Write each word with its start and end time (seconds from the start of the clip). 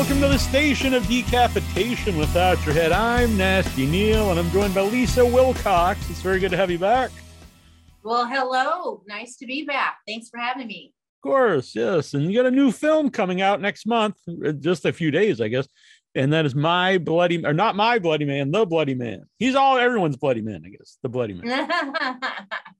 welcome 0.00 0.18
to 0.18 0.28
the 0.28 0.38
station 0.38 0.94
of 0.94 1.06
decapitation 1.08 2.16
without 2.16 2.64
your 2.64 2.74
head. 2.74 2.90
I'm 2.90 3.36
Nasty 3.36 3.84
Neal, 3.84 4.30
and 4.30 4.40
I'm 4.40 4.50
joined 4.50 4.74
by 4.74 4.80
Lisa 4.80 5.26
Wilcox. 5.26 6.08
It's 6.08 6.22
very 6.22 6.40
good 6.40 6.50
to 6.52 6.56
have 6.56 6.70
you 6.70 6.78
back. 6.78 7.10
Well, 8.02 8.24
hello. 8.26 9.02
Nice 9.06 9.36
to 9.36 9.46
be 9.46 9.62
back. 9.62 9.98
Thanks 10.08 10.30
for 10.30 10.40
having 10.40 10.68
me. 10.68 10.94
Of 11.18 11.30
course, 11.30 11.74
yes. 11.74 12.14
And 12.14 12.32
you 12.32 12.42
got 12.42 12.46
a 12.46 12.50
new 12.50 12.72
film 12.72 13.10
coming 13.10 13.42
out 13.42 13.60
next 13.60 13.84
month, 13.86 14.16
uh, 14.26 14.52
just 14.52 14.86
a 14.86 14.92
few 14.94 15.10
days, 15.10 15.38
I 15.38 15.48
guess. 15.48 15.68
And 16.14 16.32
that 16.32 16.46
is 16.46 16.54
My 16.54 16.96
Bloody, 16.96 17.44
or 17.44 17.52
not 17.52 17.76
My 17.76 17.98
Bloody 17.98 18.24
Man, 18.24 18.50
The 18.50 18.64
Bloody 18.64 18.94
Man. 18.94 19.26
He's 19.38 19.54
all 19.54 19.76
everyone's 19.76 20.16
Bloody 20.16 20.40
Man, 20.40 20.62
I 20.64 20.70
guess. 20.70 20.96
The 21.02 21.10
Bloody 21.10 21.34
Man. 21.34 21.70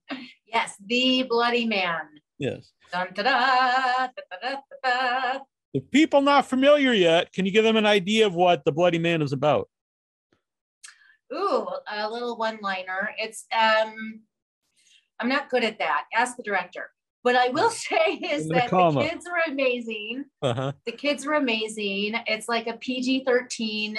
yes, 0.46 0.74
The 0.86 1.24
Bloody 1.24 1.66
Man. 1.66 2.00
Yes. 2.38 2.72
Dun, 2.90 3.08
da-da, 3.12 4.06
da-da-da-da-da. 4.06 5.40
If 5.72 5.88
people 5.90 6.20
not 6.20 6.46
familiar 6.46 6.92
yet, 6.92 7.32
can 7.32 7.46
you 7.46 7.52
give 7.52 7.64
them 7.64 7.76
an 7.76 7.86
idea 7.86 8.26
of 8.26 8.34
what 8.34 8.64
The 8.64 8.72
Bloody 8.72 8.98
Man 8.98 9.22
is 9.22 9.32
about? 9.32 9.68
Ooh, 11.32 11.68
a 11.88 12.10
little 12.10 12.36
one-liner. 12.36 13.10
It's 13.18 13.46
um, 13.56 14.20
I'm 15.20 15.28
not 15.28 15.48
good 15.48 15.62
at 15.62 15.78
that. 15.78 16.06
Ask 16.12 16.36
the 16.36 16.42
director. 16.42 16.90
What 17.22 17.36
I 17.36 17.48
will 17.48 17.70
say 17.70 18.14
is 18.14 18.48
that 18.48 18.70
the 18.70 19.08
kids 19.08 19.26
are 19.26 19.52
amazing. 19.52 20.24
Uh 20.42 20.54
huh. 20.54 20.72
The 20.86 20.92
kids 20.92 21.24
are 21.26 21.34
amazing. 21.34 22.14
It's 22.26 22.48
like 22.48 22.66
a 22.66 22.76
PG-13, 22.78 23.98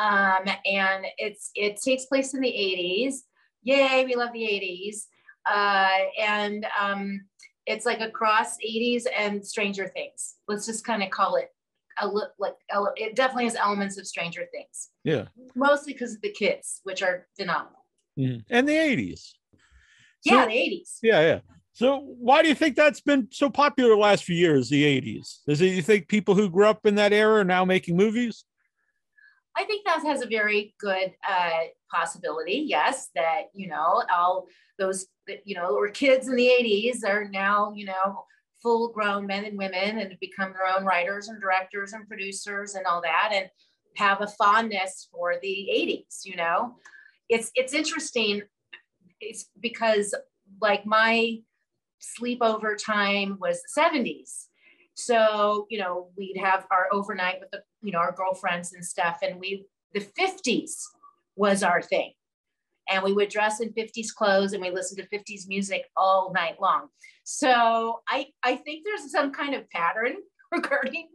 um, 0.00 0.48
and 0.66 1.06
it's 1.18 1.50
it 1.54 1.80
takes 1.80 2.06
place 2.06 2.34
in 2.34 2.40
the 2.40 2.48
80s. 2.48 3.16
Yay, 3.62 4.04
we 4.04 4.16
love 4.16 4.32
the 4.32 4.40
80s. 4.40 5.06
Uh, 5.46 5.98
and 6.20 6.66
um, 6.80 7.20
it's 7.66 7.86
like 7.86 8.00
a 8.00 8.10
cross 8.10 8.56
80s 8.58 9.06
and 9.16 9.44
Stranger 9.46 9.88
Things. 9.88 10.34
Let's 10.48 10.66
just 10.66 10.84
kind 10.84 11.02
of 11.02 11.10
call 11.10 11.36
it 11.36 11.48
a 12.00 12.08
look 12.08 12.32
like 12.38 12.54
it 12.96 13.14
definitely 13.14 13.44
has 13.44 13.54
elements 13.54 13.98
of 13.98 14.06
Stranger 14.06 14.46
Things, 14.52 14.90
Yeah. 15.04 15.26
mostly 15.54 15.92
because 15.92 16.14
of 16.14 16.22
the 16.22 16.30
kids, 16.32 16.80
which 16.84 17.02
are 17.02 17.26
phenomenal. 17.36 17.84
Mhm. 18.18 18.44
And 18.50 18.68
the 18.68 18.76
80s. 18.76 19.34
So- 20.26 20.34
Yeah, 20.34 20.46
the 20.46 20.52
80s. 20.52 20.98
Yeah, 21.02 21.20
yeah. 21.20 21.40
So 21.74 22.00
why 22.00 22.42
do 22.42 22.48
you 22.48 22.54
think 22.54 22.76
that's 22.76 23.00
been 23.00 23.28
so 23.30 23.48
popular 23.48 23.90
the 23.90 23.96
last 23.96 24.24
few 24.24 24.36
years, 24.36 24.68
the 24.68 24.84
80s? 24.84 25.40
Is 25.46 25.60
it 25.60 25.66
you 25.68 25.82
think 25.82 26.08
people 26.08 26.34
who 26.34 26.50
grew 26.50 26.66
up 26.66 26.84
in 26.86 26.94
that 26.96 27.12
era 27.12 27.40
are 27.40 27.44
now 27.44 27.64
making 27.64 27.96
movies? 27.96 28.44
I 29.56 29.64
think 29.64 29.84
that 29.84 30.02
has 30.04 30.22
a 30.22 30.26
very 30.26 30.74
good 30.80 31.12
uh, 31.28 31.64
possibility. 31.90 32.64
Yes, 32.66 33.10
that 33.14 33.50
you 33.54 33.68
know 33.68 34.02
all 34.12 34.46
those 34.78 35.06
you 35.44 35.54
know 35.54 35.74
were 35.74 35.88
kids 35.88 36.28
in 36.28 36.36
the 36.36 36.48
'80s 36.48 37.04
are 37.06 37.28
now 37.28 37.72
you 37.74 37.84
know 37.84 38.24
full-grown 38.62 39.26
men 39.26 39.44
and 39.44 39.58
women 39.58 39.98
and 39.98 40.16
become 40.20 40.52
their 40.52 40.74
own 40.74 40.84
writers 40.84 41.28
and 41.28 41.40
directors 41.40 41.92
and 41.92 42.06
producers 42.08 42.74
and 42.74 42.86
all 42.86 43.02
that, 43.02 43.30
and 43.32 43.48
have 43.96 44.20
a 44.20 44.26
fondness 44.26 45.08
for 45.12 45.36
the 45.42 45.68
'80s. 45.70 46.24
You 46.24 46.36
know, 46.36 46.76
it's 47.28 47.50
it's 47.54 47.74
interesting. 47.74 48.42
It's 49.20 49.50
because 49.60 50.14
like 50.60 50.86
my 50.86 51.38
sleepover 52.00 52.76
time 52.82 53.36
was 53.40 53.60
the 53.62 53.80
'70s. 53.80 54.46
So, 54.94 55.66
you 55.70 55.78
know, 55.78 56.08
we'd 56.16 56.36
have 56.38 56.66
our 56.70 56.88
overnight 56.92 57.40
with 57.40 57.50
the, 57.50 57.62
you 57.82 57.92
know, 57.92 57.98
our 57.98 58.12
girlfriends 58.12 58.72
and 58.72 58.84
stuff. 58.84 59.18
And 59.22 59.40
we, 59.40 59.66
the 59.94 60.00
50s 60.00 60.82
was 61.36 61.62
our 61.62 61.80
thing. 61.82 62.12
And 62.88 63.02
we 63.02 63.12
would 63.12 63.28
dress 63.28 63.60
in 63.60 63.72
50s 63.72 64.12
clothes 64.12 64.52
and 64.52 64.62
we 64.62 64.70
listened 64.70 65.00
to 65.02 65.18
50s 65.18 65.48
music 65.48 65.88
all 65.96 66.32
night 66.34 66.60
long. 66.60 66.88
So 67.24 68.00
I, 68.08 68.26
I 68.42 68.56
think 68.56 68.84
there's 68.84 69.10
some 69.10 69.32
kind 69.32 69.54
of 69.54 69.68
pattern 69.70 70.16
regarding, 70.52 71.08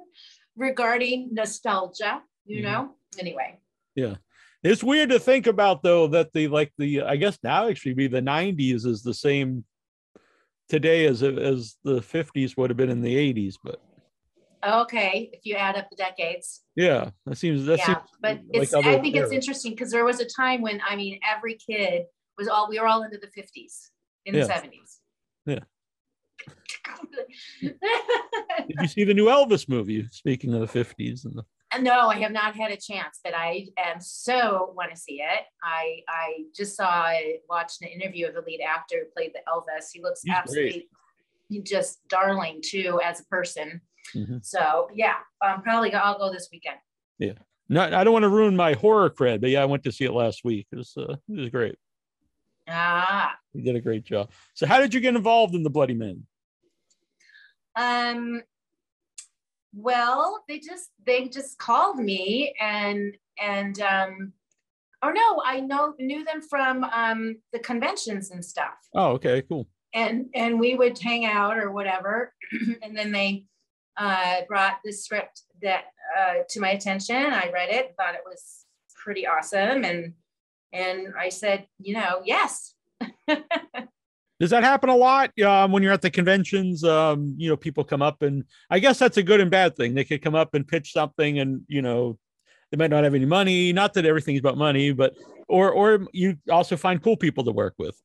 regarding 0.55 1.29
nostalgia, 1.33 2.21
you 2.45 2.61
Mhm. 2.61 2.63
know, 2.63 2.95
anyway. 3.19 3.59
Yeah. 3.95 4.15
It's 4.63 4.83
weird 4.83 5.09
to 5.09 5.19
think 5.19 5.45
about 5.45 5.83
though 5.83 6.07
that 6.07 6.33
the 6.33 6.47
like 6.47 6.73
the 6.77 7.01
I 7.03 7.15
guess 7.15 7.37
now 7.43 7.69
actually 7.69 7.93
be 7.93 8.07
the 8.07 8.21
90s 8.21 8.85
is 8.85 9.03
the 9.03 9.13
same 9.13 9.65
today 10.69 11.05
as 11.05 11.23
as 11.23 11.75
the 11.83 11.99
50s 11.99 12.57
would 12.57 12.69
have 12.69 12.77
been 12.77 12.89
in 12.89 13.01
the 13.01 13.15
80s, 13.33 13.55
but 13.63 13.81
Okay. 14.65 15.29
If 15.33 15.41
you 15.45 15.55
add 15.55 15.75
up 15.75 15.89
the 15.89 15.95
decades. 15.95 16.63
yeah, 16.75 17.11
that 17.25 17.37
seems 17.37 17.65
that 17.65 17.77
yeah, 17.79 17.85
seems 17.85 17.99
but 18.19 18.37
like 18.53 18.63
it's 18.63 18.73
I 18.73 18.99
think 18.99 19.15
it's 19.15 19.31
interesting 19.31 19.71
because 19.73 19.91
there 19.91 20.03
was 20.05 20.19
a 20.19 20.25
time 20.25 20.61
when 20.61 20.81
I 20.87 20.95
mean 20.95 21.19
every 21.27 21.55
kid 21.55 22.05
was 22.37 22.47
all 22.47 22.67
we 22.69 22.79
were 22.79 22.87
all 22.87 23.03
into 23.03 23.17
the 23.17 23.27
50s 23.27 23.89
in 24.25 24.33
the 24.33 24.39
Yeah. 24.39 24.47
70s. 24.47 24.99
Yeah. 25.45 25.59
Did 27.61 28.75
you 28.81 28.87
see 28.87 29.03
the 29.03 29.13
new 29.13 29.25
Elvis 29.25 29.69
movie? 29.69 30.07
Speaking 30.11 30.53
of 30.53 30.61
the 30.61 30.67
50s 30.83 31.25
and 31.25 31.35
the 31.35 31.43
no, 31.79 32.07
I 32.07 32.15
have 32.19 32.31
not 32.31 32.55
had 32.55 32.71
a 32.71 32.77
chance, 32.77 33.19
but 33.23 33.33
I 33.35 33.67
am 33.77 33.99
so 33.99 34.73
want 34.75 34.91
to 34.91 34.97
see 34.97 35.21
it. 35.21 35.41
I 35.61 35.99
I 36.07 36.43
just 36.55 36.75
saw 36.75 37.11
watched 37.49 37.81
an 37.81 37.89
interview 37.89 38.27
of 38.27 38.33
the 38.35 38.41
lead 38.41 38.61
actor 38.61 38.95
who 39.03 39.05
played 39.15 39.31
the 39.33 39.39
Elvis. 39.51 39.87
He 39.93 40.01
looks 40.01 40.21
He's 40.23 40.31
great. 40.33 40.41
absolutely 40.41 40.89
just 41.63 41.99
darling 42.09 42.61
too 42.63 42.99
as 43.03 43.19
a 43.21 43.25
person. 43.25 43.81
Mhm. 44.13 44.45
So 44.45 44.89
yeah, 44.93 45.15
um, 45.45 45.61
probably 45.61 45.93
I'll 45.93 46.17
go 46.17 46.31
this 46.31 46.49
weekend. 46.51 46.77
not 47.69 47.93
I 47.93 48.03
don't 48.03 48.13
want 48.13 48.23
to 48.23 48.29
ruin 48.29 48.55
my 48.55 48.73
horror 48.73 49.09
cred, 49.09 49.41
but 49.41 49.49
yeah, 49.49 49.61
I 49.61 49.65
went 49.65 49.83
to 49.83 49.91
see 49.91 50.05
it 50.05 50.13
last 50.13 50.45
week. 50.45 50.67
It 50.71 50.77
was 50.77 50.93
uh, 50.97 51.15
it 51.29 51.39
was 51.41 51.49
great. 51.49 51.75
Ah, 52.69 53.35
You 53.53 53.61
did 53.63 53.75
a 53.75 53.81
great 53.81 54.03
job. 54.03 54.31
So 54.53 54.67
how 54.67 54.79
did 54.79 54.93
you 54.93 54.99
get 54.99 55.15
involved 55.15 55.55
in 55.55 55.63
the 55.63 55.69
Bloody 55.69 55.93
Man? 55.93 56.25
Um, 57.75 58.41
well, 59.73 60.43
they 60.47 60.59
just 60.59 60.89
they 61.05 61.27
just 61.27 61.57
called 61.57 61.97
me 61.97 62.53
and 62.59 63.15
and 63.41 63.79
um, 63.81 64.33
or 65.03 65.13
no, 65.13 65.41
I 65.45 65.59
know 65.59 65.93
knew 65.99 66.23
them 66.23 66.41
from 66.41 66.83
um 66.85 67.35
the 67.53 67.59
conventions 67.59 68.31
and 68.31 68.43
stuff, 68.43 68.75
Oh, 68.95 69.11
okay, 69.13 69.41
cool. 69.43 69.67
and 69.93 70.27
and 70.33 70.59
we 70.59 70.75
would 70.75 70.97
hang 70.99 71.25
out 71.25 71.57
or 71.57 71.71
whatever, 71.71 72.33
and 72.81 72.97
then 72.97 73.11
they 73.11 73.45
uh, 73.97 74.41
brought 74.47 74.77
the 74.83 74.91
script 74.91 75.41
that 75.61 75.85
uh, 76.17 76.35
to 76.49 76.59
my 76.59 76.69
attention. 76.71 77.15
I 77.15 77.49
read 77.53 77.69
it, 77.69 77.93
thought 77.97 78.15
it 78.15 78.21
was 78.25 78.65
pretty 79.03 79.25
awesome, 79.27 79.83
and 79.83 80.13
and 80.73 81.13
I 81.19 81.29
said, 81.29 81.67
you 81.79 81.93
know, 81.93 82.21
yes. 82.25 82.73
Does 84.39 84.51
that 84.51 84.63
happen 84.63 84.89
a 84.89 84.95
lot 84.95 85.37
um, 85.41 85.71
when 85.71 85.81
you're 85.81 85.93
at 85.93 86.01
the 86.01 86.11
conventions? 86.11 86.83
Um, 86.83 87.33
you 87.37 87.49
know, 87.49 87.57
people 87.57 87.83
come 87.83 88.01
up 88.01 88.21
and 88.21 88.43
I 88.69 88.79
guess 88.79 88.99
that's 88.99 89.17
a 89.17 89.23
good 89.23 89.41
and 89.41 89.49
bad 89.49 89.75
thing. 89.75 89.95
They 89.95 90.03
could 90.03 90.21
come 90.21 90.35
up 90.35 90.53
and 90.53 90.67
pitch 90.67 90.93
something, 90.93 91.39
and 91.39 91.61
you 91.67 91.81
know, 91.81 92.19
they 92.71 92.77
might 92.77 92.91
not 92.91 93.03
have 93.03 93.15
any 93.15 93.25
money. 93.25 93.73
Not 93.73 93.93
that 93.95 94.05
everything's 94.05 94.39
about 94.39 94.57
money, 94.57 94.91
but 94.91 95.15
or 95.47 95.71
or 95.71 96.07
you 96.11 96.37
also 96.51 96.77
find 96.77 97.01
cool 97.01 97.17
people 97.17 97.43
to 97.45 97.51
work 97.51 97.75
with. 97.79 97.99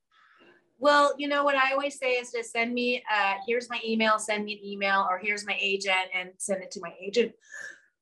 Well, 0.82 1.14
you 1.16 1.28
know 1.28 1.44
what 1.44 1.54
I 1.54 1.70
always 1.70 1.96
say 1.96 2.14
is 2.14 2.32
to 2.32 2.42
send 2.42 2.74
me, 2.74 3.04
uh, 3.08 3.34
here's 3.46 3.70
my 3.70 3.80
email, 3.86 4.18
send 4.18 4.44
me 4.44 4.54
an 4.54 4.66
email, 4.66 5.06
or 5.08 5.16
here's 5.16 5.46
my 5.46 5.56
agent 5.60 6.10
and 6.12 6.30
send 6.38 6.60
it 6.60 6.72
to 6.72 6.80
my 6.80 6.92
agent. 7.00 7.32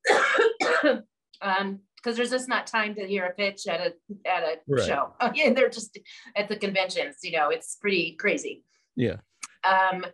um, 1.43 1.81
because 2.03 2.17
there's 2.17 2.31
just 2.31 2.49
not 2.49 2.67
time 2.67 2.95
to 2.95 3.07
hear 3.07 3.25
a 3.27 3.33
pitch 3.35 3.67
at 3.67 3.81
a 3.81 3.95
at 4.29 4.43
a 4.43 4.57
Right. 4.69 4.87
show. 4.87 5.15
Oh, 5.21 5.31
yeah, 5.35 5.53
they're 5.53 5.69
just 5.69 5.99
at 6.37 6.49
the 6.49 6.57
conventions, 6.57 7.19
you 7.23 7.33
know, 7.33 7.51
it's 7.51 7.77
pretty 7.77 8.17
crazy. 8.17 8.65
Yeah. 8.97 9.17
Um, 9.65 10.05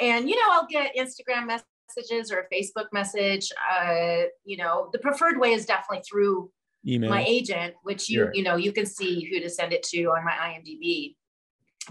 and 0.00 0.28
you 0.28 0.36
know, 0.36 0.50
I'll 0.50 0.66
get 0.66 0.94
Instagram 0.96 1.46
messages 1.46 2.30
or 2.32 2.40
a 2.40 2.54
Facebook 2.54 2.86
message. 2.92 3.50
Uh, 3.70 4.24
you 4.44 4.56
know, 4.56 4.90
the 4.92 4.98
preferred 4.98 5.38
way 5.38 5.52
is 5.52 5.64
definitely 5.66 6.02
through 6.08 6.50
Email. 6.86 7.10
my 7.10 7.24
agent, 7.26 7.74
which 7.84 8.08
you 8.08 8.18
Sure. 8.24 8.30
you 8.34 8.42
know 8.42 8.56
you 8.56 8.72
can 8.72 8.86
see 8.86 9.24
who 9.30 9.40
to 9.40 9.48
send 9.48 9.72
it 9.72 9.82
to 9.84 10.04
on 10.06 10.24
my 10.24 10.32
IMDb. 10.32 11.14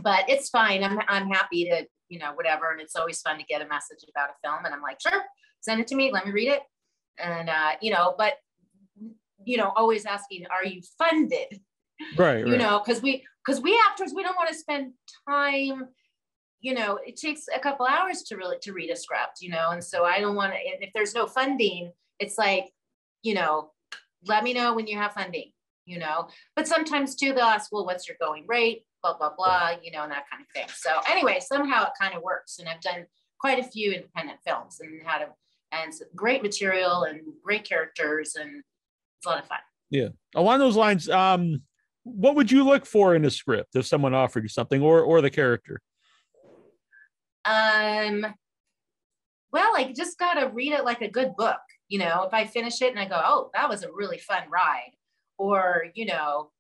But 0.01 0.29
it's 0.29 0.49
fine. 0.49 0.83
I'm 0.83 0.99
I'm 1.07 1.29
happy 1.29 1.65
to 1.65 1.85
you 2.09 2.19
know 2.19 2.33
whatever, 2.33 2.71
and 2.71 2.81
it's 2.81 2.95
always 2.95 3.21
fun 3.21 3.38
to 3.38 3.44
get 3.45 3.61
a 3.61 3.67
message 3.67 4.03
about 4.09 4.29
a 4.29 4.33
film, 4.44 4.65
and 4.65 4.73
I'm 4.73 4.81
like, 4.81 4.99
sure, 5.01 5.23
send 5.61 5.79
it 5.81 5.88
to 5.88 5.95
me, 5.95 6.11
let 6.11 6.25
me 6.25 6.31
read 6.31 6.50
it, 6.50 6.62
and 7.18 7.50
uh, 7.50 7.71
you 7.81 7.91
know, 7.91 8.13
but 8.18 8.33
you 9.45 9.57
know, 9.57 9.71
always 9.75 10.06
asking, 10.06 10.45
are 10.47 10.65
you 10.65 10.81
funded? 10.97 11.62
right, 12.18 12.44
right. 12.44 12.47
You 12.47 12.57
know, 12.57 12.81
because 12.83 13.01
we 13.01 13.24
because 13.45 13.62
we 13.62 13.80
actors 13.89 14.13
we 14.15 14.24
don't 14.24 14.36
want 14.36 14.50
to 14.50 14.56
spend 14.56 14.94
time. 15.27 15.88
You 16.62 16.74
know, 16.74 17.00
it 17.06 17.15
takes 17.18 17.45
a 17.53 17.59
couple 17.59 17.86
hours 17.86 18.24
to 18.24 18.38
really 18.38 18.57
to 18.63 18.74
read 18.74 18.89
a 18.89 18.95
script. 18.95 19.42
You 19.42 19.51
know, 19.51 19.69
and 19.71 19.83
so 19.83 20.03
I 20.03 20.19
don't 20.19 20.36
want 20.36 20.53
to. 20.53 20.59
If 20.59 20.92
there's 20.94 21.15
no 21.15 21.27
funding, 21.27 21.92
it's 22.19 22.38
like, 22.38 22.71
you 23.21 23.33
know, 23.33 23.71
let 24.25 24.44
me 24.44 24.53
know 24.53 24.74
when 24.74 24.88
you 24.88 24.97
have 24.97 25.13
funding, 25.13 25.51
you 25.86 26.00
know. 26.00 26.27
But 26.56 26.68
sometimes 26.68 27.15
too, 27.15 27.33
they'll 27.33 27.45
ask, 27.45 27.71
well, 27.71 27.86
what's 27.86 28.07
your 28.07 28.18
going 28.19 28.45
rate? 28.47 28.86
Blah, 29.03 29.18
blah, 29.18 29.36
blah, 29.38 29.75
you 29.83 29.92
know, 29.92 30.01
and 30.01 30.12
that 30.12 30.25
kind 30.31 30.42
of 30.42 30.47
thing. 30.56 30.68
So 30.75 30.89
anyway, 31.07 31.39
somehow 31.39 31.83
it 31.83 31.92
kind 32.00 32.15
of 32.15 32.24
works. 32.24 32.57
And 32.57 32.68
I've 32.68 32.81
done 32.81 33.06
quite 33.39 33.59
a 33.59 33.63
few 33.63 33.92
independent 33.92 34.39
films 34.44 34.80
and 34.80 35.01
had 35.06 35.21
a 35.21 35.27
and 35.71 35.94
great 36.15 36.42
material 36.42 37.03
and 37.03 37.21
great 37.44 37.68
characters 37.68 38.36
and 38.36 38.63
a 39.25 39.30
lot 39.30 39.39
of 39.39 39.48
fun. 39.48 39.60
Yeah. 39.89 40.10
Along 40.36 40.60
those 40.60 40.75
lines, 40.75 41.10
um, 41.10 41.62
what 42.04 42.36
would 42.36 42.51
you 42.51 42.63
look 42.63 42.86
for 42.86 43.16
in 43.16 43.25
a 43.25 43.31
script 43.31 43.75
if 43.75 43.86
someone 43.86 44.13
offered 44.13 44.44
you 44.44 44.50
something 44.50 44.81
or 44.81 45.01
or 45.01 45.22
the 45.22 45.30
character? 45.30 45.81
Um 47.44 48.25
well, 49.51 49.74
I 49.75 49.94
just 49.95 50.19
gotta 50.19 50.50
read 50.50 50.74
it 50.74 50.86
like 50.86 51.01
a 51.01 51.10
good 51.10 51.36
book. 51.36 51.60
You 51.88 52.00
know, 52.00 52.24
if 52.24 52.33
I 52.33 52.45
finish 52.45 52.81
it 52.81 52.92
and 52.92 53.00
I 53.00 53.06
go, 53.06 53.22
oh, 53.24 53.50
that 53.54 53.69
was 53.69 53.83
a 53.83 53.92
really 53.92 54.18
fun 54.18 54.44
ride, 54.51 54.92
or, 55.38 55.86
you 55.94 56.06
know, 56.06 56.51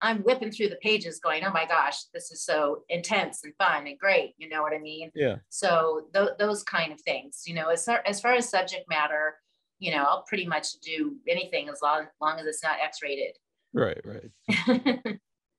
I'm 0.00 0.18
whipping 0.18 0.52
through 0.52 0.68
the 0.68 0.76
pages 0.76 1.18
going, 1.18 1.44
oh 1.44 1.52
my 1.52 1.66
gosh, 1.66 2.04
this 2.14 2.30
is 2.30 2.44
so 2.44 2.84
intense 2.88 3.42
and 3.44 3.52
fun 3.58 3.86
and 3.86 3.98
great. 3.98 4.34
You 4.38 4.48
know 4.48 4.62
what 4.62 4.72
I 4.72 4.78
mean? 4.78 5.10
Yeah. 5.14 5.36
So 5.48 6.06
th- 6.14 6.38
those 6.38 6.62
kind 6.62 6.92
of 6.92 7.00
things, 7.00 7.42
you 7.46 7.54
know, 7.54 7.68
as 7.68 7.84
far, 7.84 8.02
as 8.06 8.20
far 8.20 8.34
as 8.34 8.48
subject 8.48 8.88
matter, 8.88 9.34
you 9.78 9.92
know, 9.92 10.04
I'll 10.04 10.22
pretty 10.22 10.46
much 10.46 10.72
do 10.80 11.16
anything 11.28 11.68
as 11.68 11.80
long, 11.82 12.06
long 12.20 12.38
as 12.38 12.46
it's 12.46 12.62
not 12.62 12.78
X 12.82 12.98
rated. 13.02 13.36
Right, 13.72 14.00
right. 14.04 14.30
All 14.68 14.74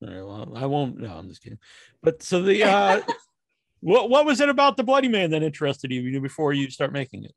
right. 0.01 0.25
Well, 0.25 0.54
I 0.56 0.66
won't. 0.66 0.98
No, 0.98 1.10
I'm 1.10 1.30
just 1.30 1.42
kidding. 1.42 1.60
But 2.01 2.24
so 2.24 2.42
the 2.42 2.63
uh, 2.63 3.01
what 3.81 4.10
what 4.10 4.25
was 4.25 4.42
it 4.42 4.50
about 4.50 4.77
the 4.77 4.83
Bloody 4.83 5.07
Man 5.07 5.31
that 5.31 5.44
interested 5.44 5.92
you 5.92 6.19
before 6.21 6.54
you 6.54 6.69
start 6.69 6.92
making 6.92 7.25
it? 7.25 7.36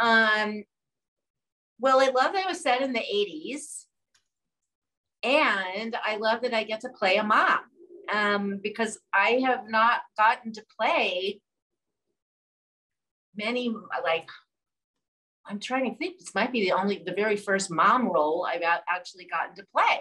Um, 0.00 0.64
well, 1.78 2.00
I 2.00 2.06
love 2.06 2.32
that 2.32 2.44
it 2.44 2.48
was 2.48 2.62
set 2.62 2.80
in 2.80 2.92
the 2.92 3.00
80s. 3.00 3.86
And 5.24 5.96
I 6.04 6.16
love 6.16 6.42
that 6.42 6.54
I 6.54 6.64
get 6.64 6.80
to 6.80 6.88
play 6.88 7.16
a 7.16 7.24
mom 7.24 7.60
um, 8.12 8.60
because 8.62 8.98
I 9.14 9.40
have 9.44 9.68
not 9.68 10.00
gotten 10.18 10.52
to 10.52 10.64
play 10.78 11.40
many, 13.36 13.74
like, 14.02 14.28
I'm 15.52 15.60
trying 15.60 15.90
to 15.90 15.96
think, 15.98 16.18
this 16.18 16.34
might 16.34 16.50
be 16.50 16.62
the 16.62 16.72
only, 16.72 17.02
the 17.04 17.12
very 17.12 17.36
first 17.36 17.70
mom 17.70 18.10
role 18.10 18.46
I've 18.50 18.62
actually 18.62 19.26
gotten 19.26 19.54
to 19.56 19.66
play. 19.70 20.00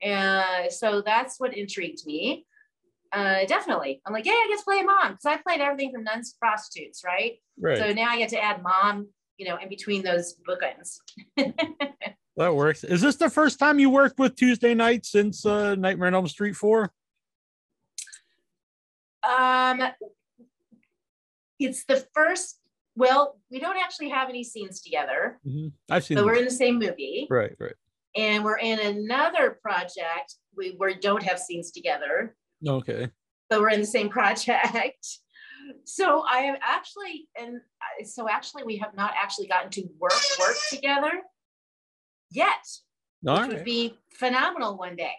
And 0.00 0.70
so 0.70 1.02
that's 1.04 1.40
what 1.40 1.56
intrigued 1.56 2.06
me. 2.06 2.46
Uh, 3.12 3.44
definitely. 3.46 4.00
I'm 4.06 4.12
like, 4.12 4.24
yeah, 4.24 4.32
I 4.32 4.46
get 4.48 4.58
to 4.58 4.64
play 4.64 4.78
a 4.78 4.84
mom 4.84 5.12
because 5.12 5.26
I 5.26 5.36
played 5.38 5.60
everything 5.60 5.90
from 5.90 6.04
nuns 6.04 6.32
to 6.32 6.38
prostitutes, 6.38 7.02
right? 7.04 7.38
Right. 7.60 7.76
So 7.76 7.92
now 7.92 8.10
I 8.10 8.18
get 8.18 8.28
to 8.30 8.40
add 8.40 8.62
mom, 8.62 9.08
you 9.36 9.48
know, 9.48 9.56
in 9.56 9.68
between 9.68 10.02
those 10.02 10.36
bookends. 10.48 10.98
that 12.36 12.54
works. 12.54 12.84
Is 12.84 13.00
this 13.00 13.16
the 13.16 13.30
first 13.30 13.58
time 13.58 13.80
you 13.80 13.90
worked 13.90 14.20
with 14.20 14.36
Tuesday 14.36 14.74
Knight 14.74 15.04
since 15.04 15.44
uh, 15.44 15.74
Nightmare 15.74 16.06
on 16.06 16.14
Elm 16.14 16.28
Street 16.28 16.54
4? 16.54 16.88
Um, 19.28 19.82
it's 21.58 21.84
the 21.84 22.06
first. 22.14 22.60
Well, 22.94 23.38
we 23.50 23.58
don't 23.58 23.76
actually 23.76 24.10
have 24.10 24.28
any 24.28 24.44
scenes 24.44 24.80
together. 24.80 25.38
Mm-hmm. 25.46 25.68
I've 25.90 26.04
seen. 26.04 26.16
But 26.16 26.24
we're 26.26 26.34
in 26.34 26.44
the 26.44 26.50
same 26.50 26.78
movie. 26.78 27.26
Right, 27.30 27.52
right. 27.58 27.74
And 28.16 28.44
we're 28.44 28.58
in 28.58 28.78
another 28.78 29.58
project. 29.62 30.34
We, 30.56 30.76
we 30.78 30.94
don't 30.96 31.22
have 31.22 31.38
scenes 31.38 31.70
together. 31.70 32.36
Okay. 32.66 33.08
But 33.48 33.60
we're 33.60 33.70
in 33.70 33.80
the 33.80 33.86
same 33.86 34.08
project. 34.18 35.06
So 35.84 36.22
I 36.28 36.38
have 36.40 36.58
actually, 36.60 37.28
and 37.40 37.60
so 38.04 38.28
actually, 38.28 38.64
we 38.64 38.76
have 38.78 38.94
not 38.94 39.12
actually 39.16 39.46
gotten 39.46 39.70
to 39.70 39.82
work 39.98 40.12
work 40.38 40.56
together 40.70 41.10
yet, 42.30 42.66
All 43.26 43.34
which 43.34 43.40
right. 43.42 43.52
would 43.54 43.64
be 43.64 43.94
phenomenal 44.10 44.76
one 44.76 44.96
day. 44.96 45.12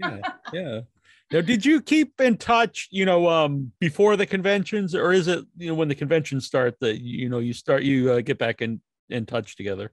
yeah, 0.00 0.20
yeah. 0.52 0.80
Now, 1.30 1.42
did 1.42 1.64
you 1.64 1.82
keep 1.82 2.20
in 2.20 2.38
touch, 2.38 2.88
you 2.90 3.04
know, 3.04 3.28
um, 3.28 3.72
before 3.80 4.16
the 4.16 4.24
conventions, 4.24 4.94
or 4.94 5.12
is 5.12 5.28
it, 5.28 5.44
you 5.56 5.68
know, 5.68 5.74
when 5.74 5.88
the 5.88 5.94
conventions 5.94 6.46
start 6.46 6.76
that 6.80 7.00
you 7.02 7.28
know 7.28 7.38
you 7.38 7.52
start 7.52 7.82
you 7.82 8.12
uh, 8.12 8.20
get 8.20 8.38
back 8.38 8.62
in 8.62 8.80
in 9.10 9.26
touch 9.26 9.56
together? 9.56 9.92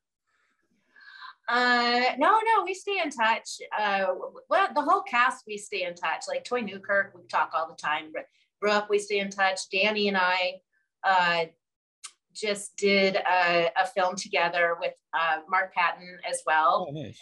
Uh, 1.47 2.01
no, 2.17 2.39
no, 2.39 2.63
we 2.63 2.73
stay 2.73 2.99
in 3.03 3.09
touch. 3.11 3.59
Uh, 3.77 4.05
well, 4.49 4.69
the 4.73 4.81
whole 4.81 5.01
cast 5.01 5.43
we 5.45 5.57
stay 5.57 5.83
in 5.83 5.93
touch. 5.93 6.23
Like 6.27 6.43
Toy 6.43 6.61
Newkirk, 6.61 7.13
we 7.15 7.27
talk 7.27 7.51
all 7.53 7.67
the 7.67 7.75
time. 7.75 8.11
Brooke, 8.59 8.89
we 8.89 8.97
stay 8.97 9.19
in 9.19 9.29
touch. 9.29 9.59
Danny 9.71 10.07
and 10.07 10.17
I 10.17 10.53
uh, 11.03 11.45
just 12.33 12.75
did 12.77 13.15
a, 13.17 13.69
a, 13.77 13.85
film 13.93 14.15
together 14.15 14.75
with 14.79 14.93
uh, 15.13 15.41
Mark 15.47 15.73
Patton 15.73 16.17
as 16.27 16.41
well. 16.47 16.87
Oh, 16.89 16.91
nice. 16.91 17.19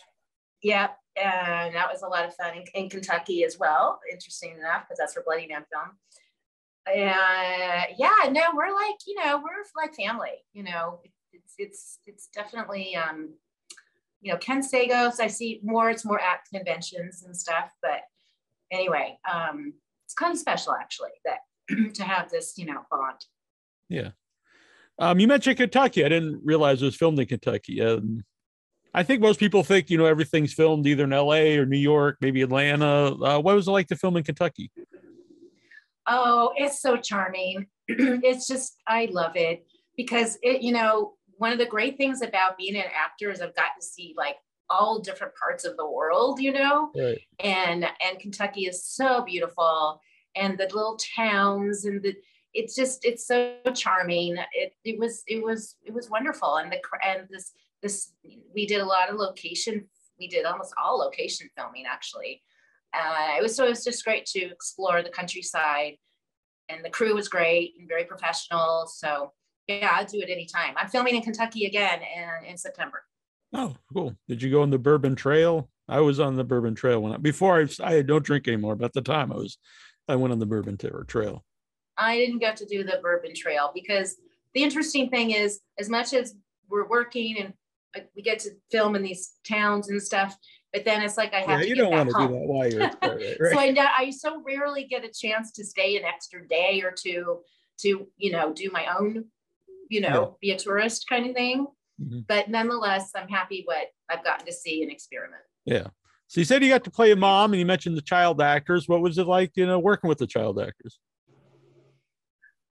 Yep, 0.62 0.98
and 1.16 1.76
that 1.76 1.92
was 1.92 2.02
a 2.02 2.08
lot 2.08 2.26
of 2.26 2.36
fun 2.36 2.56
in, 2.56 2.64
in 2.74 2.90
Kentucky 2.90 3.44
as 3.44 3.58
well. 3.60 4.00
Interesting 4.12 4.58
enough, 4.58 4.84
because 4.84 4.98
that's 4.98 5.14
for 5.14 5.24
Bloody 5.24 5.48
Man 5.48 5.64
film. 5.72 5.98
And 6.86 7.96
yeah, 7.98 8.30
no, 8.30 8.42
we're 8.54 8.74
like 8.74 8.98
you 9.08 9.16
know 9.24 9.38
we're 9.38 9.82
like 9.82 9.96
family. 9.96 10.44
You 10.54 10.64
know, 10.64 11.00
it's 11.32 11.54
it's 11.58 12.00
it's 12.06 12.28
definitely 12.34 12.96
um, 12.96 13.34
you 14.22 14.32
know 14.32 14.38
Ken 14.40 14.62
Sagoes. 14.62 15.20
I 15.20 15.28
see 15.28 15.60
more. 15.64 15.90
It's 15.90 16.06
more 16.06 16.20
at 16.20 16.40
conventions 16.54 17.24
and 17.24 17.36
stuff, 17.36 17.72
but 17.82 18.02
anyway, 18.72 19.18
um, 19.32 19.74
it's 20.06 20.14
kind 20.14 20.34
of 20.34 20.40
special 20.40 20.74
actually 20.74 21.12
that 21.26 21.40
to 21.94 22.04
have 22.04 22.30
this 22.30 22.58
you 22.58 22.66
know 22.66 22.82
bond. 22.92 23.26
Yeah. 23.88 24.10
Um, 25.00 25.20
you 25.20 25.28
mentioned 25.28 25.58
Kentucky. 25.58 26.06
I 26.06 26.10
didn't 26.10 26.42
realize 26.44 26.82
it 26.82 26.86
was 26.86 26.96
filmed 26.96 27.20
in 27.20 27.26
Kentucky. 27.26 27.82
Um, 27.82 28.24
I 28.94 29.04
think 29.04 29.22
most 29.22 29.40
people 29.40 29.64
think 29.64 29.90
you 29.90 29.98
know 29.98 30.06
everything's 30.06 30.54
filmed 30.54 30.86
either 30.86 31.04
in 31.04 31.14
L.A. 31.14 31.58
or 31.58 31.66
New 31.66 31.78
York, 31.78 32.18
maybe 32.22 32.42
Atlanta. 32.42 33.16
Uh, 33.16 33.40
what 33.40 33.56
was 33.56 33.68
it 33.68 33.72
like 33.72 33.88
to 33.88 33.96
film 33.96 34.18
in 34.18 34.24
Kentucky? 34.24 34.72
Oh, 36.06 36.54
it's 36.56 36.82
so 36.82 36.98
charming. 36.98 37.68
it's 37.88 38.48
just 38.48 38.78
I 38.88 39.10
love 39.12 39.36
it 39.36 39.66
because 39.98 40.38
it 40.44 40.62
you 40.62 40.72
know 40.72 41.14
one 41.38 41.52
of 41.52 41.58
the 41.58 41.66
great 41.66 41.98
things 41.98 42.22
about 42.22 42.58
being 42.58 42.76
an 42.76 42.84
actor 42.96 43.32
is 43.32 43.42
I've 43.42 43.56
gotten 43.56 43.80
to 43.80 43.86
see 43.86 44.14
like 44.16 44.36
all 44.70 45.00
different 45.00 45.34
parts 45.36 45.66
of 45.66 45.76
the 45.78 45.90
world, 45.90 46.40
you 46.40 46.54
know, 46.54 46.92
right. 46.96 47.20
and 47.40 47.86
and 47.86 48.20
Kentucky 48.20 48.66
is 48.66 48.86
so 48.86 49.24
beautiful, 49.24 50.00
and 50.36 50.58
the 50.58 50.66
little 50.66 50.98
towns 51.16 51.86
and 51.86 52.02
the 52.02 52.16
it's 52.54 52.76
just 52.76 53.04
it's 53.04 53.26
so 53.26 53.56
charming. 53.74 54.38
It 54.54 54.74
it 54.86 55.00
was 55.00 55.24
it 55.28 55.44
was 55.44 55.76
it 55.84 55.94
was 55.94 56.10
wonderful, 56.10 56.58
and 56.58 56.72
the 56.72 56.80
and 57.06 57.28
this 57.30 57.52
this 57.84 58.14
we 58.56 58.66
did 58.66 58.82
a 58.82 58.86
lot 58.86 59.10
of 59.10 59.18
location. 59.18 59.86
We 60.20 60.28
did 60.28 60.46
almost 60.46 60.74
all 60.82 60.98
location 60.98 61.50
filming 61.56 61.86
actually. 61.88 62.42
Uh, 62.94 63.36
it 63.38 63.42
was 63.42 63.56
so 63.56 63.66
it 63.66 63.70
was 63.70 63.84
just 63.84 64.04
great 64.04 64.26
to 64.28 64.40
explore 64.40 65.04
the 65.04 65.10
countryside, 65.10 65.98
and 66.70 66.84
the 66.84 66.90
crew 66.90 67.14
was 67.14 67.28
great 67.28 67.74
and 67.78 67.88
very 67.88 68.06
professional. 68.06 68.88
So 68.88 69.34
yeah, 69.68 69.92
I'd 69.94 70.08
do 70.08 70.20
it 70.20 70.30
anytime. 70.30 70.76
I'm 70.78 70.90
filming 70.90 71.16
in 71.16 71.22
Kentucky 71.22 71.66
again 71.66 72.00
in, 72.02 72.50
in 72.52 72.58
September. 72.58 73.04
Oh, 73.54 73.76
cool. 73.94 74.16
Did 74.28 74.42
you 74.42 74.50
go 74.50 74.62
on 74.62 74.72
the 74.72 74.80
Bourbon 74.80 75.16
Trail? 75.16 75.70
I 75.88 76.00
was 76.00 76.20
on 76.20 76.36
the 76.36 76.44
Bourbon 76.44 76.76
Trail 76.76 77.02
when 77.02 77.14
I, 77.14 77.18
before 77.18 77.62
I, 77.62 77.68
I 77.84 78.02
don't 78.02 78.26
drink 78.26 78.48
anymore, 78.48 78.76
but 78.76 78.86
at 78.86 78.94
the 78.94 79.02
time 79.02 79.32
I 79.32 79.36
was, 79.36 79.58
I 80.08 80.16
went 80.16 80.32
on 80.34 80.40
the 80.40 80.46
Bourbon 80.46 80.78
Trail. 81.08 81.44
I 81.98 82.18
didn't 82.18 82.40
get 82.40 82.58
to 82.58 82.66
do 82.66 82.84
the 82.84 83.00
Bourbon 83.02 83.34
Trail 83.36 83.72
because 83.74 84.16
the 84.54 84.64
interesting 84.64 85.10
thing 85.10 85.32
is, 85.32 85.60
as 85.80 85.90
much 85.90 86.14
as 86.14 86.36
we're 86.70 86.88
working 86.88 87.38
and 87.38 87.54
we 88.16 88.22
get 88.22 88.40
to 88.40 88.52
film 88.72 88.96
in 88.96 89.04
these 89.04 89.34
towns 89.48 89.90
and 89.90 90.02
stuff, 90.02 90.36
but 90.72 90.86
then 90.86 91.02
it's 91.02 91.18
like 91.18 91.34
I 91.34 91.42
have 91.42 91.50
yeah, 91.50 91.58
to 91.60 91.68
you 91.68 91.76
don't 91.76 91.92
want 91.92 92.10
to 92.10 92.16
home. 92.16 92.28
do 92.28 92.34
that 92.34 92.48
while 92.48 92.70
you're 92.70 92.80
right, 92.80 93.38
right. 93.40 93.76
so 93.76 93.82
I, 93.82 93.90
I 93.98 94.10
so 94.10 94.42
rarely 94.46 94.86
get 94.86 95.06
a 95.06 95.10
chance 95.10 95.52
to 95.54 95.64
stay 95.64 95.98
an 95.98 96.04
extra 96.04 96.48
day 96.48 96.82
or 96.84 96.92
two 96.92 97.40
to 97.80 98.08
you 98.18 98.32
know 98.32 98.54
do 98.54 98.70
my 98.72 98.88
own 98.98 99.26
you 99.90 100.02
know 100.02 100.08
yeah. 100.08 100.38
be 100.42 100.52
a 100.52 100.58
tourist 100.58 101.06
kind 101.08 101.28
of 101.28 101.36
thing 101.36 101.68
mm-hmm. 102.02 102.20
but 102.28 102.50
nonetheless 102.50 103.12
i'm 103.16 103.28
happy 103.28 103.64
what 103.66 103.88
i've 104.10 104.24
gotten 104.24 104.46
to 104.46 104.54
see 104.54 104.82
and 104.82 104.92
experiment 104.92 105.42
yeah 105.66 105.88
so 106.28 106.40
you 106.40 106.46
said 106.46 106.64
you 106.64 106.70
got 106.70 106.84
to 106.84 106.92
play 106.92 107.12
a 107.12 107.16
mom 107.16 107.54
and 107.54 107.60
you 107.60 107.66
mentioned 107.66 107.98
the 107.98 108.02
child 108.02 108.42
actors 108.42 108.88
what 108.88 109.02
was 109.02 109.18
it 109.18 109.28
like 109.28 109.52
you 109.56 109.66
know 109.66 109.80
working 109.80 110.08
with 110.08 110.18
the 110.18 110.28
child 110.28 110.60
actors 110.60 111.00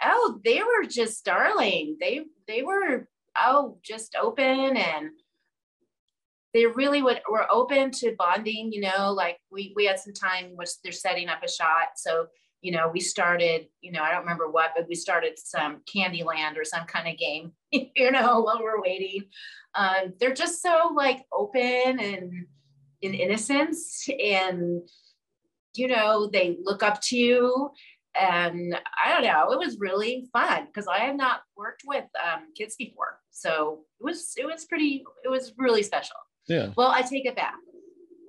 oh 0.03 0.41
they 0.45 0.61
were 0.61 0.87
just 0.89 1.25
darling 1.25 1.97
they 2.01 2.23
they 2.49 2.63
were 2.63 3.09
oh 3.37 3.79
just 3.83 4.15
open 4.21 4.77
and 4.77 5.11
they 6.55 6.67
really 6.67 7.03
would 7.03 7.21
were 7.31 7.51
open 7.51 7.91
to 7.91 8.15
bonding 8.19 8.73
you 8.73 8.81
know 8.81 9.13
like 9.13 9.39
we 9.51 9.73
we 9.75 9.87
had 9.87 9.99
some 9.99 10.13
time 10.13 10.53
which 10.55 10.71
they're 10.83 10.93
setting 10.93 11.29
up 11.29 11.43
a 11.43 11.51
shot. 11.51 11.91
So 11.97 12.27
you 12.61 12.73
know 12.73 12.91
we 12.93 13.01
started 13.01 13.67
you 13.81 13.91
know 13.91 14.03
i 14.03 14.13
don't 14.13 14.21
remember 14.21 14.49
what 14.49 14.71
but 14.77 14.87
we 14.89 14.95
started 14.95 15.37
some 15.37 15.81
candyland 15.93 16.57
or 16.57 16.65
some 16.65 16.87
kind 16.87 17.09
of 17.09 17.19
game 17.19 17.51
you 17.73 18.11
know 18.11 18.41
while 18.41 18.61
we're 18.63 18.81
waiting. 18.81 19.25
Um, 19.75 20.13
they're 20.21 20.35
just 20.35 20.61
so 20.61 20.93
like 20.95 21.25
open 21.33 21.99
and 21.99 22.47
in 23.01 23.15
innocence 23.15 24.07
and 24.23 24.87
you 25.75 25.89
know 25.89 26.29
they 26.33 26.59
look 26.63 26.83
up 26.83 27.01
to 27.03 27.17
you. 27.17 27.71
And 28.15 28.79
i 29.03 29.09
don't 29.09 29.25
know 29.25 29.53
it 29.53 29.59
was 29.59 29.79
really 29.81 30.29
fun 30.35 30.67
because 30.67 30.87
i 30.87 30.99
have 30.99 31.17
not 31.17 31.41
worked 31.57 31.83
with 31.87 32.05
um, 32.23 32.49
kids 32.55 32.77
before 32.77 33.22
so 33.33 33.81
it 34.01 34.05
was 34.05 34.35
it 34.37 34.47
was 34.47 34.65
pretty 34.67 35.05
it 35.25 35.29
was 35.29 35.53
really 35.57 35.83
special 35.83 36.17
yeah. 36.49 36.71
Well, 36.77 36.89
I 36.89 37.03
take 37.03 37.27
it 37.27 37.37
back. 37.37 37.55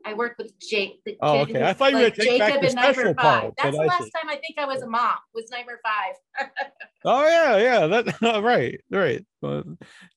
I 0.06 0.14
worked 0.14 0.38
with 0.38 0.52
Jake. 0.60 1.00
The 1.06 1.16
oh, 1.22 1.40
okay. 1.40 1.54
who, 1.54 1.64
I 1.64 1.72
thought 1.72 1.92
you 1.92 2.00
like, 2.00 2.18
were 2.18 2.24
take 2.26 2.40
back 2.40 2.62
the 2.62 2.70
special 2.70 3.14
part. 3.14 3.54
That's 3.58 3.76
the 3.76 3.84
I 3.84 3.86
last 3.86 4.04
see. 4.04 4.12
time 4.12 4.30
I 4.30 4.36
think 4.36 4.58
I 4.58 4.66
was 4.66 4.82
a 4.82 4.88
mom. 4.88 5.16
Was 5.34 5.50
Nightmare 5.50 5.80
Five. 5.82 6.50
oh 7.06 7.26
yeah, 7.26 7.58
yeah. 7.58 7.88
That 7.88 8.22
right, 8.44 8.82
right. 8.92 9.26
Well, 9.42 9.64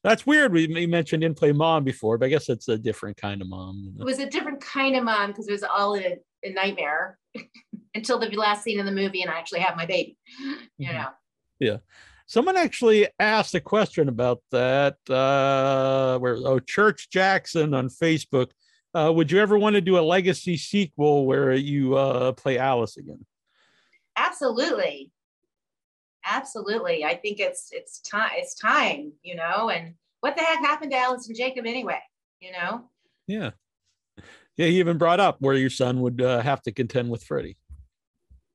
that's 0.03 0.27
weird. 0.27 0.53
We, 0.53 0.67
we 0.67 0.87
mentioned 0.87 1.21
didn't 1.23 1.39
play 1.39 1.53
mom 1.53 1.85
before, 1.85 2.19
but 2.19 2.27
I 2.27 2.31
guess 2.31 2.49
it's 2.49 2.69
a 2.69 2.77
different 2.77 3.17
kind 3.17 3.41
of 3.41 3.49
mom. 3.49 3.95
it 4.01 4.05
was 4.05 4.19
a 4.19 4.29
different 4.29 4.61
kind 4.61 4.97
of 4.97 5.05
mom 5.05 5.29
because 5.31 5.47
it 5.47 5.53
was 5.53 5.63
all 5.63 5.95
in 5.95 6.19
a, 6.43 6.51
nightmare 6.53 7.19
until 7.95 8.19
the 8.19 8.29
last 8.31 8.65
scene 8.65 8.81
in 8.81 8.87
the 8.87 8.93
movie, 8.93 9.23
and 9.23 9.31
I 9.31 9.39
actually 9.39 9.61
have 9.61 9.77
my 9.77 9.87
baby. 9.87 10.17
You 10.79 10.91
Mhm. 10.91 10.95
know. 10.95 11.09
Yeah. 11.61 11.77
Someone 12.27 12.57
actually 12.57 13.07
asked 13.21 13.55
a 13.55 13.61
question 13.61 14.09
about 14.09 14.43
that. 14.51 14.97
Uh, 15.09 16.19
where 16.19 16.37
oh, 16.37 16.59
Church 16.59 17.09
Jackson 17.11 17.73
on 17.73 17.89
Facebook. 17.89 18.51
Uh, 18.95 19.13
would 19.13 19.31
you 19.31 19.39
ever 19.39 19.59
want 19.59 19.75
to 19.75 19.81
do 19.81 19.99
a 19.99 20.01
legacy 20.01 20.57
sequel 20.57 21.27
where 21.27 21.53
you 21.53 21.97
uh, 21.97 22.33
play 22.33 22.59
Alice 22.59 22.97
again? 22.97 23.25
Absolutely, 24.17 25.13
absolutely. 26.25 27.05
I 27.05 27.15
think 27.15 27.39
it's 27.39 27.69
it's 27.73 28.01
time. 28.01 28.31
It's 28.35 28.55
time, 28.55 29.13
you 29.23 29.37
know. 29.37 29.71
And 29.71 29.95
what 30.21 30.35
the 30.35 30.43
heck 30.43 30.61
happened 30.61 30.93
to 30.93 30.99
Alice 30.99 31.29
and 31.29 31.37
Jacob 31.37 31.67
anyway? 31.67 32.01
You 32.41 32.53
know. 32.53 32.91
Yeah. 33.27 33.51
Yeah, 34.57 34.67
he 34.67 34.79
even 34.79 34.97
brought 34.97 35.21
up 35.21 35.37
where 35.41 35.55
your 35.55 35.71
son 35.71 36.01
would 36.01 36.23
uh, 36.23 36.41
have 36.41 36.63
to 36.63 36.73
contend 36.73 37.11
with 37.11 37.23
Freddy. 37.23 37.59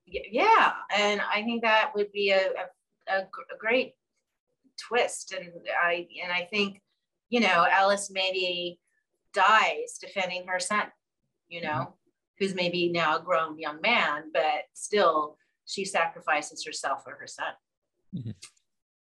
Yeah, 0.07 0.73
and 0.97 1.21
I 1.21 1.43
think 1.43 1.61
that 1.61 1.91
would 1.95 2.11
be 2.11 2.31
a, 2.31 2.47
a, 2.47 2.65
a 3.07 3.25
great 3.59 3.93
twist, 4.87 5.33
and 5.33 5.51
I 5.81 6.07
and 6.23 6.31
I 6.31 6.45
think 6.45 6.81
you 7.29 7.39
know 7.39 7.65
Alice 7.69 8.11
maybe 8.11 8.79
dies 9.33 9.97
defending 9.99 10.47
her 10.47 10.59
son, 10.59 10.87
you 11.47 11.61
know, 11.61 11.67
mm-hmm. 11.69 11.91
who's 12.39 12.55
maybe 12.55 12.89
now 12.91 13.17
a 13.17 13.21
grown 13.21 13.57
young 13.57 13.79
man, 13.81 14.31
but 14.33 14.63
still 14.73 15.37
she 15.65 15.85
sacrifices 15.85 16.65
herself 16.65 17.03
for 17.03 17.15
her 17.19 17.27
son. 17.27 17.53
Mm-hmm. 18.15 18.31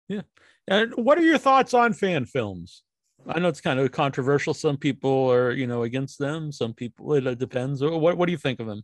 Yeah. 0.08 0.22
And 0.66 0.92
what 0.94 1.18
are 1.18 1.22
your 1.22 1.38
thoughts 1.38 1.74
on 1.74 1.92
fan 1.92 2.24
films? 2.24 2.82
I 3.26 3.38
know 3.38 3.48
it's 3.48 3.60
kind 3.60 3.80
of 3.80 3.90
controversial. 3.90 4.52
Some 4.54 4.76
people 4.76 5.30
are, 5.32 5.52
you 5.52 5.66
know, 5.66 5.82
against 5.82 6.18
them. 6.18 6.52
Some 6.52 6.74
people, 6.74 7.14
it 7.14 7.38
depends. 7.38 7.82
What 7.82 8.16
What 8.16 8.26
do 8.26 8.32
you 8.32 8.38
think 8.38 8.60
of 8.60 8.66
them? 8.66 8.82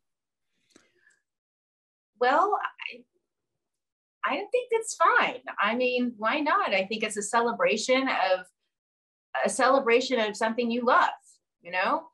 Well, 2.20 2.58
I, 4.24 4.36
think 4.36 4.68
it's 4.70 4.94
fine. 4.94 5.40
I 5.60 5.74
mean, 5.74 6.14
why 6.16 6.40
not? 6.40 6.72
I 6.72 6.84
think 6.84 7.02
it's 7.02 7.16
a 7.16 7.22
celebration 7.22 8.08
of 8.08 8.46
a 9.44 9.48
celebration 9.48 10.18
of 10.20 10.36
something 10.36 10.70
you 10.70 10.84
love. 10.84 11.10
You 11.62 11.72
know, 11.72 12.04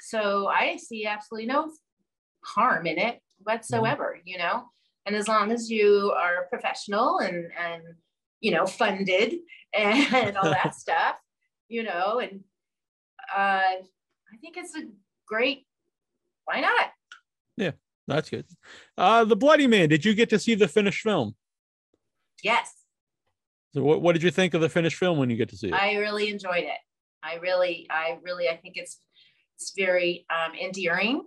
so 0.00 0.48
I 0.48 0.76
see 0.76 1.06
absolutely 1.06 1.46
no 1.46 1.70
harm 2.44 2.86
in 2.86 2.98
it 2.98 3.20
whatsoever. 3.38 4.16
Mm-hmm. 4.18 4.28
You 4.28 4.38
know, 4.38 4.64
and 5.06 5.14
as 5.14 5.28
long 5.28 5.52
as 5.52 5.70
you 5.70 6.12
are 6.16 6.46
professional 6.50 7.18
and 7.18 7.46
and 7.58 7.82
you 8.40 8.50
know 8.50 8.66
funded 8.66 9.34
and 9.72 10.36
all 10.36 10.50
that 10.50 10.74
stuff 10.76 11.16
you 11.68 11.82
know, 11.82 12.20
and 12.20 12.40
uh, 13.36 13.80
I 13.82 14.36
think 14.40 14.56
it's 14.56 14.74
a 14.76 14.82
great. 15.26 15.66
Why 16.44 16.60
not? 16.60 16.90
Yeah, 17.56 17.72
that's 18.06 18.30
good. 18.30 18.46
Uh, 18.96 19.24
the 19.24 19.36
Bloody 19.36 19.66
Man. 19.66 19.88
Did 19.88 20.04
you 20.04 20.14
get 20.14 20.30
to 20.30 20.38
see 20.38 20.54
the 20.54 20.68
finished 20.68 21.02
film? 21.02 21.34
Yes. 22.42 22.72
So, 23.74 23.82
what, 23.82 24.00
what 24.00 24.12
did 24.14 24.22
you 24.22 24.30
think 24.30 24.54
of 24.54 24.60
the 24.60 24.68
finished 24.68 24.96
film 24.96 25.18
when 25.18 25.30
you 25.30 25.36
get 25.36 25.48
to 25.50 25.56
see 25.56 25.68
it? 25.68 25.74
I 25.74 25.96
really 25.96 26.30
enjoyed 26.30 26.64
it. 26.64 26.78
I 27.22 27.36
really, 27.36 27.86
I 27.90 28.18
really, 28.22 28.48
I 28.48 28.56
think 28.56 28.76
it's 28.76 29.00
it's 29.56 29.72
very 29.76 30.26
um, 30.30 30.54
endearing, 30.54 31.24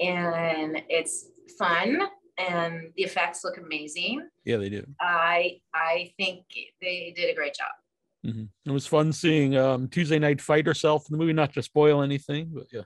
and 0.00 0.82
it's 0.88 1.26
fun, 1.58 2.00
and 2.38 2.92
the 2.96 3.02
effects 3.02 3.44
look 3.44 3.58
amazing. 3.58 4.28
Yeah, 4.44 4.56
they 4.56 4.68
do. 4.68 4.86
I 5.00 5.60
I 5.74 6.12
think 6.16 6.44
they 6.80 7.12
did 7.14 7.30
a 7.30 7.34
great 7.34 7.54
job. 7.54 7.68
Mm-hmm. 8.26 8.44
It 8.64 8.72
was 8.72 8.86
fun 8.86 9.12
seeing 9.12 9.56
um, 9.56 9.88
Tuesday 9.88 10.18
Knight 10.18 10.40
fight 10.40 10.66
herself 10.66 11.06
in 11.08 11.12
the 11.12 11.18
movie. 11.18 11.32
Not 11.32 11.52
to 11.54 11.62
spoil 11.62 12.02
anything, 12.02 12.50
but 12.52 12.66
yeah. 12.72 12.82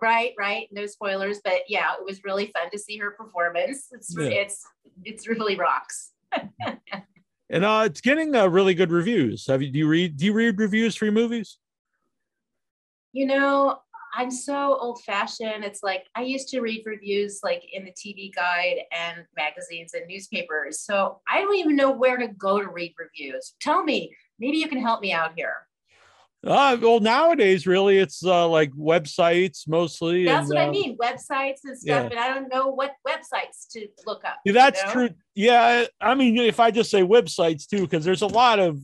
Right, 0.00 0.32
right. 0.38 0.68
No 0.72 0.86
spoilers, 0.86 1.40
but 1.44 1.62
yeah, 1.68 1.92
it 1.98 2.04
was 2.04 2.24
really 2.24 2.46
fun 2.46 2.70
to 2.70 2.78
see 2.78 2.96
her 2.98 3.10
performance. 3.10 3.88
It's 3.92 4.14
yeah. 4.16 4.28
it's 4.28 4.62
it's 5.04 5.28
really 5.28 5.56
rocks. 5.56 6.12
and 7.50 7.64
uh, 7.64 7.82
it's 7.86 8.00
getting 8.00 8.34
uh, 8.34 8.46
really 8.46 8.74
good 8.74 8.92
reviews. 8.92 9.46
Have 9.46 9.62
you 9.62 9.70
do 9.70 9.78
you 9.78 9.88
read 9.88 10.16
do 10.16 10.26
you 10.26 10.32
read 10.32 10.58
reviews 10.58 10.96
for 10.96 11.06
your 11.06 11.14
movies? 11.14 11.58
You 13.12 13.26
know, 13.26 13.78
I'm 14.14 14.30
so 14.30 14.76
old 14.80 15.02
fashioned. 15.04 15.64
It's 15.64 15.82
like 15.82 16.06
I 16.14 16.22
used 16.22 16.48
to 16.48 16.60
read 16.60 16.82
reviews 16.84 17.40
like 17.42 17.64
in 17.72 17.84
the 17.84 17.92
TV 17.92 18.34
guide 18.34 18.78
and 18.92 19.24
magazines 19.36 19.94
and 19.94 20.06
newspapers. 20.06 20.80
So 20.80 21.20
I 21.28 21.40
don't 21.40 21.56
even 21.56 21.76
know 21.76 21.90
where 21.90 22.16
to 22.16 22.28
go 22.28 22.60
to 22.60 22.68
read 22.68 22.94
reviews. 22.98 23.54
Tell 23.60 23.82
me, 23.82 24.14
maybe 24.38 24.58
you 24.58 24.68
can 24.68 24.80
help 24.80 25.00
me 25.00 25.12
out 25.12 25.32
here. 25.36 25.54
Uh, 26.46 26.74
well, 26.80 27.00
nowadays, 27.00 27.66
really, 27.66 27.98
it's 27.98 28.24
uh, 28.24 28.48
like 28.48 28.72
websites 28.72 29.68
mostly. 29.68 30.24
That's 30.24 30.48
and, 30.48 30.58
what 30.58 30.68
I 30.68 30.70
mean, 30.70 30.96
websites 30.96 31.58
and 31.64 31.78
stuff. 31.78 31.82
Yeah. 31.84 32.02
And 32.04 32.18
I 32.18 32.28
don't 32.32 32.48
know 32.48 32.68
what 32.68 32.94
websites 33.06 33.68
to 33.72 33.86
look 34.06 34.24
up. 34.24 34.38
Yeah, 34.46 34.54
that's 34.54 34.80
you 34.80 34.86
know? 34.86 34.92
true. 34.92 35.10
Yeah, 35.34 35.84
I 36.00 36.14
mean, 36.14 36.38
if 36.38 36.58
I 36.58 36.70
just 36.70 36.90
say 36.90 37.02
websites 37.02 37.66
too, 37.66 37.82
because 37.82 38.06
there's 38.06 38.22
a 38.22 38.26
lot 38.26 38.58
of 38.58 38.80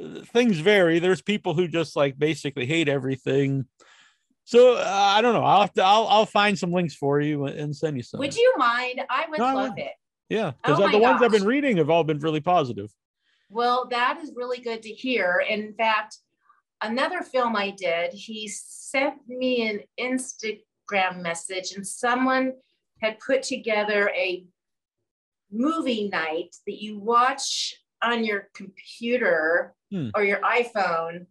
uh, 0.00 0.20
things 0.26 0.58
vary. 0.58 1.00
There's 1.00 1.20
people 1.20 1.54
who 1.54 1.66
just 1.66 1.96
like 1.96 2.16
basically 2.18 2.66
hate 2.66 2.88
everything. 2.88 3.66
So 4.44 4.76
uh, 4.76 4.84
I 4.86 5.22
don't 5.22 5.34
know. 5.34 5.44
I'll 5.44 5.62
have 5.62 5.72
to. 5.74 5.82
I'll 5.82 6.06
I'll 6.06 6.26
find 6.26 6.56
some 6.56 6.72
links 6.72 6.94
for 6.94 7.20
you 7.20 7.46
and 7.46 7.74
send 7.74 7.96
you 7.96 8.04
some. 8.04 8.20
Would 8.20 8.36
you 8.36 8.54
mind? 8.56 9.00
I 9.10 9.26
would 9.28 9.40
no, 9.40 9.54
love 9.54 9.74
it. 9.76 9.92
Yeah, 10.28 10.52
because 10.62 10.78
oh 10.78 10.88
the 10.88 10.98
ones. 10.98 11.20
I've 11.20 11.32
been 11.32 11.44
reading 11.44 11.78
have 11.78 11.90
all 11.90 12.04
been 12.04 12.20
really 12.20 12.40
positive. 12.40 12.92
Well, 13.50 13.88
that 13.90 14.20
is 14.22 14.32
really 14.36 14.60
good 14.60 14.82
to 14.82 14.88
hear. 14.88 15.44
In 15.46 15.74
fact, 15.74 16.18
another 16.82 17.22
film 17.22 17.56
I 17.56 17.70
did, 17.70 18.12
he 18.12 18.48
sent 18.48 19.14
me 19.28 19.68
an 19.68 19.80
Instagram 19.98 21.22
message, 21.22 21.72
and 21.72 21.86
someone 21.86 22.54
had 23.00 23.18
put 23.18 23.42
together 23.42 24.10
a 24.16 24.44
movie 25.50 26.08
night 26.08 26.56
that 26.66 26.82
you 26.82 26.98
watch 26.98 27.74
on 28.02 28.24
your 28.24 28.48
computer 28.54 29.74
hmm. 29.90 30.08
or 30.14 30.24
your 30.24 30.40
iPhone 30.40 31.26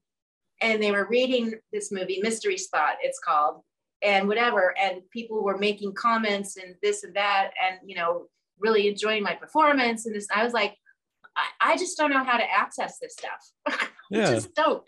and 0.62 0.82
they 0.82 0.92
were 0.92 1.08
reading 1.10 1.56
this 1.74 1.92
movie, 1.92 2.20
Mystery 2.22 2.58
Spot, 2.58 2.96
it's 3.02 3.20
called, 3.20 3.62
and 4.02 4.28
whatever. 4.28 4.76
And 4.78 5.02
people 5.10 5.44
were 5.44 5.58
making 5.58 5.94
comments 5.94 6.58
and 6.58 6.76
this 6.82 7.04
and 7.04 7.16
that, 7.16 7.52
and 7.64 7.80
you 7.84 7.96
know, 7.96 8.28
really 8.60 8.88
enjoying 8.88 9.24
my 9.24 9.34
performance. 9.34 10.06
And 10.06 10.16
this, 10.16 10.28
I 10.34 10.44
was 10.44 10.54
like, 10.54 10.76
I, 11.36 11.72
I 11.74 11.78
just 11.78 11.98
don't 11.98 12.12
know 12.12 12.24
how 12.24 12.38
to 12.38 12.50
access 12.50 13.00
this 13.00 13.14
stuff. 13.14 13.90
Yeah. 14.14 14.30
just 14.30 14.54
don't. 14.56 14.84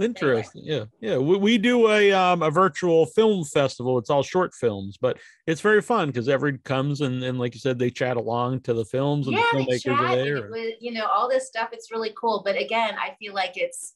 Interesting. 0.00 0.62
Yeah. 0.64 0.84
Yeah. 1.00 1.18
We, 1.18 1.36
we 1.36 1.58
do 1.58 1.90
a 1.90 2.12
um 2.12 2.42
a 2.42 2.50
virtual 2.50 3.06
film 3.06 3.44
festival. 3.44 3.98
It's 3.98 4.10
all 4.10 4.22
short 4.22 4.54
films, 4.54 4.96
but 4.96 5.18
it's 5.46 5.60
very 5.60 5.82
fun 5.82 6.08
because 6.08 6.28
everyone 6.28 6.60
comes 6.64 7.00
and, 7.00 7.22
and 7.24 7.38
like 7.38 7.54
you 7.54 7.60
said, 7.60 7.78
they 7.78 7.90
chat 7.90 8.16
along 8.16 8.60
to 8.60 8.74
the 8.74 8.84
films 8.84 9.26
and 9.26 9.36
yeah, 9.36 9.44
the 9.52 9.58
filmmakers 9.58 9.82
chat, 9.82 10.00
are 10.00 10.16
there. 10.16 10.50
you 10.80 10.92
know, 10.92 11.06
all 11.06 11.28
this 11.28 11.48
stuff. 11.48 11.70
It's 11.72 11.90
really 11.90 12.12
cool. 12.16 12.42
But 12.44 12.56
again, 12.56 12.94
I 12.96 13.16
feel 13.18 13.34
like 13.34 13.56
it's 13.56 13.94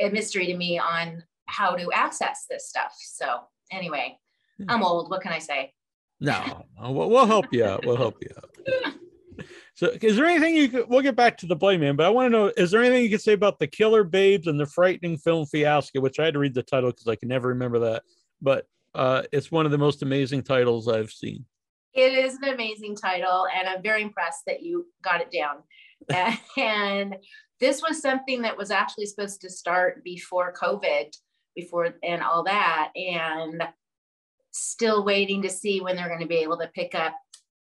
a 0.00 0.08
mystery 0.10 0.46
to 0.46 0.56
me 0.56 0.78
on 0.78 1.24
how 1.46 1.74
to 1.74 1.90
access 1.92 2.46
this 2.48 2.68
stuff. 2.68 2.94
So 2.98 3.40
anyway, 3.72 4.18
hmm. 4.58 4.66
I'm 4.68 4.84
old. 4.84 5.10
What 5.10 5.22
can 5.22 5.32
I 5.32 5.40
say? 5.40 5.74
No, 6.20 6.64
we'll 6.80 7.26
help 7.26 7.46
you 7.52 7.64
out. 7.64 7.86
We'll 7.86 7.96
help 7.96 8.16
you 8.22 8.30
out. 8.36 8.94
So, 9.78 9.92
is 10.02 10.16
there 10.16 10.26
anything 10.26 10.56
you 10.56 10.68
could? 10.68 10.88
We'll 10.88 11.02
get 11.02 11.14
back 11.14 11.38
to 11.38 11.46
the 11.46 11.54
Bloody 11.54 11.78
Man, 11.78 11.94
but 11.94 12.04
I 12.04 12.08
want 12.08 12.26
to 12.26 12.30
know: 12.30 12.52
is 12.56 12.72
there 12.72 12.82
anything 12.82 13.04
you 13.04 13.10
could 13.10 13.20
say 13.20 13.34
about 13.34 13.60
the 13.60 13.68
Killer 13.68 14.02
Babes 14.02 14.48
and 14.48 14.58
the 14.58 14.66
Frightening 14.66 15.16
Film 15.16 15.46
Fiasco? 15.46 16.00
Which 16.00 16.18
I 16.18 16.24
had 16.24 16.34
to 16.34 16.40
read 16.40 16.54
the 16.54 16.64
title 16.64 16.90
because 16.90 17.06
I 17.06 17.14
can 17.14 17.28
never 17.28 17.46
remember 17.46 17.78
that, 17.78 18.02
but 18.42 18.66
uh, 18.96 19.22
it's 19.30 19.52
one 19.52 19.66
of 19.66 19.70
the 19.70 19.78
most 19.78 20.02
amazing 20.02 20.42
titles 20.42 20.88
I've 20.88 21.12
seen. 21.12 21.44
It 21.94 22.12
is 22.12 22.34
an 22.42 22.48
amazing 22.48 22.96
title, 22.96 23.46
and 23.56 23.68
I'm 23.68 23.80
very 23.80 24.02
impressed 24.02 24.46
that 24.48 24.64
you 24.64 24.88
got 25.00 25.20
it 25.20 25.30
down. 25.30 25.62
and 26.56 27.14
this 27.60 27.80
was 27.80 28.02
something 28.02 28.42
that 28.42 28.56
was 28.56 28.72
actually 28.72 29.06
supposed 29.06 29.40
to 29.42 29.48
start 29.48 30.02
before 30.02 30.52
COVID, 30.60 31.16
before 31.54 31.94
and 32.02 32.20
all 32.20 32.42
that, 32.42 32.90
and 32.96 33.62
still 34.50 35.04
waiting 35.04 35.42
to 35.42 35.48
see 35.48 35.80
when 35.80 35.94
they're 35.94 36.08
going 36.08 36.18
to 36.18 36.26
be 36.26 36.38
able 36.38 36.58
to 36.58 36.70
pick 36.74 36.96
up 36.96 37.14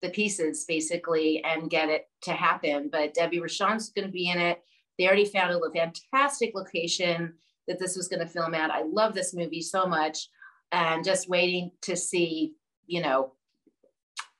the 0.05 0.11
pieces 0.11 0.65
basically 0.67 1.43
and 1.43 1.69
get 1.69 1.89
it 1.89 2.07
to 2.23 2.31
happen. 2.31 2.89
But 2.91 3.13
Debbie 3.13 3.39
Rochon's 3.39 3.89
going 3.89 4.05
to 4.05 4.11
be 4.11 4.29
in 4.29 4.37
it. 4.37 4.61
They 4.97 5.07
already 5.07 5.25
found 5.25 5.51
a 5.51 5.59
fantastic 5.71 6.53
location 6.55 7.33
that 7.67 7.79
this 7.79 7.97
was 7.97 8.07
going 8.07 8.19
to 8.19 8.27
film 8.27 8.53
at. 8.53 8.71
I 8.71 8.83
love 8.83 9.13
this 9.13 9.33
movie 9.33 9.61
so 9.61 9.85
much, 9.85 10.29
and 10.71 11.03
just 11.03 11.27
waiting 11.27 11.71
to 11.81 11.95
see, 11.95 12.53
you 12.85 13.01
know, 13.01 13.33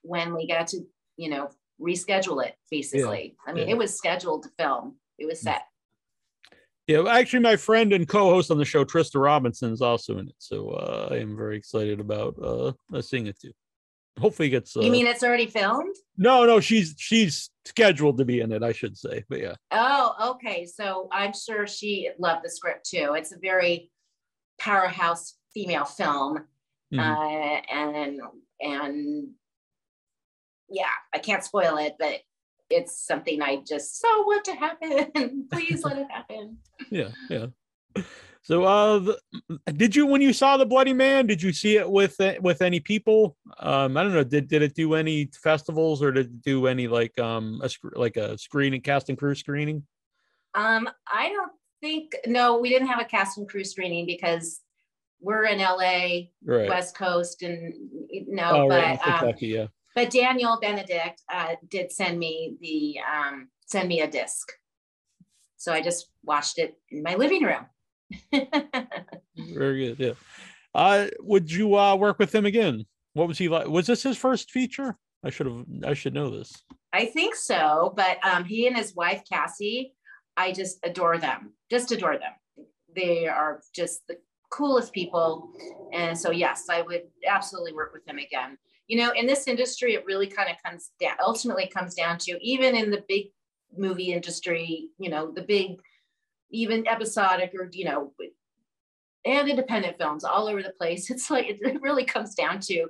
when 0.02 0.34
we 0.34 0.48
got 0.48 0.68
to, 0.68 0.82
you 1.18 1.30
know, 1.30 1.50
reschedule 1.82 2.46
it. 2.46 2.56
Basically, 2.72 3.36
yeah. 3.36 3.52
I 3.52 3.54
mean, 3.54 3.68
yeah. 3.68 3.74
it 3.74 3.78
was 3.78 3.98
scheduled 3.98 4.44
to 4.44 4.50
film 4.58 4.96
it 5.18 5.26
was 5.26 5.42
set. 5.42 5.64
Yeah, 6.88 7.04
actually, 7.10 7.40
my 7.40 7.56
friend 7.56 7.94
and 7.94 8.08
co-host 8.08 8.52
on 8.52 8.60
the 8.60 8.66
show, 8.66 8.86
Trista 8.86 9.22
Robinson, 9.22 9.74
is 9.74 9.82
also 9.82 10.20
in 10.20 10.28
it. 10.28 10.36
So 10.38 10.70
uh, 10.70 11.10
I 11.12 11.18
am 11.18 11.36
very 11.36 11.58
excited 11.58 12.00
about 12.00 12.36
uh, 12.42 13.02
seeing 13.02 13.26
it 13.28 13.40
too. 13.40 13.52
Hopefully, 14.20 14.50
gets. 14.50 14.78
Uh, 14.78 14.82
you 14.82 14.92
mean 14.92 15.08
it's 15.08 15.24
already 15.24 15.48
filmed? 15.48 15.96
No, 16.18 16.46
no, 16.46 16.60
she's 16.60 16.96
she's 16.98 17.50
scheduled 17.66 18.18
to 18.18 18.26
be 18.26 18.40
in 18.40 18.52
it. 18.52 18.64
I 18.64 18.72
should 18.72 18.98
say, 18.98 19.24
but 19.30 19.42
yeah. 19.42 19.56
Oh, 19.72 20.36
okay. 20.36 20.66
So 20.66 21.10
I'm 21.12 21.34
sure 21.34 21.68
she 21.68 22.10
loved 22.18 22.46
the 22.46 22.50
script 22.50 22.90
too. 22.90 23.14
It's 23.18 23.34
a 23.34 23.38
very 23.38 23.92
powerhouse 24.58 25.36
female 25.54 25.86
film, 25.86 26.46
mm-hmm. 26.94 27.00
uh, 27.00 27.62
and 27.70 28.22
and 28.62 29.28
yeah, 30.70 30.86
I 31.14 31.20
can't 31.20 31.44
spoil 31.44 31.78
it, 31.78 31.96
but 32.00 32.22
it's 32.70 33.06
something 33.06 33.42
I 33.42 33.58
just 33.68 34.00
so 34.00 34.08
want 34.24 34.46
to 34.46 34.54
happen. 34.54 35.48
Please 35.52 35.84
let 35.84 35.98
it 35.98 36.08
happen. 36.10 36.58
Yeah, 36.92 37.10
yeah. 37.30 37.48
So, 38.46 38.64
uh, 38.64 39.00
the, 39.00 39.20
did 39.74 39.96
you 39.96 40.06
when 40.06 40.22
you 40.22 40.32
saw 40.32 40.56
the 40.56 40.68
Bloody 40.68 40.94
Man? 40.94 41.26
Did 41.26 41.42
you 41.42 41.52
see 41.52 41.78
it 41.78 41.90
with 41.90 42.16
with 42.42 42.62
any 42.62 42.80
people? 42.80 43.36
Um, 43.60 43.98
I 43.98 44.04
don't 44.04 44.14
know. 44.14 44.24
Did 44.24 44.48
did 44.48 44.62
it 44.62 44.76
do 44.76 44.94
any 44.94 45.32
festivals 45.34 46.04
or 46.04 46.12
did 46.12 46.28
it 46.28 46.42
do 46.44 46.68
any 46.68 46.88
like 46.88 47.18
um 47.18 47.60
a 47.64 47.70
like 47.98 48.18
a 48.18 48.38
screening 48.38 48.82
cast 48.82 49.10
and 49.10 49.18
crew 49.18 49.34
screening? 49.34 49.82
Um, 50.54 50.88
I 51.12 51.30
don't 51.30 51.54
think 51.82 52.16
no, 52.28 52.60
we 52.60 52.70
didn't 52.70 52.90
have 52.90 53.02
a 53.02 53.06
cast 53.06 53.40
and 53.40 53.50
crew 53.50 53.64
screening 53.64 54.06
because 54.06 54.62
we're 55.20 55.46
in 55.46 55.58
LA, 55.58 56.28
right. 56.46 56.70
West 56.70 56.96
Coast, 56.96 57.42
and 57.42 57.74
no, 58.28 58.66
oh, 58.66 58.70
but 58.70 58.84
right. 58.84 59.08
Um, 59.08 59.18
Kentucky, 59.18 59.58
um, 59.58 59.62
yeah. 59.62 59.68
But 59.96 60.12
Daniel 60.12 60.60
Benedict 60.62 61.20
uh, 61.34 61.56
did 61.68 61.92
send 61.92 62.20
me 62.20 62.58
the 62.62 63.00
um, 63.12 63.48
send 63.66 63.90
me 63.90 64.02
a 64.02 64.08
disc, 64.08 64.52
so 65.58 65.74
I 65.74 65.82
just 65.82 66.12
watched 66.24 66.60
it 66.60 66.78
in 66.92 67.02
my 67.02 67.16
living 67.16 67.42
room. 67.42 67.66
Very 69.38 69.88
good. 69.88 70.00
Yeah. 70.00 70.14
Uh, 70.74 71.08
would 71.22 71.52
you 71.52 71.78
uh, 71.78 71.96
work 71.96 72.20
with 72.20 72.36
him 72.36 72.46
again? 72.46 72.86
What 73.14 73.28
was 73.30 73.38
he 73.38 73.48
like? 73.48 73.68
Was 73.68 73.88
this 73.88 74.04
his 74.04 74.18
first 74.18 74.52
feature? 74.52 74.98
I 75.24 75.30
should 75.30 75.48
have. 75.48 75.66
I 75.86 75.94
should 75.94 76.14
know 76.14 76.30
this. 76.30 76.54
I 76.94 77.06
think 77.06 77.36
so, 77.36 77.94
but 77.96 78.18
um, 78.24 78.44
he 78.46 78.68
and 78.68 78.78
his 78.78 78.94
wife 78.94 79.24
Cassie, 79.28 79.94
I 80.38 80.52
just 80.52 80.80
adore 80.84 81.18
them. 81.18 81.54
Just 81.70 81.92
adore 81.92 82.18
them. 82.18 82.68
They 82.96 83.28
are 83.28 83.62
just 83.74 84.06
the 84.08 84.18
coolest 84.52 84.94
people, 84.94 85.50
and 85.94 86.18
so 86.18 86.32
yes, 86.32 86.66
I 86.70 86.82
would 86.82 87.04
absolutely 87.28 87.74
work 87.74 87.94
with 87.94 88.06
them 88.06 88.20
again. 88.20 88.58
You 88.88 89.00
know, 89.00 89.12
in 89.12 89.26
this 89.26 89.48
industry, 89.48 89.96
it 89.96 90.06
really 90.06 90.28
kind 90.28 90.50
of 90.50 90.58
comes 90.64 90.92
down. 91.00 91.16
Ultimately, 91.26 91.68
comes 91.68 91.96
down 91.96 92.18
to 92.20 92.38
even 92.46 92.76
in 92.76 92.92
the 92.92 93.04
big 93.08 93.28
movie 93.76 94.14
industry. 94.14 94.90
You 95.00 95.10
know, 95.10 95.32
the 95.32 95.42
big 95.42 95.78
even 96.52 96.88
episodic 96.88 97.54
or 97.58 97.70
you 97.72 97.86
know 97.86 98.14
and 99.26 99.50
independent 99.50 99.98
films 99.98 100.24
all 100.24 100.48
over 100.48 100.62
the 100.62 100.74
place. 100.80 101.10
It's 101.12 101.30
like 101.30 101.48
it 101.48 101.82
really 101.82 102.06
comes 102.06 102.36
down 102.36 102.60
to 102.62 102.88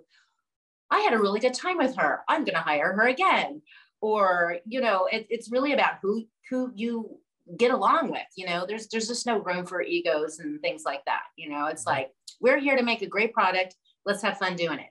i 0.91 0.99
had 0.99 1.13
a 1.13 1.19
really 1.19 1.39
good 1.39 1.53
time 1.53 1.77
with 1.77 1.95
her. 1.97 2.21
I'm 2.27 2.43
going 2.45 2.55
to 2.55 2.61
hire 2.61 2.93
her 2.93 3.07
again. 3.07 3.61
Or 4.01 4.57
you 4.65 4.81
know 4.81 5.07
it, 5.11 5.25
it's 5.29 5.51
really 5.51 5.73
about 5.73 5.95
who 6.01 6.25
who 6.49 6.71
you 6.75 7.17
get 7.57 7.71
along 7.71 8.11
with 8.11 8.27
you 8.35 8.45
know? 8.45 8.65
There's 8.67 8.87
there's 8.87 9.07
just 9.07 9.25
no 9.25 9.39
room 9.39 9.65
for 9.65 9.81
egos 9.81 10.39
and 10.39 10.61
things 10.61 10.83
like 10.85 11.03
that 11.05 11.23
you 11.37 11.49
know? 11.49 11.67
It's 11.67 11.85
mm-hmm. 11.85 11.99
like 11.99 12.11
we're 12.41 12.59
here 12.59 12.75
to 12.75 12.83
make 12.83 13.01
a 13.01 13.07
great 13.07 13.33
product. 13.33 13.75
Let's 14.05 14.21
have 14.21 14.37
fun 14.37 14.55
doing 14.55 14.79
it 14.79 14.89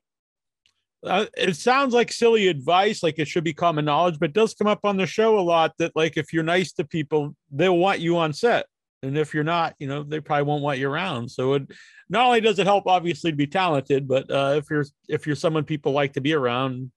uh, 1.06 1.26
it 1.36 1.56
sounds 1.56 1.94
like 1.94 2.12
silly 2.12 2.48
advice, 2.48 3.02
like 3.02 3.18
it 3.18 3.28
should 3.28 3.44
be 3.44 3.52
common 3.52 3.84
knowledge, 3.84 4.18
but 4.18 4.32
does 4.32 4.54
come 4.54 4.66
up 4.66 4.80
on 4.84 4.96
the 4.96 5.06
show 5.06 5.38
a 5.38 5.40
lot 5.40 5.72
that 5.78 5.92
like 5.94 6.16
if 6.16 6.32
you're 6.32 6.42
nice 6.42 6.72
to 6.72 6.84
people, 6.84 7.34
they'll 7.50 7.76
want 7.76 8.00
you 8.00 8.16
on 8.16 8.32
set. 8.32 8.66
And 9.02 9.18
if 9.18 9.34
you're 9.34 9.44
not, 9.44 9.74
you 9.78 9.86
know, 9.86 10.02
they 10.02 10.20
probably 10.20 10.44
won't 10.44 10.62
want 10.62 10.78
you 10.78 10.88
around. 10.88 11.30
So 11.30 11.54
it 11.54 11.70
not 12.08 12.26
only 12.26 12.40
does 12.40 12.58
it 12.58 12.66
help 12.66 12.86
obviously 12.86 13.30
to 13.30 13.36
be 13.36 13.46
talented, 13.46 14.08
but 14.08 14.30
uh, 14.30 14.54
if 14.56 14.70
you're 14.70 14.86
if 15.08 15.26
you're 15.26 15.36
someone 15.36 15.64
people 15.64 15.92
like 15.92 16.14
to 16.14 16.22
be 16.22 16.32
around, 16.32 16.90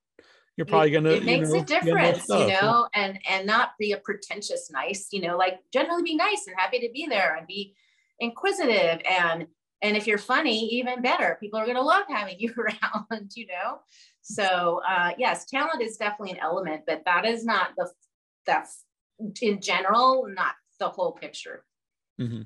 you're 0.56 0.66
probably 0.66 0.92
gonna 0.92 1.10
it 1.10 1.26
makes 1.26 1.50
you 1.50 1.56
know, 1.56 1.62
a 1.62 1.66
difference, 1.66 2.30
you 2.30 2.48
know, 2.48 2.88
and 2.94 3.20
and 3.30 3.46
not 3.46 3.72
be 3.78 3.92
a 3.92 3.98
pretentious 3.98 4.72
nice, 4.72 5.10
you 5.12 5.22
know, 5.22 5.38
like 5.38 5.60
generally 5.74 6.04
be 6.04 6.16
nice 6.16 6.46
and 6.48 6.56
happy 6.58 6.80
to 6.80 6.90
be 6.94 7.08
there 7.08 7.36
and 7.36 7.46
be 7.46 7.76
inquisitive 8.20 9.02
and 9.10 9.48
and 9.82 9.96
if 9.96 10.08
you're 10.08 10.18
funny 10.18 10.58
even 10.70 11.02
better. 11.02 11.38
People 11.40 11.60
are 11.60 11.66
going 11.66 11.78
to 11.78 11.84
love 11.84 12.04
having 12.10 12.36
you 12.40 12.54
around 12.58 13.32
you 13.36 13.48
know? 13.48 13.80
So 14.22 14.82
uh, 14.88 15.12
yes 15.18 15.46
talent 15.46 15.82
is 15.82 15.98
definitely 15.98 16.32
an 16.32 16.44
element 16.44 16.84
but 16.86 17.04
that 17.06 17.26
is 17.26 17.46
not 17.46 17.70
the 17.78 17.90
that's 18.46 18.84
in 19.42 19.62
general 19.62 20.28
not 20.28 20.54
the 20.80 20.90
whole 20.90 21.12
picture. 21.12 21.64
Mm-hmm. 22.20 22.42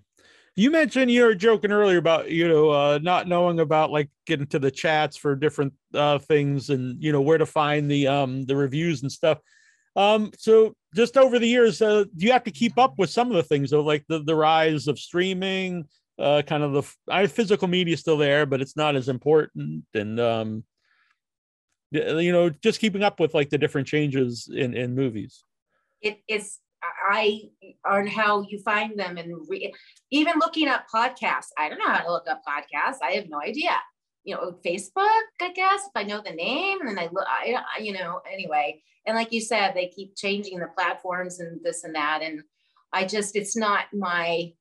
you 0.57 0.69
mentioned 0.69 1.09
you 1.09 1.23
were 1.23 1.33
joking 1.33 1.71
earlier 1.71 1.97
about 1.97 2.29
you 2.29 2.45
know 2.47 2.69
uh, 2.69 2.99
not 3.01 3.27
knowing 3.27 3.61
about 3.61 3.89
like 3.89 4.09
getting 4.25 4.47
to 4.47 4.59
the 4.59 4.69
chats 4.69 5.15
for 5.15 5.33
different 5.33 5.73
uh, 5.93 6.19
things 6.19 6.69
and 6.69 7.01
you 7.01 7.13
know 7.13 7.21
where 7.21 7.37
to 7.37 7.45
find 7.45 7.89
the 7.89 8.07
um 8.07 8.45
the 8.45 8.55
reviews 8.55 9.01
and 9.01 9.11
stuff. 9.11 9.39
Um 9.95 10.31
so 10.37 10.75
just 10.93 11.17
over 11.17 11.39
the 11.39 11.47
years 11.47 11.81
uh, 11.81 12.05
you 12.17 12.31
have 12.31 12.43
to 12.43 12.51
keep 12.51 12.77
up 12.77 12.95
with 12.97 13.09
some 13.09 13.29
of 13.29 13.35
the 13.35 13.43
things 13.43 13.69
though 13.69 13.81
like 13.81 14.05
the, 14.07 14.19
the 14.19 14.35
rise 14.35 14.87
of 14.87 14.99
streaming 14.99 15.85
uh, 16.21 16.41
kind 16.43 16.63
of 16.63 16.73
the 16.73 16.83
I 17.09 17.27
physical 17.27 17.67
media 17.67 17.95
is 17.95 17.99
still 17.99 18.17
there, 18.17 18.45
but 18.45 18.61
it's 18.61 18.77
not 18.77 18.95
as 18.95 19.09
important. 19.09 19.85
And 19.93 20.19
um, 20.19 20.63
you 21.91 22.31
know, 22.31 22.49
just 22.49 22.79
keeping 22.79 23.03
up 23.03 23.19
with 23.19 23.33
like 23.33 23.49
the 23.49 23.57
different 23.57 23.87
changes 23.87 24.49
in 24.53 24.75
in 24.75 24.95
movies. 24.95 25.43
It 26.01 26.19
is 26.27 26.59
I 27.09 27.41
on 27.85 28.07
how 28.07 28.41
you 28.41 28.59
find 28.59 28.97
them 28.97 29.17
and 29.17 29.33
re- 29.47 29.73
even 30.11 30.39
looking 30.39 30.67
up 30.67 30.85
podcasts. 30.93 31.49
I 31.57 31.69
don't 31.69 31.79
know 31.79 31.87
how 31.87 32.03
to 32.03 32.11
look 32.11 32.27
up 32.29 32.41
podcasts. 32.47 32.97
I 33.03 33.11
have 33.11 33.29
no 33.29 33.39
idea. 33.41 33.71
You 34.23 34.35
know, 34.35 34.55
Facebook, 34.63 35.21
I 35.41 35.51
guess 35.51 35.81
if 35.85 35.91
I 35.95 36.03
know 36.03 36.21
the 36.23 36.31
name, 36.31 36.79
and 36.81 36.89
then 36.89 36.99
I 36.99 37.09
look. 37.11 37.25
I, 37.27 37.79
you 37.79 37.93
know, 37.93 38.21
anyway. 38.31 38.81
And 39.07 39.15
like 39.15 39.31
you 39.31 39.41
said, 39.41 39.73
they 39.73 39.87
keep 39.87 40.15
changing 40.15 40.59
the 40.59 40.67
platforms 40.67 41.39
and 41.39 41.59
this 41.63 41.83
and 41.83 41.95
that, 41.95 42.21
and 42.21 42.43
I 42.93 43.05
just 43.05 43.35
it's 43.35 43.57
not 43.57 43.85
my 43.93 44.53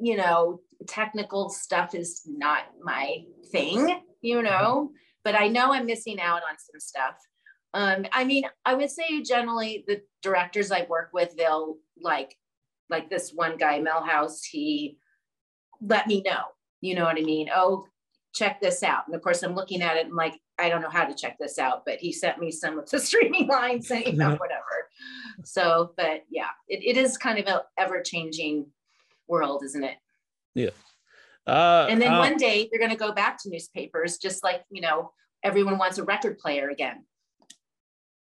you 0.00 0.16
know, 0.16 0.60
technical 0.86 1.48
stuff 1.48 1.94
is 1.94 2.22
not 2.26 2.64
my 2.82 3.24
thing, 3.50 4.02
you 4.20 4.42
know, 4.42 4.90
but 5.24 5.34
I 5.34 5.48
know 5.48 5.72
I'm 5.72 5.86
missing 5.86 6.20
out 6.20 6.42
on 6.42 6.56
some 6.58 6.80
stuff. 6.80 7.16
Um, 7.74 8.06
I 8.12 8.24
mean, 8.24 8.44
I 8.64 8.74
would 8.74 8.90
say 8.90 9.22
generally 9.22 9.84
the 9.86 10.02
directors 10.22 10.72
I 10.72 10.86
work 10.88 11.10
with, 11.12 11.36
they'll 11.36 11.76
like, 12.00 12.36
like 12.88 13.08
this 13.08 13.30
one 13.32 13.56
guy, 13.56 13.78
Mel 13.80 14.02
House, 14.02 14.42
he 14.42 14.98
let 15.80 16.06
me 16.06 16.22
know, 16.22 16.42
you 16.80 16.94
know 16.94 17.04
what 17.04 17.18
I 17.18 17.22
mean? 17.22 17.48
Oh, 17.54 17.86
check 18.34 18.60
this 18.60 18.82
out. 18.82 19.06
And 19.06 19.14
of 19.14 19.22
course, 19.22 19.42
I'm 19.42 19.54
looking 19.54 19.82
at 19.82 19.96
it 19.96 20.06
and 20.06 20.14
like, 20.14 20.40
I 20.58 20.68
don't 20.68 20.82
know 20.82 20.90
how 20.90 21.04
to 21.04 21.14
check 21.14 21.36
this 21.38 21.58
out, 21.58 21.84
but 21.86 21.98
he 21.98 22.12
sent 22.12 22.38
me 22.38 22.50
some 22.50 22.78
of 22.78 22.90
the 22.90 22.98
streaming 23.00 23.48
lines 23.48 23.90
you 23.90 24.12
know, 24.12 24.34
whatever. 24.36 24.88
So, 25.44 25.92
but 25.96 26.24
yeah, 26.30 26.48
it, 26.68 26.84
it 26.84 26.96
is 26.96 27.16
kind 27.16 27.38
of 27.38 27.46
an 27.46 27.60
ever 27.78 28.02
changing 28.02 28.66
world, 29.30 29.62
isn't 29.64 29.84
it? 29.84 29.96
Yeah. 30.54 30.70
Uh, 31.46 31.86
and 31.88 32.02
then 32.02 32.12
uh, 32.12 32.18
one 32.18 32.36
day 32.36 32.68
they're 32.70 32.80
going 32.80 32.90
to 32.90 32.96
go 32.96 33.12
back 33.12 33.38
to 33.42 33.50
newspapers, 33.50 34.18
just 34.18 34.44
like 34.44 34.62
you 34.70 34.80
know 34.82 35.12
everyone 35.42 35.78
wants 35.78 35.98
a 35.98 36.04
record 36.04 36.38
player 36.38 36.68
again. 36.68 37.04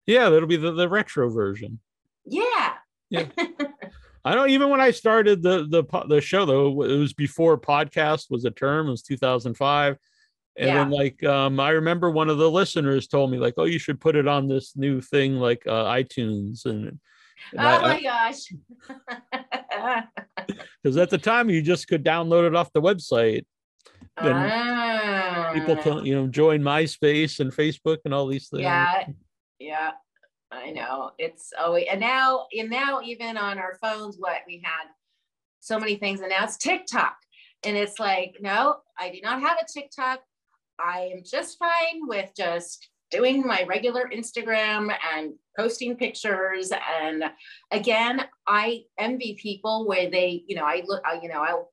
Yeah, 0.06 0.30
that'll 0.30 0.48
be 0.48 0.58
the, 0.58 0.72
the 0.72 0.90
retro 0.90 1.30
version. 1.30 1.80
Yeah. 2.26 2.74
Yeah. 3.10 3.26
I 4.26 4.36
know. 4.36 4.48
Even 4.48 4.70
when 4.70 4.82
I 4.82 4.92
started 4.92 5.42
the 5.42 5.66
the 5.70 6.06
the 6.08 6.22
show, 6.22 6.46
though, 6.46 6.84
it 6.84 6.98
was 6.98 7.14
before 7.14 7.58
podcast 7.58 8.30
was 8.30 8.46
a 8.46 8.52
term. 8.52 8.88
It 8.88 8.92
was 8.92 9.02
2005, 9.04 9.98
and 10.58 10.68
yeah. 10.68 10.74
then 10.76 10.90
like 10.92 11.24
um, 11.24 11.60
I 11.60 11.70
remember 11.70 12.12
one 12.12 12.30
of 12.30 12.38
the 12.38 12.52
listeners 12.52 13.08
told 13.08 13.32
me 13.32 13.38
like, 13.38 13.54
"Oh, 13.58 13.64
you 13.64 13.80
should 13.80 14.02
put 14.02 14.16
it 14.16 14.28
on 14.28 14.48
this 14.48 14.76
new 14.76 15.00
thing 15.00 15.36
like 15.36 15.64
uh, 15.66 15.86
iTunes," 15.86 16.66
and 16.66 17.00
oh 17.58 17.82
my 17.82 18.02
gosh. 18.02 18.54
Because 20.82 20.98
at 20.98 21.10
the 21.10 21.18
time 21.18 21.50
you 21.50 21.62
just 21.62 21.88
could 21.88 22.04
download 22.04 22.48
it 22.48 22.56
off 22.56 22.72
the 22.74 22.82
website. 22.82 23.46
And 24.18 24.34
ah. 24.34 25.52
people 25.54 25.76
can, 25.76 26.06
you 26.06 26.16
know, 26.16 26.28
join 26.28 26.62
MySpace 26.62 27.40
and 27.40 27.52
Facebook 27.52 27.98
and 28.06 28.14
all 28.14 28.28
these 28.28 28.48
things. 28.48 28.64
Yeah. 28.64 29.06
Yeah. 29.60 29.92
I 30.52 30.72
know. 30.72 31.12
It's 31.18 31.52
always 31.60 31.86
and 31.92 32.00
now 32.00 32.48
and 32.58 32.70
now 32.70 33.02
even 33.04 33.38
on 33.38 33.60
our 33.60 33.78
phones, 33.82 34.18
what 34.18 34.42
we 34.48 34.62
had 34.64 34.88
so 35.60 35.80
many 35.80 35.96
things, 35.96 36.22
and 36.22 36.30
now 36.30 36.44
it's 36.44 36.58
TikTok. 36.58 37.16
And 37.64 37.76
it's 37.76 38.00
like, 38.00 38.38
no, 38.40 38.78
I 38.98 39.10
do 39.12 39.20
not 39.22 39.42
have 39.42 39.58
a 39.62 39.66
TikTok. 39.72 40.22
I 40.80 41.12
am 41.14 41.24
just 41.30 41.60
fine 41.60 42.08
with 42.08 42.32
just 42.36 42.90
doing 43.12 43.46
my 43.46 43.66
regular 43.68 44.10
Instagram 44.14 44.96
and 45.14 45.34
posting 45.60 45.96
pictures. 45.98 46.72
And 47.02 47.26
again, 47.72 48.26
I 48.48 48.84
envy 48.98 49.38
people 49.42 49.86
where 49.86 50.10
they, 50.10 50.44
you 50.48 50.56
know, 50.56 50.64
I 50.64 50.84
look, 50.86 51.02
I, 51.06 51.20
you 51.22 51.28
know, 51.28 51.42
I'll 51.42 51.72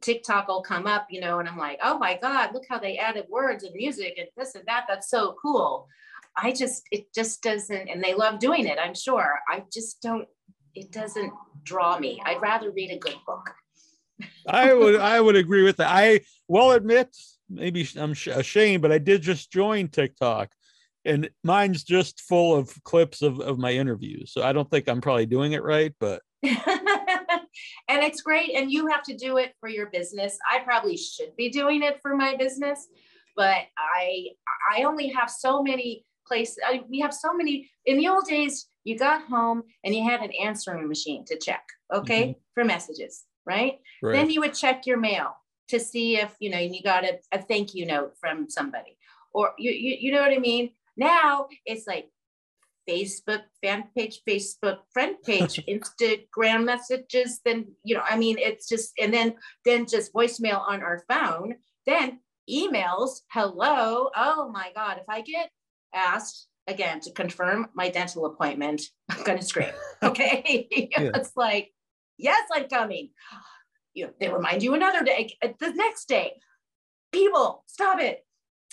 TikTok 0.00 0.46
will 0.46 0.62
come 0.62 0.86
up, 0.86 1.06
you 1.10 1.20
know, 1.20 1.38
and 1.38 1.48
I'm 1.48 1.56
like, 1.56 1.78
oh 1.82 1.98
my 1.98 2.18
God, 2.20 2.50
look 2.52 2.64
how 2.68 2.78
they 2.78 2.98
added 2.98 3.24
words 3.30 3.64
and 3.64 3.74
music 3.74 4.14
and 4.18 4.28
this 4.36 4.54
and 4.54 4.64
that. 4.66 4.84
That's 4.86 5.08
so 5.08 5.34
cool. 5.40 5.88
I 6.36 6.52
just, 6.52 6.82
it 6.92 7.12
just 7.14 7.42
doesn't, 7.42 7.88
and 7.88 8.04
they 8.04 8.14
love 8.14 8.38
doing 8.38 8.66
it, 8.66 8.78
I'm 8.78 8.94
sure. 8.94 9.38
I 9.48 9.64
just 9.72 10.02
don't, 10.02 10.28
it 10.74 10.92
doesn't 10.92 11.32
draw 11.62 11.98
me. 11.98 12.20
I'd 12.26 12.42
rather 12.42 12.70
read 12.70 12.90
a 12.90 12.98
good 12.98 13.16
book. 13.26 13.50
I 14.46 14.74
would, 14.74 14.96
I 14.96 15.18
would 15.18 15.36
agree 15.36 15.62
with 15.62 15.78
that. 15.78 15.90
I 15.90 16.20
will 16.46 16.72
admit, 16.72 17.16
maybe 17.48 17.88
I'm 17.96 18.12
ashamed, 18.12 18.82
but 18.82 18.92
I 18.92 18.98
did 18.98 19.22
just 19.22 19.50
join 19.50 19.88
TikTok 19.88 20.50
and 21.06 21.30
mine's 21.44 21.84
just 21.84 22.20
full 22.20 22.54
of 22.54 22.72
clips 22.84 23.22
of, 23.22 23.40
of 23.40 23.58
my 23.58 23.72
interviews. 23.72 24.32
So 24.32 24.42
I 24.42 24.52
don't 24.52 24.70
think 24.70 24.88
I'm 24.88 25.00
probably 25.00 25.26
doing 25.26 25.52
it 25.52 25.62
right, 25.62 25.94
but 26.00 26.22
and 26.42 28.02
it's 28.02 28.20
great. 28.20 28.54
And 28.54 28.70
you 28.70 28.88
have 28.88 29.02
to 29.04 29.16
do 29.16 29.38
it 29.38 29.54
for 29.60 29.68
your 29.68 29.86
business. 29.90 30.38
I 30.50 30.60
probably 30.60 30.96
should 30.96 31.34
be 31.36 31.48
doing 31.48 31.82
it 31.82 32.00
for 32.02 32.16
my 32.16 32.36
business, 32.36 32.86
but 33.36 33.58
I 33.78 34.28
I 34.74 34.82
only 34.82 35.08
have 35.08 35.30
so 35.30 35.62
many 35.62 36.04
places. 36.26 36.58
I, 36.66 36.82
we 36.88 37.00
have 37.00 37.14
so 37.14 37.32
many. 37.32 37.70
In 37.84 37.98
the 37.98 38.08
old 38.08 38.24
days, 38.26 38.68
you 38.84 38.98
got 38.98 39.22
home 39.22 39.62
and 39.84 39.94
you 39.94 40.04
had 40.04 40.20
an 40.20 40.32
answering 40.42 40.88
machine 40.88 41.24
to 41.26 41.38
check, 41.38 41.64
okay, 41.92 42.22
mm-hmm. 42.22 42.38
for 42.54 42.64
messages, 42.64 43.24
right? 43.44 43.78
right? 44.02 44.12
Then 44.12 44.30
you 44.30 44.40
would 44.40 44.54
check 44.54 44.86
your 44.86 44.98
mail 44.98 45.36
to 45.68 45.80
see 45.80 46.16
if 46.16 46.34
you 46.40 46.50
know 46.50 46.58
you 46.58 46.82
got 46.82 47.04
a, 47.04 47.18
a 47.32 47.42
thank 47.42 47.74
you 47.74 47.86
note 47.86 48.14
from 48.20 48.48
somebody, 48.48 48.96
or 49.32 49.52
you, 49.58 49.70
you 49.70 49.96
you 50.00 50.12
know 50.12 50.20
what 50.20 50.32
I 50.32 50.38
mean. 50.38 50.70
Now 50.96 51.48
it's 51.64 51.86
like 51.86 52.08
Facebook 52.88 53.42
fan 53.62 53.84
page, 53.96 54.20
Facebook 54.28 54.78
friend 54.92 55.16
page, 55.24 55.60
Instagram 55.68 56.64
messages, 56.64 57.40
then 57.44 57.66
you 57.84 57.94
know, 57.94 58.02
I 58.08 58.16
mean, 58.16 58.36
it's 58.38 58.68
just 58.68 58.92
and 59.00 59.12
then 59.12 59.34
then 59.64 59.86
just 59.86 60.12
voicemail 60.12 60.60
on 60.66 60.82
our 60.82 61.02
phone, 61.08 61.56
then 61.86 62.20
emails, 62.50 63.20
hello. 63.32 64.10
Oh 64.16 64.50
my 64.52 64.70
God, 64.74 64.98
if 64.98 65.08
I 65.08 65.20
get 65.22 65.50
asked 65.94 66.48
again 66.66 67.00
to 67.00 67.12
confirm 67.12 67.68
my 67.74 67.88
dental 67.88 68.26
appointment, 68.26 68.82
I'm 69.10 69.22
gonna 69.24 69.42
scream. 69.42 69.70
Okay. 70.02 70.68
yeah. 70.70 71.10
it's 71.14 71.32
like, 71.36 71.72
yes, 72.18 72.42
I'm 72.52 72.68
coming. 72.68 73.10
You 73.94 74.06
know, 74.06 74.12
they 74.20 74.28
remind 74.28 74.62
you 74.62 74.74
another 74.74 75.02
day, 75.02 75.36
the 75.40 75.70
next 75.70 76.06
day. 76.06 76.34
People, 77.12 77.64
stop 77.66 77.98
it. 77.98 78.26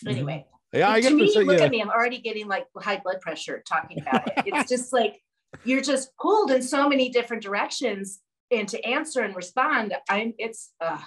Mm-hmm. 0.04 0.10
Anyway, 0.10 0.46
yeah, 0.74 0.90
I 0.90 1.02
get 1.02 1.10
to 1.10 1.16
me, 1.16 1.32
say, 1.32 1.44
look 1.44 1.60
yeah. 1.60 1.66
at 1.66 1.72
me. 1.72 1.82
I'm 1.82 1.90
already 1.90 2.20
getting 2.20 2.48
like 2.48 2.66
high 2.78 3.00
blood 3.04 3.22
pressure 3.22 3.64
talking 3.68 4.02
about 4.02 4.28
it. 4.28 4.44
It's 4.46 4.70
just 4.70 4.92
like 4.92 5.22
you're 5.64 5.82
just 5.82 6.16
pulled 6.18 6.52
in 6.52 6.62
so 6.62 6.90
many 6.90 7.10
different 7.10 7.44
directions, 7.44 8.20
and 8.52 8.68
to 8.70 8.84
answer 8.86 9.22
and 9.22 9.36
respond, 9.36 9.94
I'm. 10.10 10.34
It's. 10.38 10.72
Uh, 10.82 11.00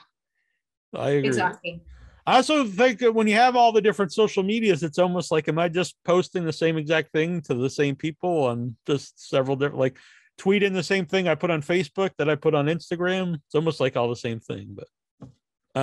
I 0.94 1.10
agree. 1.10 1.28
Exhausting. 1.28 1.80
I 2.26 2.36
also 2.36 2.64
think 2.64 2.98
that 3.00 3.14
when 3.14 3.28
you 3.28 3.34
have 3.34 3.54
all 3.54 3.70
the 3.70 3.80
different 3.80 4.12
social 4.12 4.42
medias, 4.42 4.82
it's 4.82 4.98
almost 4.98 5.30
like, 5.30 5.48
am 5.48 5.60
I 5.60 5.68
just 5.68 5.94
posting 6.04 6.44
the 6.44 6.52
same 6.52 6.76
exact 6.76 7.12
thing 7.12 7.40
to 7.42 7.54
the 7.54 7.70
same 7.70 7.94
people 7.94 8.44
on 8.44 8.76
just 8.84 9.28
several 9.28 9.56
different, 9.56 9.78
like 9.78 9.96
tweeting 10.40 10.74
the 10.74 10.82
same 10.82 11.06
thing 11.06 11.28
I 11.28 11.36
put 11.36 11.52
on 11.52 11.62
Facebook 11.62 12.10
that 12.18 12.28
I 12.28 12.34
put 12.34 12.54
on 12.54 12.66
Instagram? 12.66 13.34
It's 13.34 13.54
almost 13.54 13.78
like 13.78 13.96
all 13.96 14.08
the 14.08 14.16
same 14.16 14.40
thing, 14.40 14.70
but 14.70 14.88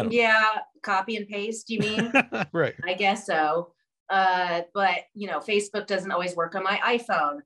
yeah, 0.10 0.60
copy 0.82 1.16
and 1.16 1.28
paste, 1.28 1.70
you 1.70 1.80
mean? 1.80 2.12
right. 2.52 2.76
I 2.84 2.94
guess 2.94 3.26
so. 3.26 3.74
Uh, 4.10 4.62
but 4.74 5.06
you 5.14 5.28
know, 5.28 5.40
Facebook 5.40 5.88
doesn't 5.88 6.12
always 6.12 6.36
work 6.36 6.56
on 6.56 6.64
my 6.64 6.78
iPhone 6.84 7.40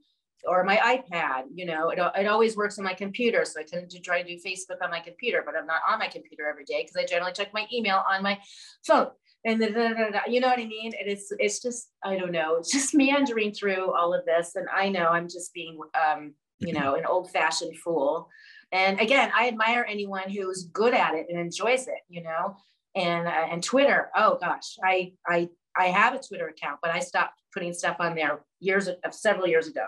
or 0.48 0.64
my 0.64 0.78
iPad. 0.78 1.44
You 1.54 1.66
know, 1.66 1.90
it, 1.90 2.00
it 2.16 2.28
always 2.28 2.56
works 2.56 2.78
on 2.78 2.86
my 2.86 2.94
computer. 2.94 3.46
So 3.46 3.60
I 3.60 3.64
tend 3.64 3.90
to 3.92 4.00
try 4.00 4.22
to 4.22 4.28
do 4.28 4.40
Facebook 4.46 4.82
on 4.82 4.92
my 4.92 5.00
computer, 5.00 5.44
but 5.46 5.56
I'm 5.56 5.68
not 5.68 5.82
on 5.90 6.00
my 6.00 6.08
computer 6.08 6.48
every 6.50 6.66
day 6.66 6.84
because 6.84 6.96
I 6.96 7.06
generally 7.06 7.34
check 7.34 7.54
my 7.54 7.68
email 7.74 8.04
on 8.10 8.24
my 8.24 8.40
phone. 8.86 9.08
And 9.46 9.62
the, 9.62 10.22
you 10.28 10.42
know 10.42 10.48
what 10.48 10.60
I 10.60 10.66
mean? 10.66 10.94
And 11.00 11.10
it's 11.10 11.32
it's 11.40 11.62
just 11.62 11.90
I 12.04 12.18
don't 12.18 12.32
know, 12.32 12.56
it's 12.56 12.72
just 12.72 12.94
meandering 12.96 13.54
through 13.54 13.94
all 13.94 14.14
of 14.14 14.26
this. 14.26 14.56
And 14.56 14.68
I 14.76 14.90
know 14.90 15.08
I'm 15.08 15.30
just 15.30 15.54
being 15.54 15.80
um, 15.96 16.34
you 16.60 16.74
know, 16.74 16.96
an 16.96 17.06
old-fashioned 17.06 17.78
fool. 17.78 18.30
And 18.72 19.00
again, 19.00 19.32
I 19.36 19.48
admire 19.48 19.86
anyone 19.88 20.30
who's 20.30 20.64
good 20.66 20.94
at 20.94 21.16
it 21.16 21.28
and 21.30 21.40
enjoys 21.40 21.88
it, 21.88 22.00
you 22.10 22.24
know. 22.24 22.58
And 22.96 23.28
uh, 23.28 23.48
and 23.52 23.64
Twitter, 23.64 24.10
oh 24.16 24.38
gosh, 24.40 24.78
I 24.84 25.14
I 25.28 25.50
I 25.76 25.88
have 25.88 26.14
a 26.14 26.20
Twitter 26.20 26.48
account, 26.48 26.80
but 26.82 26.92
I 26.92 27.00
stopped 27.00 27.42
putting 27.54 27.74
stuff 27.74 27.98
on 28.00 28.16
there 28.16 28.42
years 28.60 28.88
of 28.88 29.14
several 29.14 29.48
years 29.48 29.68
ago 29.68 29.86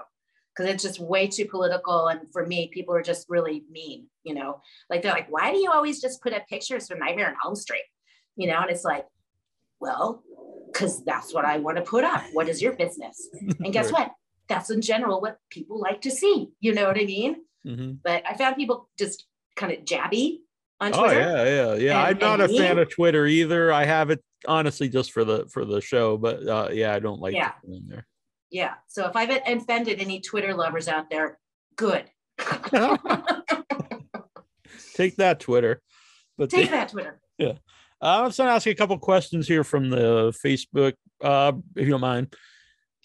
because 0.56 0.74
it's 0.74 0.84
just 0.84 1.00
way 1.00 1.28
too 1.28 1.46
political. 1.46 2.08
And 2.08 2.22
for 2.32 2.46
me, 2.46 2.70
people 2.74 2.94
are 2.94 3.02
just 3.02 3.28
really 3.30 3.64
mean, 3.72 4.08
you 4.24 4.34
know. 4.34 4.62
Like 4.90 5.02
they're 5.02 5.14
like, 5.14 5.32
why 5.32 5.52
do 5.52 5.58
you 5.58 5.72
always 5.72 6.02
just 6.02 6.22
put 6.22 6.34
up 6.34 6.48
pictures 6.48 6.88
from 6.88 7.00
Nightmare 7.00 7.30
on 7.30 7.36
Elm 7.46 7.56
Street, 7.56 7.86
you 8.36 8.48
know? 8.48 8.60
And 8.60 8.70
it's 8.70 8.84
like, 8.84 9.06
well, 9.80 10.24
because 10.72 11.04
that's 11.06 11.34
what 11.34 11.46
I 11.46 11.58
want 11.58 11.78
to 11.78 11.84
put 11.84 12.04
up. 12.04 12.24
What 12.34 12.50
is 12.50 12.62
your 12.62 12.74
business? 12.74 13.30
And 13.60 13.74
guess 13.74 13.92
what? 13.94 14.12
That's 14.48 14.70
in 14.70 14.82
general 14.82 15.22
what 15.22 15.38
people 15.50 15.80
like 15.80 16.02
to 16.02 16.12
see. 16.12 16.50
You 16.60 16.74
know 16.74 16.88
what 16.88 17.00
I 17.00 17.06
mean? 17.06 17.38
Mm-hmm. 17.66 17.94
But 18.04 18.24
I 18.28 18.36
found 18.36 18.56
people 18.56 18.90
just 18.98 19.26
kind 19.56 19.74
of 19.74 19.86
jabby 19.86 20.40
on 20.80 20.94
oh, 20.94 21.04
Twitter. 21.04 21.22
Oh 21.22 21.24
yeah, 21.24 21.44
yeah, 21.44 21.74
yeah. 21.76 22.08
And, 22.08 22.08
I'm 22.08 22.18
not 22.20 22.42
a 22.42 22.48
me. 22.48 22.58
fan 22.58 22.78
of 22.80 22.90
Twitter 22.90 23.26
either. 23.26 23.72
I 23.72 23.86
have 23.86 24.10
it 24.10 24.24
honestly 24.48 24.90
just 24.90 25.12
for 25.12 25.24
the 25.24 25.48
for 25.52 25.66
the 25.66 25.82
show, 25.82 26.18
but 26.18 26.48
uh, 26.48 26.70
yeah, 26.72 26.94
I 26.94 27.00
don't 27.00 27.20
like 27.20 27.36
yeah. 27.36 27.52
in 27.68 27.88
there. 27.88 28.08
Yeah. 28.50 28.76
So 28.88 29.08
if 29.08 29.16
I've 29.16 29.30
offended 29.46 30.00
any 30.00 30.22
Twitter 30.22 30.54
lovers 30.54 30.88
out 30.88 31.10
there, 31.10 31.38
good. 31.76 32.06
Take 34.96 35.18
that, 35.18 35.40
Twitter. 35.40 35.82
But 36.38 36.50
take 36.50 36.66
the, 36.66 36.72
that, 36.72 36.90
Twitter. 36.90 37.20
Yeah. 37.38 37.54
Uh, 38.02 38.20
I'm 38.24 38.28
just 38.28 38.38
going 38.38 38.50
to 38.50 38.54
ask 38.54 38.66
you 38.66 38.74
a 38.74 38.76
couple 38.76 38.98
questions 38.98 39.48
here 39.48 39.64
from 39.64 39.90
the 39.90 40.34
Facebook, 40.46 40.94
uh, 41.24 41.54
if 41.78 41.86
you 41.86 41.92
don't 41.92 42.02
mind. 42.02 42.36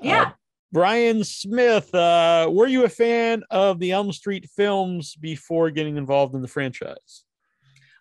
Yeah. 0.02 0.22
Uh, 0.22 0.30
Brian 0.74 1.22
Smith, 1.22 1.94
uh, 1.94 2.50
were 2.50 2.66
you 2.66 2.84
a 2.84 2.88
fan 2.88 3.44
of 3.48 3.78
the 3.78 3.92
Elm 3.92 4.10
Street 4.10 4.50
films 4.56 5.14
before 5.14 5.70
getting 5.70 5.96
involved 5.96 6.34
in 6.34 6.42
the 6.42 6.48
franchise? 6.48 7.22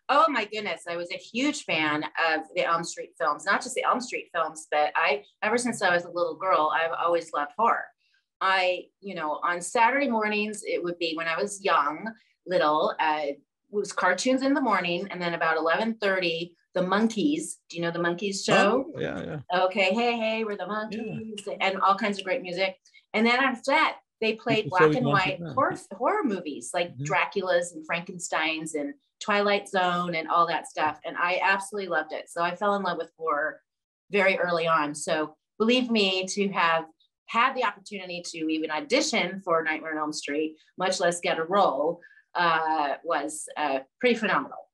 Oh 0.10 0.26
my 0.28 0.46
goodness, 0.46 0.86
I 0.90 0.98
was 0.98 1.12
a 1.12 1.18
huge 1.18 1.66
fan 1.66 2.04
of 2.04 2.42
the 2.56 2.66
Elm 2.66 2.84
Street 2.84 3.12
films, 3.16 3.46
not 3.46 3.62
just 3.62 3.76
the 3.76 3.84
Elm 3.84 4.02
Street 4.02 4.30
films, 4.34 4.68
but 4.72 4.92
I, 4.96 5.22
ever 5.44 5.56
since 5.56 5.84
I 5.84 5.94
was 5.94 6.06
a 6.06 6.10
little 6.10 6.36
girl, 6.36 6.74
I've 6.74 6.94
always 6.94 7.32
loved 7.32 7.52
horror. 7.56 7.86
I, 8.42 8.86
you 9.02 9.14
know, 9.14 9.40
on 9.44 9.62
Saturday 9.62 10.10
mornings, 10.10 10.64
it 10.66 10.84
would 10.84 10.98
be 10.98 11.14
when 11.16 11.28
I 11.28 11.40
was 11.40 11.64
young, 11.64 12.12
little, 12.48 12.96
uh, 13.00 13.20
it 13.22 13.40
was 13.70 13.94
cartoons 13.94 14.42
in 14.42 14.56
the 14.56 14.62
morning, 14.62 15.08
and 15.12 15.22
then 15.22 15.36
about 15.36 15.58
11:30, 15.58 16.54
the 16.74 16.82
Monkees 16.82 17.56
Do 17.70 17.78
you 17.78 17.82
know 17.82 17.92
the 17.92 18.00
Monkees 18.00 18.44
show? 18.44 18.86
Oh, 18.96 19.00
yeah, 19.00 19.24
yeah. 19.24 19.64
Okay, 19.66 19.94
hey, 19.94 20.18
hey, 20.18 20.44
we're 20.44 20.58
the 20.58 20.64
Monkees 20.64 21.42
yeah. 21.46 21.54
and 21.62 21.80
all 21.82 21.96
kinds 21.96 22.18
of 22.18 22.24
great 22.24 22.42
music. 22.42 22.76
And 23.14 23.26
then 23.26 23.40
after 23.40 23.72
that, 23.72 23.98
they 24.22 24.34
played 24.34 24.70
black 24.70 24.96
and 24.96 25.06
white 25.06 25.40
horror, 25.54 25.76
horror 25.92 26.24
movies 26.24 26.72
like 26.74 26.94
mm-hmm. 26.94 27.04
Dracula's 27.04 27.74
and 27.74 27.86
Frankenstein's 27.86 28.74
and 28.74 28.94
Twilight 29.22 29.68
Zone 29.68 30.16
and 30.16 30.28
all 30.30 30.48
that 30.48 30.68
stuff. 30.68 31.00
And 31.06 31.18
I 31.18 31.40
absolutely 31.44 31.90
loved 31.90 32.14
it. 32.14 32.30
So 32.30 32.42
I 32.42 32.56
fell 32.56 32.76
in 32.76 32.84
love 32.84 32.98
with 32.98 33.12
horror 33.18 33.60
very 34.12 34.38
early 34.38 34.68
on. 34.68 34.96
So 34.96 35.36
believe 35.60 35.92
me, 35.92 36.26
to 36.28 36.48
have 36.50 36.86
had 37.28 37.54
the 37.56 37.66
opportunity 37.66 38.24
to 38.32 38.38
even 38.50 38.72
audition 38.72 39.42
for 39.44 39.64
Nightmare 39.64 39.92
on 39.92 39.98
Elm 39.98 40.14
Street, 40.14 40.56
much 40.78 41.00
less 41.00 41.20
get 41.20 41.40
a 41.40 41.44
role, 41.44 42.00
uh, 42.36 42.96
was 43.04 43.46
uh, 43.58 43.80
pretty 44.00 44.16
phenomenal. 44.16 44.70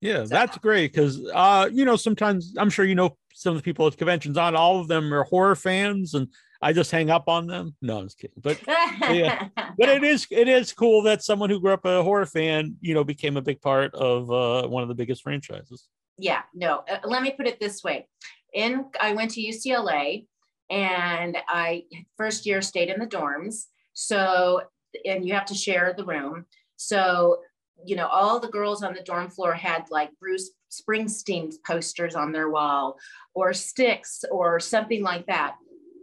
Yeah, 0.00 0.24
so. 0.24 0.28
that's 0.28 0.56
great 0.58 0.92
because 0.92 1.20
uh, 1.34 1.68
you 1.70 1.84
know 1.84 1.96
sometimes 1.96 2.54
I'm 2.56 2.70
sure 2.70 2.84
you 2.84 2.94
know 2.94 3.16
some 3.34 3.52
of 3.52 3.58
the 3.58 3.62
people 3.62 3.86
at 3.86 3.96
conventions. 3.96 4.36
Not 4.36 4.54
all 4.54 4.80
of 4.80 4.88
them 4.88 5.12
are 5.12 5.24
horror 5.24 5.54
fans, 5.54 6.14
and 6.14 6.28
I 6.62 6.72
just 6.72 6.90
hang 6.90 7.10
up 7.10 7.28
on 7.28 7.46
them. 7.46 7.76
No, 7.82 7.98
I'm 7.98 8.06
just 8.06 8.18
kidding. 8.18 8.36
But 8.42 8.60
yeah, 8.66 9.48
but 9.78 9.88
it 9.88 10.02
is 10.02 10.26
it 10.30 10.48
is 10.48 10.72
cool 10.72 11.02
that 11.02 11.22
someone 11.22 11.50
who 11.50 11.60
grew 11.60 11.72
up 11.72 11.84
a 11.84 12.02
horror 12.02 12.26
fan, 12.26 12.76
you 12.80 12.94
know, 12.94 13.04
became 13.04 13.36
a 13.36 13.42
big 13.42 13.60
part 13.60 13.94
of 13.94 14.30
uh, 14.30 14.68
one 14.68 14.82
of 14.82 14.88
the 14.88 14.94
biggest 14.94 15.22
franchises. 15.22 15.88
Yeah, 16.18 16.42
no. 16.54 16.84
Uh, 16.90 16.98
let 17.04 17.22
me 17.22 17.32
put 17.32 17.46
it 17.46 17.60
this 17.60 17.84
way: 17.84 18.08
in 18.54 18.86
I 19.00 19.12
went 19.12 19.32
to 19.32 19.42
UCLA, 19.42 20.26
and 20.70 21.36
I 21.48 21.84
first 22.16 22.46
year 22.46 22.62
stayed 22.62 22.88
in 22.88 23.00
the 23.00 23.06
dorms. 23.06 23.66
So, 23.92 24.62
and 25.04 25.26
you 25.26 25.34
have 25.34 25.46
to 25.46 25.54
share 25.54 25.92
the 25.94 26.04
room. 26.04 26.46
So 26.76 27.40
you 27.84 27.96
know, 27.96 28.06
all 28.06 28.40
the 28.40 28.48
girls 28.48 28.82
on 28.82 28.94
the 28.94 29.02
dorm 29.02 29.30
floor 29.30 29.52
had 29.52 29.84
like 29.90 30.10
Bruce 30.20 30.50
Springsteen 30.70 31.52
posters 31.66 32.14
on 32.14 32.32
their 32.32 32.50
wall 32.50 32.98
or 33.34 33.52
sticks 33.52 34.24
or 34.30 34.60
something 34.60 35.02
like 35.02 35.26
that. 35.26 35.56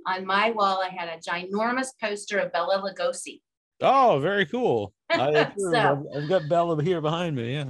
On 0.06 0.26
my 0.26 0.52
wall, 0.52 0.82
I 0.82 0.90
had 0.90 1.10
a 1.10 1.18
ginormous 1.18 1.90
poster 2.02 2.40
of 2.40 2.52
Bela 2.52 2.82
Lugosi. 2.82 3.42
Oh, 3.82 4.20
very 4.20 4.46
cool. 4.46 4.94
I, 5.10 5.52
so, 5.58 6.06
I've 6.16 6.30
got 6.30 6.50
Bela 6.50 6.82
here 6.82 7.02
behind 7.02 7.36
me. 7.36 7.54
Yeah. 7.54 7.70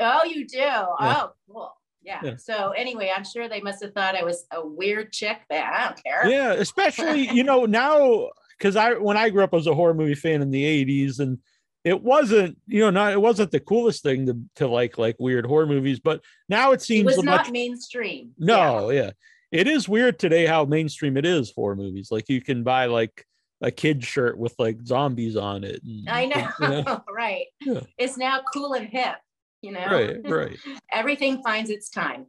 Oh, 0.00 0.24
you 0.24 0.46
do? 0.46 0.58
Yeah. 0.58 0.86
Oh, 1.00 1.32
cool. 1.48 1.72
Yeah. 2.04 2.20
yeah. 2.22 2.36
So 2.36 2.70
anyway, 2.70 3.12
I'm 3.14 3.24
sure 3.24 3.48
they 3.48 3.60
must 3.60 3.82
have 3.82 3.92
thought 3.94 4.16
I 4.16 4.24
was 4.24 4.44
a 4.52 4.66
weird 4.66 5.12
chick, 5.12 5.38
but 5.48 5.58
I 5.58 5.84
don't 5.84 6.02
care. 6.02 6.28
Yeah, 6.28 6.52
especially 6.52 7.28
you 7.32 7.44
know 7.44 7.64
now 7.64 8.30
because 8.58 8.76
I 8.76 8.94
when 8.94 9.16
I 9.16 9.30
grew 9.30 9.44
up, 9.44 9.52
I 9.52 9.56
was 9.56 9.66
a 9.66 9.74
horror 9.74 9.94
movie 9.94 10.14
fan 10.14 10.42
in 10.42 10.50
the 10.50 10.64
'80s, 10.64 11.20
and 11.20 11.38
it 11.84 12.02
wasn't 12.02 12.56
you 12.66 12.80
know 12.80 12.90
not 12.90 13.12
it 13.12 13.20
wasn't 13.20 13.50
the 13.50 13.60
coolest 13.60 14.02
thing 14.02 14.26
to, 14.26 14.38
to 14.56 14.66
like 14.66 14.98
like 14.98 15.16
weird 15.18 15.46
horror 15.46 15.66
movies 15.66 16.00
but 16.00 16.20
now 16.48 16.72
it 16.72 16.82
seems 16.82 17.02
it 17.12 17.16
was 17.16 17.24
not 17.24 17.46
much, 17.46 17.50
mainstream 17.50 18.32
no 18.38 18.90
yeah. 18.90 19.02
yeah. 19.02 19.10
it 19.50 19.66
is 19.66 19.88
weird 19.88 20.18
today 20.18 20.46
how 20.46 20.64
mainstream 20.64 21.16
it 21.16 21.26
is 21.26 21.50
for 21.50 21.74
movies 21.74 22.08
like 22.10 22.28
you 22.28 22.40
can 22.40 22.62
buy 22.62 22.86
like 22.86 23.26
a 23.60 23.70
kid 23.70 24.02
shirt 24.02 24.36
with 24.36 24.54
like 24.58 24.78
zombies 24.84 25.36
on 25.36 25.64
it 25.64 25.82
and, 25.82 26.08
i 26.08 26.26
know, 26.26 26.48
you 26.60 26.82
know? 26.82 27.04
right 27.14 27.46
yeah. 27.60 27.80
it's 27.98 28.16
now 28.16 28.40
cool 28.52 28.74
and 28.74 28.88
hip 28.88 29.16
you 29.60 29.72
know 29.72 29.86
right 29.86 30.16
right 30.24 30.58
everything 30.92 31.42
finds 31.42 31.70
its 31.70 31.88
time 31.88 32.26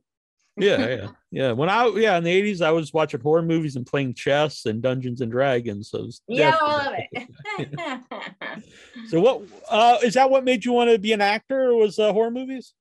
yeah, 0.58 0.88
yeah, 0.88 1.08
yeah. 1.32 1.52
When 1.52 1.70
I 1.70 1.88
yeah 1.96 2.18
in 2.18 2.24
the 2.24 2.32
eighties, 2.32 2.62
I 2.62 2.72
was 2.72 2.94
watching 2.94 3.22
horror 3.22 3.42
movies 3.42 3.76
and 3.76 3.86
playing 3.86 4.14
chess 4.14 4.66
and 4.66 4.82
Dungeons 4.82 5.22
and 5.22 5.32
Dragons. 5.32 5.90
So 5.90 6.10
yeah, 6.28 6.56
I 6.60 6.84
love 6.84 6.94
it. 7.12 8.64
so 9.10 9.20
what 9.20 9.42
uh, 9.70 9.98
is 10.04 10.14
that? 10.14 10.30
What 10.30 10.44
made 10.44 10.64
you 10.64 10.74
want 10.74 10.92
to 10.92 11.00
be 11.00 11.14
an 11.14 11.22
actor? 11.22 11.72
Or 11.72 11.76
was 11.76 11.98
uh, 11.98 12.14
horror 12.14 12.32
movies? 12.32 12.74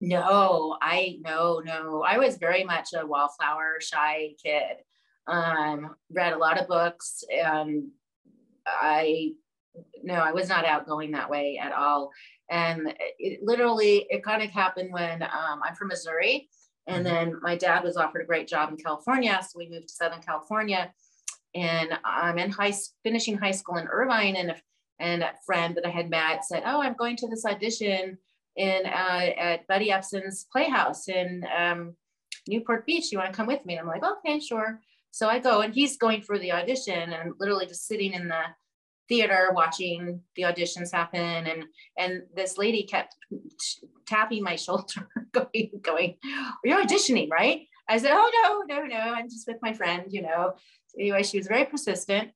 No, 0.00 0.76
I 0.80 1.18
no 1.22 1.60
no. 1.64 2.02
I 2.02 2.18
was 2.18 2.36
very 2.36 2.62
much 2.62 2.88
a 2.94 3.06
wallflower 3.06 3.78
shy 3.80 4.34
kid. 4.42 4.76
um, 5.26 5.94
read 6.10 6.32
a 6.32 6.38
lot 6.38 6.60
of 6.60 6.68
books, 6.68 7.24
and 7.30 7.88
I 8.66 9.32
no, 10.02 10.14
I 10.14 10.32
was 10.32 10.48
not 10.48 10.64
outgoing 10.64 11.12
that 11.12 11.30
way 11.30 11.58
at 11.62 11.72
all. 11.72 12.10
And 12.50 12.94
it 13.18 13.40
literally, 13.42 14.06
it 14.08 14.24
kind 14.24 14.42
of 14.42 14.50
happened 14.50 14.92
when 14.92 15.22
um, 15.22 15.60
I'm 15.62 15.74
from 15.74 15.88
Missouri, 15.88 16.48
and 16.86 17.04
mm-hmm. 17.04 17.14
then 17.14 17.40
my 17.42 17.56
dad 17.56 17.84
was 17.84 17.96
offered 17.96 18.22
a 18.22 18.26
great 18.26 18.48
job 18.48 18.70
in 18.70 18.76
California, 18.76 19.38
so 19.42 19.58
we 19.58 19.68
moved 19.68 19.88
to 19.88 19.94
Southern 19.94 20.22
California. 20.22 20.92
And 21.54 21.98
I'm 22.04 22.38
in 22.38 22.50
high, 22.50 22.72
finishing 23.02 23.36
high 23.36 23.52
school 23.52 23.76
in 23.76 23.88
Irvine, 23.88 24.36
and 24.36 24.50
a, 24.50 24.56
and 24.98 25.22
a 25.22 25.32
friend 25.44 25.76
that 25.76 25.86
I 25.86 25.90
had 25.90 26.10
met 26.10 26.44
said, 26.44 26.62
"Oh, 26.64 26.82
I'm 26.82 26.94
going 26.94 27.16
to 27.16 27.28
this 27.28 27.44
audition 27.44 28.18
in 28.56 28.86
uh, 28.86 29.30
at 29.38 29.66
Buddy 29.66 29.90
Ebsen's 29.90 30.46
Playhouse 30.52 31.08
in 31.08 31.46
um, 31.56 31.96
Newport 32.46 32.86
Beach. 32.86 33.10
You 33.12 33.18
want 33.18 33.32
to 33.32 33.36
come 33.36 33.46
with 33.46 33.64
me?" 33.64 33.74
And 33.74 33.80
I'm 33.80 33.86
like, 33.88 34.04
"Okay, 34.04 34.40
sure." 34.40 34.80
So 35.10 35.28
I 35.28 35.38
go, 35.38 35.62
and 35.62 35.74
he's 35.74 35.96
going 35.96 36.22
for 36.22 36.38
the 36.38 36.52
audition, 36.52 37.12
and 37.12 37.32
literally 37.38 37.66
just 37.66 37.86
sitting 37.86 38.12
in 38.12 38.28
the 38.28 38.42
theater 39.08 39.50
watching 39.52 40.20
the 40.36 40.42
auditions 40.42 40.92
happen. 40.92 41.46
And 41.46 41.64
and 41.96 42.22
this 42.34 42.58
lady 42.58 42.84
kept 42.84 43.16
tapping 44.06 44.42
my 44.42 44.56
shoulder 44.64 45.08
going 45.32 45.70
going 45.82 46.16
you're 46.64 46.84
auditioning 46.84 47.30
right? 47.30 47.66
I 47.88 47.98
said 47.98 48.12
oh 48.12 48.64
no 48.68 48.76
no 48.76 48.84
no 48.84 49.14
i'm 49.14 49.30
just 49.30 49.46
with 49.46 49.56
my 49.62 49.72
friend 49.72 50.04
you 50.10 50.22
know. 50.22 50.54
So 50.88 51.00
anyway 51.00 51.22
she 51.22 51.38
was 51.38 51.46
very 51.46 51.64
persistent. 51.64 52.30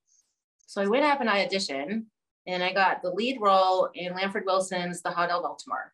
So 0.65 0.81
i 0.81 0.87
went 0.87 1.05
up 1.05 1.21
and 1.21 1.29
i 1.29 1.45
auditioned 1.45 2.05
and 2.47 2.63
i 2.63 2.73
got 2.73 3.01
the 3.01 3.11
lead 3.11 3.37
role 3.39 3.89
in 3.93 4.13
lanford 4.13 4.43
wilson's 4.45 5.01
the 5.01 5.11
hotel 5.11 5.41
baltimore. 5.41 5.93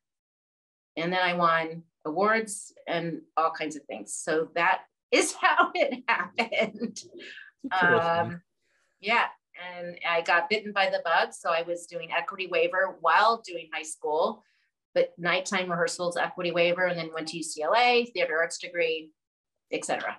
And 0.95 1.11
then 1.11 1.21
i 1.21 1.33
won 1.33 1.83
awards 2.05 2.73
and 2.87 3.21
all 3.35 3.51
kinds 3.51 3.75
of 3.75 3.83
things. 3.83 4.13
So 4.13 4.47
that 4.55 4.83
is 5.11 5.33
how 5.41 5.71
it 5.75 6.03
happened. 6.07 7.01
Um, 7.81 8.41
yeah 9.01 9.25
and 9.77 9.97
I 10.07 10.21
got 10.21 10.49
bitten 10.49 10.71
by 10.71 10.89
the 10.89 11.01
bug. 11.03 11.33
So 11.33 11.49
I 11.49 11.63
was 11.63 11.85
doing 11.85 12.11
equity 12.11 12.47
waiver 12.47 12.97
while 13.01 13.41
doing 13.45 13.69
high 13.73 13.83
school, 13.83 14.43
but 14.93 15.13
nighttime 15.17 15.69
rehearsals, 15.69 16.17
equity 16.17 16.51
waiver, 16.51 16.85
and 16.85 16.97
then 16.97 17.11
went 17.13 17.27
to 17.29 17.39
UCLA, 17.39 18.11
theater 18.11 18.37
arts 18.39 18.57
degree, 18.57 19.11
etc. 19.71 20.17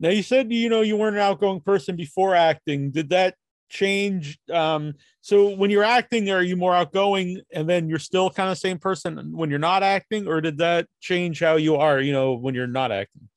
Now 0.00 0.10
you 0.10 0.22
said 0.22 0.52
you 0.52 0.68
know 0.68 0.82
you 0.82 0.96
weren't 0.96 1.16
an 1.16 1.22
outgoing 1.22 1.60
person 1.60 1.96
before 1.96 2.34
acting. 2.34 2.90
Did 2.90 3.10
that 3.10 3.34
change? 3.68 4.38
Um, 4.52 4.94
so 5.20 5.50
when 5.50 5.70
you're 5.70 5.84
acting, 5.84 6.30
are 6.30 6.42
you 6.42 6.56
more 6.56 6.74
outgoing, 6.74 7.42
and 7.52 7.68
then 7.68 7.88
you're 7.88 7.98
still 7.98 8.30
kind 8.30 8.50
of 8.50 8.58
same 8.58 8.78
person 8.78 9.36
when 9.36 9.50
you're 9.50 9.58
not 9.58 9.82
acting, 9.82 10.28
or 10.28 10.40
did 10.40 10.58
that 10.58 10.86
change 11.00 11.40
how 11.40 11.56
you 11.56 11.76
are? 11.76 12.00
You 12.00 12.12
know, 12.12 12.34
when 12.34 12.54
you're 12.54 12.66
not 12.66 12.92
acting. 12.92 13.28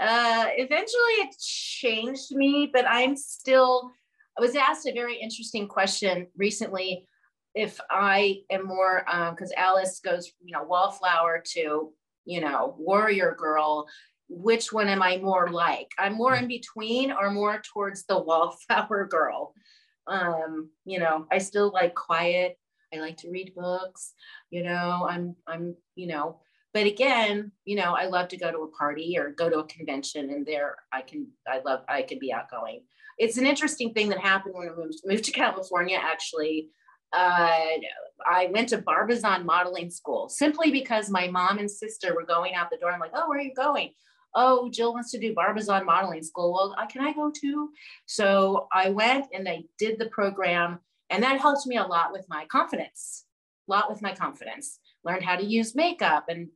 Uh, 0.00 0.46
eventually, 0.56 1.14
it 1.18 1.34
changed 1.40 2.30
me, 2.30 2.70
but 2.72 2.84
I'm 2.86 3.16
still 3.16 3.90
I 4.38 4.40
was 4.40 4.54
asked 4.54 4.86
a 4.86 4.92
very 4.92 5.16
interesting 5.16 5.66
question 5.66 6.28
recently 6.36 7.06
if 7.54 7.80
I 7.90 8.42
am 8.50 8.66
more, 8.66 9.04
because 9.30 9.50
um, 9.50 9.56
Alice 9.56 10.00
goes, 10.04 10.30
you 10.40 10.52
know, 10.52 10.62
wallflower 10.62 11.42
to, 11.54 11.92
you 12.24 12.40
know, 12.40 12.76
warrior 12.78 13.34
girl. 13.36 13.88
Which 14.28 14.72
one 14.72 14.88
am 14.88 15.02
I 15.02 15.16
more 15.16 15.50
like? 15.50 15.88
I'm 15.98 16.12
more 16.12 16.36
in 16.36 16.46
between 16.46 17.10
or 17.10 17.32
more 17.32 17.60
towards 17.72 18.04
the 18.04 18.18
wallflower 18.22 19.06
girl. 19.06 19.54
Um, 20.06 20.70
you 20.84 21.00
know, 21.00 21.26
I 21.32 21.38
still 21.38 21.72
like 21.72 21.94
quiet. 21.94 22.58
I 22.94 22.98
like 22.98 23.16
to 23.18 23.30
read 23.30 23.54
books. 23.56 24.12
You 24.50 24.62
know, 24.62 25.06
I'm, 25.08 25.34
I'm, 25.48 25.74
you 25.96 26.06
know, 26.06 26.40
but 26.74 26.86
again, 26.86 27.52
you 27.64 27.76
know, 27.76 27.94
I 27.94 28.06
love 28.06 28.28
to 28.28 28.36
go 28.36 28.50
to 28.50 28.58
a 28.58 28.70
party 28.70 29.16
or 29.18 29.30
go 29.30 29.48
to 29.48 29.60
a 29.60 29.66
convention, 29.66 30.30
and 30.30 30.46
there 30.46 30.76
I 30.92 31.02
can, 31.02 31.28
I 31.46 31.60
love, 31.64 31.80
I 31.88 32.02
can 32.02 32.18
be 32.18 32.32
outgoing 32.32 32.82
it's 33.18 33.36
an 33.36 33.46
interesting 33.46 33.92
thing 33.92 34.08
that 34.08 34.20
happened 34.20 34.54
when 34.56 34.68
I 34.68 34.72
moved, 34.74 35.00
moved 35.04 35.24
to 35.24 35.32
California, 35.32 35.98
actually. 36.00 36.70
Uh, 37.12 37.50
I 38.28 38.48
went 38.52 38.68
to 38.70 38.78
Barbizon 38.78 39.44
modeling 39.44 39.90
school 39.90 40.28
simply 40.28 40.70
because 40.70 41.10
my 41.10 41.28
mom 41.28 41.58
and 41.58 41.70
sister 41.70 42.14
were 42.14 42.24
going 42.24 42.54
out 42.54 42.70
the 42.70 42.76
door. 42.76 42.92
I'm 42.92 43.00
like, 43.00 43.12
oh, 43.14 43.28
where 43.28 43.38
are 43.38 43.42
you 43.42 43.54
going? 43.54 43.90
Oh, 44.34 44.70
Jill 44.70 44.92
wants 44.92 45.10
to 45.12 45.18
do 45.18 45.34
Barbizon 45.34 45.84
modeling 45.84 46.22
school. 46.22 46.52
Well, 46.52 46.76
can 46.88 47.04
I 47.04 47.12
go 47.12 47.32
too? 47.34 47.70
So 48.06 48.68
I 48.72 48.90
went 48.90 49.26
and 49.32 49.48
I 49.48 49.64
did 49.78 49.98
the 49.98 50.10
program, 50.10 50.78
and 51.10 51.22
that 51.22 51.40
helped 51.40 51.66
me 51.66 51.76
a 51.76 51.86
lot 51.86 52.12
with 52.12 52.26
my 52.28 52.46
confidence. 52.46 53.24
A 53.68 53.72
lot 53.72 53.90
with 53.90 54.02
my 54.02 54.14
confidence. 54.14 54.78
Learned 55.04 55.24
how 55.24 55.36
to 55.36 55.44
use 55.44 55.74
makeup 55.74 56.26
and 56.28 56.48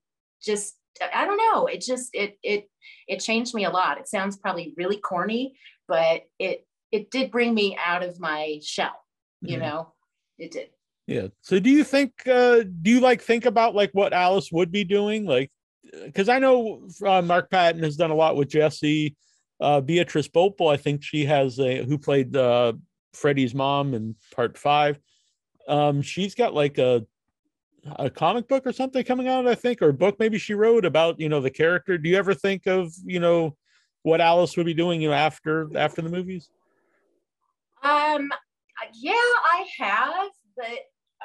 just 0.44 0.76
I 1.12 1.24
don't 1.24 1.38
know. 1.38 1.66
It 1.66 1.80
just 1.80 2.10
it 2.12 2.38
it 2.42 2.68
it 3.08 3.20
changed 3.20 3.54
me 3.54 3.64
a 3.64 3.70
lot. 3.70 3.98
It 3.98 4.08
sounds 4.08 4.36
probably 4.36 4.74
really 4.76 4.98
corny, 4.98 5.54
but 5.88 6.22
it 6.38 6.66
it 6.92 7.10
did 7.10 7.30
bring 7.30 7.54
me 7.54 7.76
out 7.82 8.02
of 8.02 8.20
my 8.20 8.58
shell 8.62 9.02
you 9.42 9.56
mm-hmm. 9.56 9.66
know 9.66 9.92
it 10.38 10.52
did 10.52 10.68
yeah 11.06 11.26
so 11.40 11.58
do 11.58 11.70
you 11.70 11.82
think 11.82 12.12
uh 12.26 12.62
do 12.82 12.90
you 12.90 13.00
like 13.00 13.20
think 13.20 13.44
about 13.44 13.74
like 13.74 13.90
what 13.92 14.12
alice 14.12 14.50
would 14.52 14.70
be 14.70 14.84
doing 14.84 15.26
like 15.26 15.50
because 16.04 16.28
i 16.28 16.38
know 16.38 16.88
uh, 17.04 17.20
mark 17.22 17.50
patton 17.50 17.82
has 17.82 17.96
done 17.96 18.10
a 18.10 18.14
lot 18.14 18.36
with 18.36 18.48
jesse 18.48 19.16
uh 19.60 19.80
beatrice 19.80 20.28
Boepple, 20.28 20.72
i 20.72 20.76
think 20.76 21.02
she 21.02 21.24
has 21.24 21.58
a 21.58 21.84
who 21.84 21.98
played 21.98 22.36
uh 22.36 22.72
freddy's 23.14 23.54
mom 23.54 23.94
in 23.94 24.14
part 24.34 24.56
five 24.56 24.98
um 25.68 26.02
she's 26.02 26.34
got 26.34 26.54
like 26.54 26.78
a 26.78 27.04
a 27.96 28.08
comic 28.08 28.46
book 28.46 28.64
or 28.66 28.72
something 28.72 29.02
coming 29.04 29.26
out 29.26 29.46
i 29.46 29.54
think 29.54 29.82
or 29.82 29.88
a 29.88 29.92
book 29.92 30.16
maybe 30.20 30.38
she 30.38 30.54
wrote 30.54 30.84
about 30.84 31.18
you 31.18 31.28
know 31.28 31.40
the 31.40 31.50
character 31.50 31.98
do 31.98 32.08
you 32.08 32.16
ever 32.16 32.32
think 32.32 32.66
of 32.66 32.92
you 33.04 33.18
know 33.18 33.56
what 34.02 34.20
Alice 34.20 34.56
would 34.56 34.66
be 34.66 34.74
doing, 34.74 35.00
you 35.00 35.08
know, 35.08 35.14
after 35.14 35.68
after 35.76 36.02
the 36.02 36.08
movies? 36.08 36.50
Um, 37.82 38.30
yeah, 38.94 39.12
I 39.12 39.66
have, 39.78 40.30
but 40.56 40.78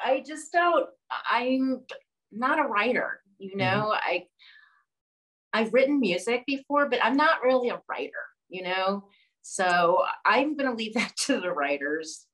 I 0.04 0.24
just 0.26 0.52
don't. 0.52 0.88
I'm 1.30 1.82
not 2.32 2.60
a 2.60 2.64
writer, 2.64 3.22
you 3.40 3.50
mm-hmm. 3.50 3.60
know. 3.60 3.94
Mm-hmm. 3.94 4.10
I 4.10 4.24
I've 5.54 5.74
written 5.74 6.00
music 6.00 6.44
before, 6.46 6.90
but 6.90 7.04
I'm 7.04 7.18
not 7.18 7.42
really 7.44 7.70
a 7.70 7.82
writer, 7.90 8.12
you 8.50 8.64
know. 8.64 9.06
So 9.42 10.04
I'm 10.26 10.56
going 10.56 10.70
to 10.70 10.76
leave 10.76 10.94
that 10.96 11.16
to 11.26 11.40
the 11.40 11.52
writers. 11.52 12.26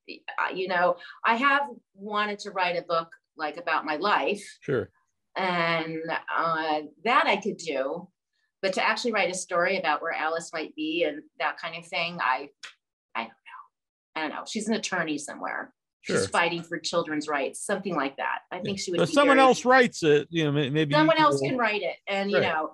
You 0.54 0.68
know, 0.68 0.98
I 1.24 1.36
have 1.36 1.62
wanted 1.96 2.40
to 2.40 2.52
write 2.52 2.78
a 2.78 2.82
book 2.82 3.10
like 3.38 3.58
about 3.58 3.86
my 3.86 3.98
life. 3.98 4.44
Sure. 4.62 4.90
And 5.36 6.00
uh, 6.36 6.82
that 7.04 7.26
I 7.26 7.38
could 7.38 7.58
do 7.58 8.08
but 8.64 8.74
to 8.74 8.84
actually 8.84 9.12
write 9.12 9.30
a 9.30 9.36
story 9.36 9.78
about 9.78 10.02
where 10.02 10.14
Alice 10.14 10.52
might 10.54 10.74
be 10.74 11.04
and 11.04 11.22
that 11.38 11.58
kind 11.58 11.76
of 11.76 11.86
thing, 11.86 12.18
I, 12.22 12.48
I 13.14 13.24
don't 13.24 13.28
know. 13.28 14.16
I 14.16 14.22
don't 14.22 14.30
know. 14.30 14.44
She's 14.48 14.70
an 14.70 14.74
attorney 14.74 15.18
somewhere. 15.18 15.74
Sure. 16.00 16.18
She's 16.18 16.28
fighting 16.28 16.64
for 16.64 16.80
children's 16.80 17.28
rights, 17.28 17.66
something 17.66 17.94
like 17.94 18.16
that. 18.18 18.40
I 18.54 18.60
think 18.60 18.80
she 18.80 18.92
would. 18.92 19.00
But 19.00 19.10
someone 19.10 19.36
very, 19.36 19.48
else 19.48 19.66
writes 19.66 20.02
it, 20.02 20.30
you 20.32 20.46
know, 20.46 20.52
maybe 20.54 20.94
someone 20.94 21.20
else 21.20 21.42
can 21.42 21.58
write 21.58 21.82
it, 21.82 21.96
and 22.08 22.32
right. 22.32 22.42
you 22.42 22.50
know, 22.50 22.74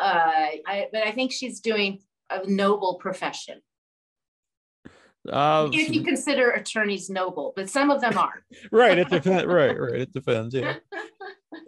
uh, 0.00 0.48
I, 0.66 0.86
but 0.92 1.06
I 1.06 1.12
think 1.12 1.32
she's 1.32 1.60
doing 1.60 2.00
a 2.30 2.46
noble 2.46 2.96
profession. 3.00 3.60
Uh, 5.28 5.68
if 5.72 5.90
you 5.90 6.02
consider 6.02 6.50
attorneys 6.52 7.10
noble, 7.10 7.52
but 7.54 7.68
some 7.68 7.90
of 7.90 8.00
them 8.00 8.16
are. 8.16 8.42
right. 8.72 8.98
It 8.98 9.10
depends. 9.10 9.44
right. 9.44 9.78
Right. 9.78 10.00
It 10.00 10.12
depends. 10.12 10.54
Yeah. 10.54 10.76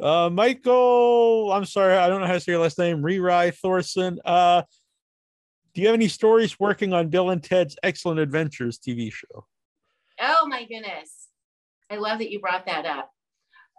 Uh, 0.00 0.30
Michael, 0.30 1.52
I'm 1.52 1.64
sorry, 1.64 1.96
I 1.96 2.08
don't 2.08 2.20
know 2.20 2.26
how 2.26 2.34
to 2.34 2.40
say 2.40 2.52
your 2.52 2.60
last 2.60 2.78
name. 2.78 3.02
Rewrite 3.02 3.56
Thorson. 3.56 4.18
Uh, 4.24 4.62
do 5.74 5.80
you 5.80 5.88
have 5.88 5.94
any 5.94 6.08
stories 6.08 6.58
working 6.58 6.92
on 6.92 7.08
Bill 7.08 7.30
and 7.30 7.42
Ted's 7.42 7.76
Excellent 7.82 8.20
Adventures 8.20 8.78
TV 8.78 9.12
show? 9.12 9.46
Oh 10.20 10.46
my 10.46 10.64
goodness. 10.64 11.28
I 11.90 11.96
love 11.96 12.18
that 12.18 12.30
you 12.30 12.40
brought 12.40 12.66
that 12.66 12.86
up. 12.86 13.10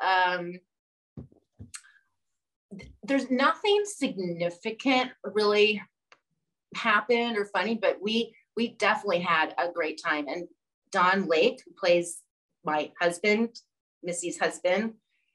Um, 0.03 0.59
there's 3.03 3.29
nothing 3.29 3.83
significant 3.85 5.11
really 5.23 5.81
happened 6.75 7.37
or 7.37 7.45
funny, 7.45 7.75
but 7.75 7.99
we 8.01 8.35
we 8.55 8.69
definitely 8.69 9.19
had 9.19 9.53
a 9.57 9.71
great 9.71 10.01
time. 10.03 10.27
And 10.27 10.47
Don 10.91 11.27
Lake, 11.27 11.61
who 11.65 11.73
plays 11.73 12.19
my 12.63 12.91
husband, 12.99 13.49
Missy's 14.03 14.39
husband, 14.39 14.93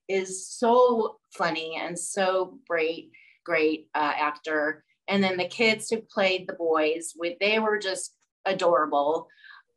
is 0.09 0.46
so 0.48 1.18
funny 1.37 1.76
and 1.81 1.98
so 1.98 2.59
great, 2.68 3.11
great 3.44 3.88
uh, 3.94 4.12
actor. 4.16 4.85
And 5.09 5.22
then 5.22 5.37
the 5.37 5.48
kids 5.48 5.90
who 5.90 6.00
played 6.00 6.46
the 6.46 6.54
boys, 6.54 7.14
they 7.40 7.59
were 7.59 7.78
just 7.78 8.14
adorable. 8.44 9.28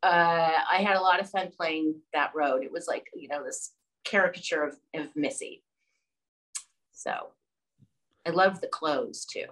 Uh, 0.04 0.51
I 0.71 0.77
had 0.77 0.97
a 0.97 1.01
lot 1.01 1.19
of 1.19 1.30
fun 1.30 1.49
playing 1.56 1.95
that 2.13 2.32
road. 2.36 2.63
It 2.63 2.71
was 2.71 2.88
like, 2.88 3.06
you 3.13 3.27
know, 3.27 3.43
this 3.43 3.71
caricature 4.04 4.63
of, 4.63 4.77
of 4.95 5.15
Missy. 5.15 5.63
So 6.91 7.12
I 8.27 8.29
love 8.29 8.62
the 8.62 8.67
clothes 8.67 9.25
too. 9.25 9.47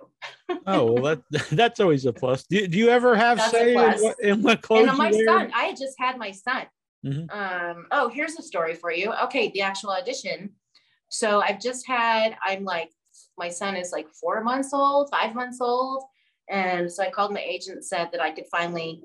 oh 0.67 0.91
well, 0.91 1.03
that 1.31 1.47
that's 1.51 1.79
always 1.79 2.05
a 2.05 2.13
plus. 2.13 2.43
Do, 2.43 2.67
do 2.67 2.77
you 2.77 2.89
ever 2.89 3.15
have 3.15 3.37
that's 3.37 3.51
say 3.51 3.69
in 3.69 3.75
what, 3.75 4.19
in 4.19 4.43
what, 4.43 4.61
clothes? 4.61 4.89
And 4.89 4.97
my 4.97 5.11
son, 5.11 5.51
I 5.55 5.65
had 5.65 5.77
just 5.77 5.95
had 5.99 6.17
my 6.17 6.31
son. 6.31 6.65
Mm-hmm. 7.05 7.29
Um, 7.29 7.85
oh, 7.91 8.09
here's 8.09 8.37
a 8.37 8.43
story 8.43 8.75
for 8.75 8.91
you. 8.91 9.13
Okay, 9.23 9.51
the 9.53 9.61
actual 9.61 9.91
audition. 9.91 10.51
So 11.09 11.41
I've 11.41 11.59
just 11.59 11.87
had, 11.87 12.35
I'm 12.43 12.63
like, 12.63 12.91
my 13.37 13.49
son 13.49 13.75
is 13.75 13.91
like 13.91 14.07
four 14.09 14.43
months 14.43 14.73
old, 14.73 15.09
five 15.09 15.33
months 15.33 15.59
old, 15.61 16.03
And 16.49 16.91
so 16.91 17.03
I 17.03 17.09
called 17.09 17.33
my 17.33 17.41
agent 17.41 17.85
said 17.85 18.09
that 18.11 18.21
I 18.21 18.31
could 18.31 18.45
finally, 18.51 19.01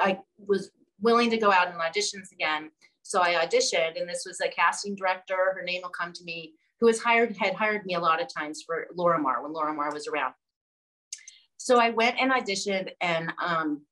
I 0.00 0.18
was 0.46 0.70
willing 1.00 1.30
to 1.30 1.38
go 1.38 1.50
out 1.50 1.68
and 1.68 1.76
auditions 1.76 2.32
again. 2.32 2.70
So 3.02 3.22
I 3.22 3.34
auditioned, 3.44 3.98
and 3.98 4.08
this 4.08 4.24
was 4.26 4.40
a 4.40 4.48
casting 4.48 4.94
director. 4.94 5.54
Her 5.54 5.62
name 5.62 5.80
will 5.82 5.90
come 5.90 6.12
to 6.12 6.24
me, 6.24 6.54
who 6.80 6.86
has 6.86 7.00
hired 7.00 7.36
had 7.36 7.54
hired 7.54 7.84
me 7.84 7.94
a 7.94 8.00
lot 8.00 8.22
of 8.22 8.32
times 8.32 8.62
for 8.62 8.86
Laura 8.94 9.18
Lorimar 9.18 9.42
when 9.42 9.52
Laura 9.52 9.72
Lorimar 9.72 9.92
was 9.92 10.08
around. 10.08 10.34
So 11.58 11.78
I 11.78 11.90
went 11.90 12.16
and 12.18 12.32
auditioned, 12.32 12.90
and 13.02 13.32
um, 13.38 13.82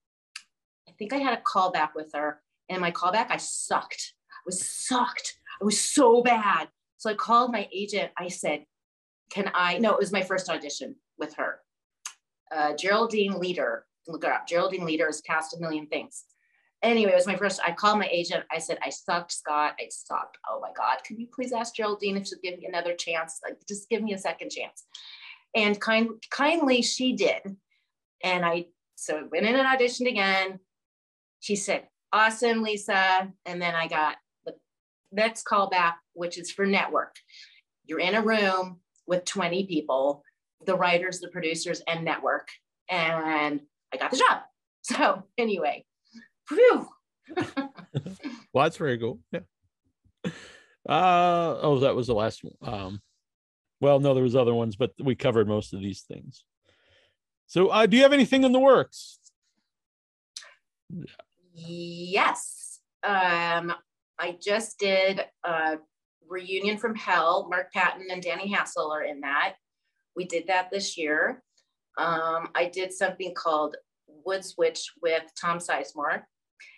I 0.88 0.92
think 0.98 1.12
I 1.12 1.18
had 1.18 1.38
a 1.38 1.42
callback 1.42 1.90
with 1.94 2.10
her. 2.14 2.40
And 2.70 2.80
my 2.80 2.90
callback, 2.90 3.26
I 3.30 3.36
sucked. 3.36 4.14
I 4.30 4.40
was 4.46 4.66
sucked. 4.66 5.38
I 5.60 5.64
was 5.64 5.78
so 5.78 6.22
bad. 6.22 6.68
So 6.96 7.10
I 7.10 7.14
called 7.14 7.52
my 7.52 7.68
agent. 7.72 8.10
I 8.16 8.28
said, 8.28 8.64
"Can 9.30 9.50
I?" 9.54 9.78
No, 9.78 9.92
it 9.92 9.98
was 9.98 10.12
my 10.12 10.22
first 10.22 10.48
audition 10.48 10.96
with 11.18 11.34
her. 11.34 11.60
Uh, 12.50 12.72
Geraldine 12.74 13.34
Leder, 13.34 13.80
look 14.06 14.24
her 14.24 14.32
up. 14.32 14.46
Geraldine 14.46 14.86
Leder 14.86 15.06
has 15.06 15.20
cast 15.20 15.54
a 15.54 15.60
million 15.60 15.86
things 15.86 16.24
anyway, 16.82 17.12
it 17.12 17.16
was 17.16 17.26
my 17.26 17.36
first. 17.36 17.60
I 17.64 17.72
called 17.72 17.98
my 17.98 18.08
agent. 18.10 18.44
I 18.52 18.58
said, 18.58 18.78
I 18.82 18.90
sucked, 18.90 19.32
Scott. 19.32 19.74
I 19.80 19.88
sucked. 19.90 20.38
Oh 20.48 20.60
my 20.60 20.70
God. 20.76 21.02
Can 21.04 21.18
you 21.18 21.26
please 21.32 21.52
ask 21.52 21.74
Geraldine 21.74 22.16
if 22.16 22.26
she'll 22.26 22.38
give 22.42 22.58
me 22.58 22.66
another 22.66 22.94
chance? 22.94 23.40
Like, 23.44 23.56
just 23.68 23.88
give 23.88 24.02
me 24.02 24.14
a 24.14 24.18
second 24.18 24.50
chance. 24.50 24.84
And 25.54 25.80
kind, 25.80 26.10
kindly 26.30 26.82
she 26.82 27.14
did. 27.14 27.56
And 28.22 28.44
I, 28.44 28.66
so 28.96 29.18
I 29.18 29.22
went 29.22 29.46
in 29.46 29.54
and 29.54 29.66
auditioned 29.66 30.08
again. 30.08 30.60
She 31.40 31.56
said, 31.56 31.88
awesome, 32.12 32.62
Lisa. 32.62 33.32
And 33.46 33.60
then 33.60 33.74
I 33.74 33.88
got 33.88 34.16
the 34.44 34.54
next 35.12 35.44
call 35.44 35.68
back, 35.68 35.98
which 36.14 36.38
is 36.38 36.50
for 36.50 36.66
network. 36.66 37.16
You're 37.86 38.00
in 38.00 38.14
a 38.14 38.22
room 38.22 38.80
with 39.06 39.24
20 39.24 39.66
people, 39.66 40.22
the 40.66 40.74
writers, 40.74 41.20
the 41.20 41.28
producers, 41.28 41.80
and 41.88 42.04
network. 42.04 42.48
And 42.90 43.60
I 43.92 43.96
got 43.96 44.10
the 44.10 44.18
job. 44.18 44.42
So 44.82 45.24
anyway, 45.36 45.84
Whew. 46.50 46.88
well, 48.52 48.64
that's 48.64 48.76
very 48.76 48.98
cool. 48.98 49.20
Yeah. 49.32 49.40
Uh 50.88 51.58
oh, 51.60 51.80
that 51.80 51.94
was 51.94 52.06
the 52.06 52.14
last 52.14 52.42
one. 52.42 52.54
Um, 52.62 53.02
well, 53.80 54.00
no, 54.00 54.14
there 54.14 54.22
was 54.22 54.36
other 54.36 54.54
ones, 54.54 54.76
but 54.76 54.92
we 54.98 55.14
covered 55.14 55.46
most 55.46 55.74
of 55.74 55.80
these 55.80 56.02
things. 56.02 56.44
So, 57.46 57.68
uh, 57.68 57.86
do 57.86 57.96
you 57.96 58.02
have 58.02 58.12
anything 58.12 58.44
in 58.44 58.52
the 58.52 58.58
works? 58.58 59.18
Yes. 61.54 62.80
Um, 63.02 63.72
I 64.18 64.36
just 64.42 64.78
did 64.78 65.24
a 65.44 65.78
reunion 66.28 66.78
from 66.78 66.94
hell. 66.94 67.48
Mark 67.50 67.72
Patton 67.72 68.08
and 68.10 68.22
Danny 68.22 68.52
Hassel 68.52 68.90
are 68.90 69.04
in 69.04 69.20
that. 69.20 69.54
We 70.16 70.24
did 70.24 70.46
that 70.48 70.70
this 70.70 70.98
year. 70.98 71.42
Um, 71.96 72.48
I 72.54 72.70
did 72.72 72.92
something 72.92 73.34
called 73.34 73.76
Woods 74.06 74.54
Witch 74.58 74.92
with 75.02 75.24
Tom 75.40 75.58
Sizemore. 75.58 76.22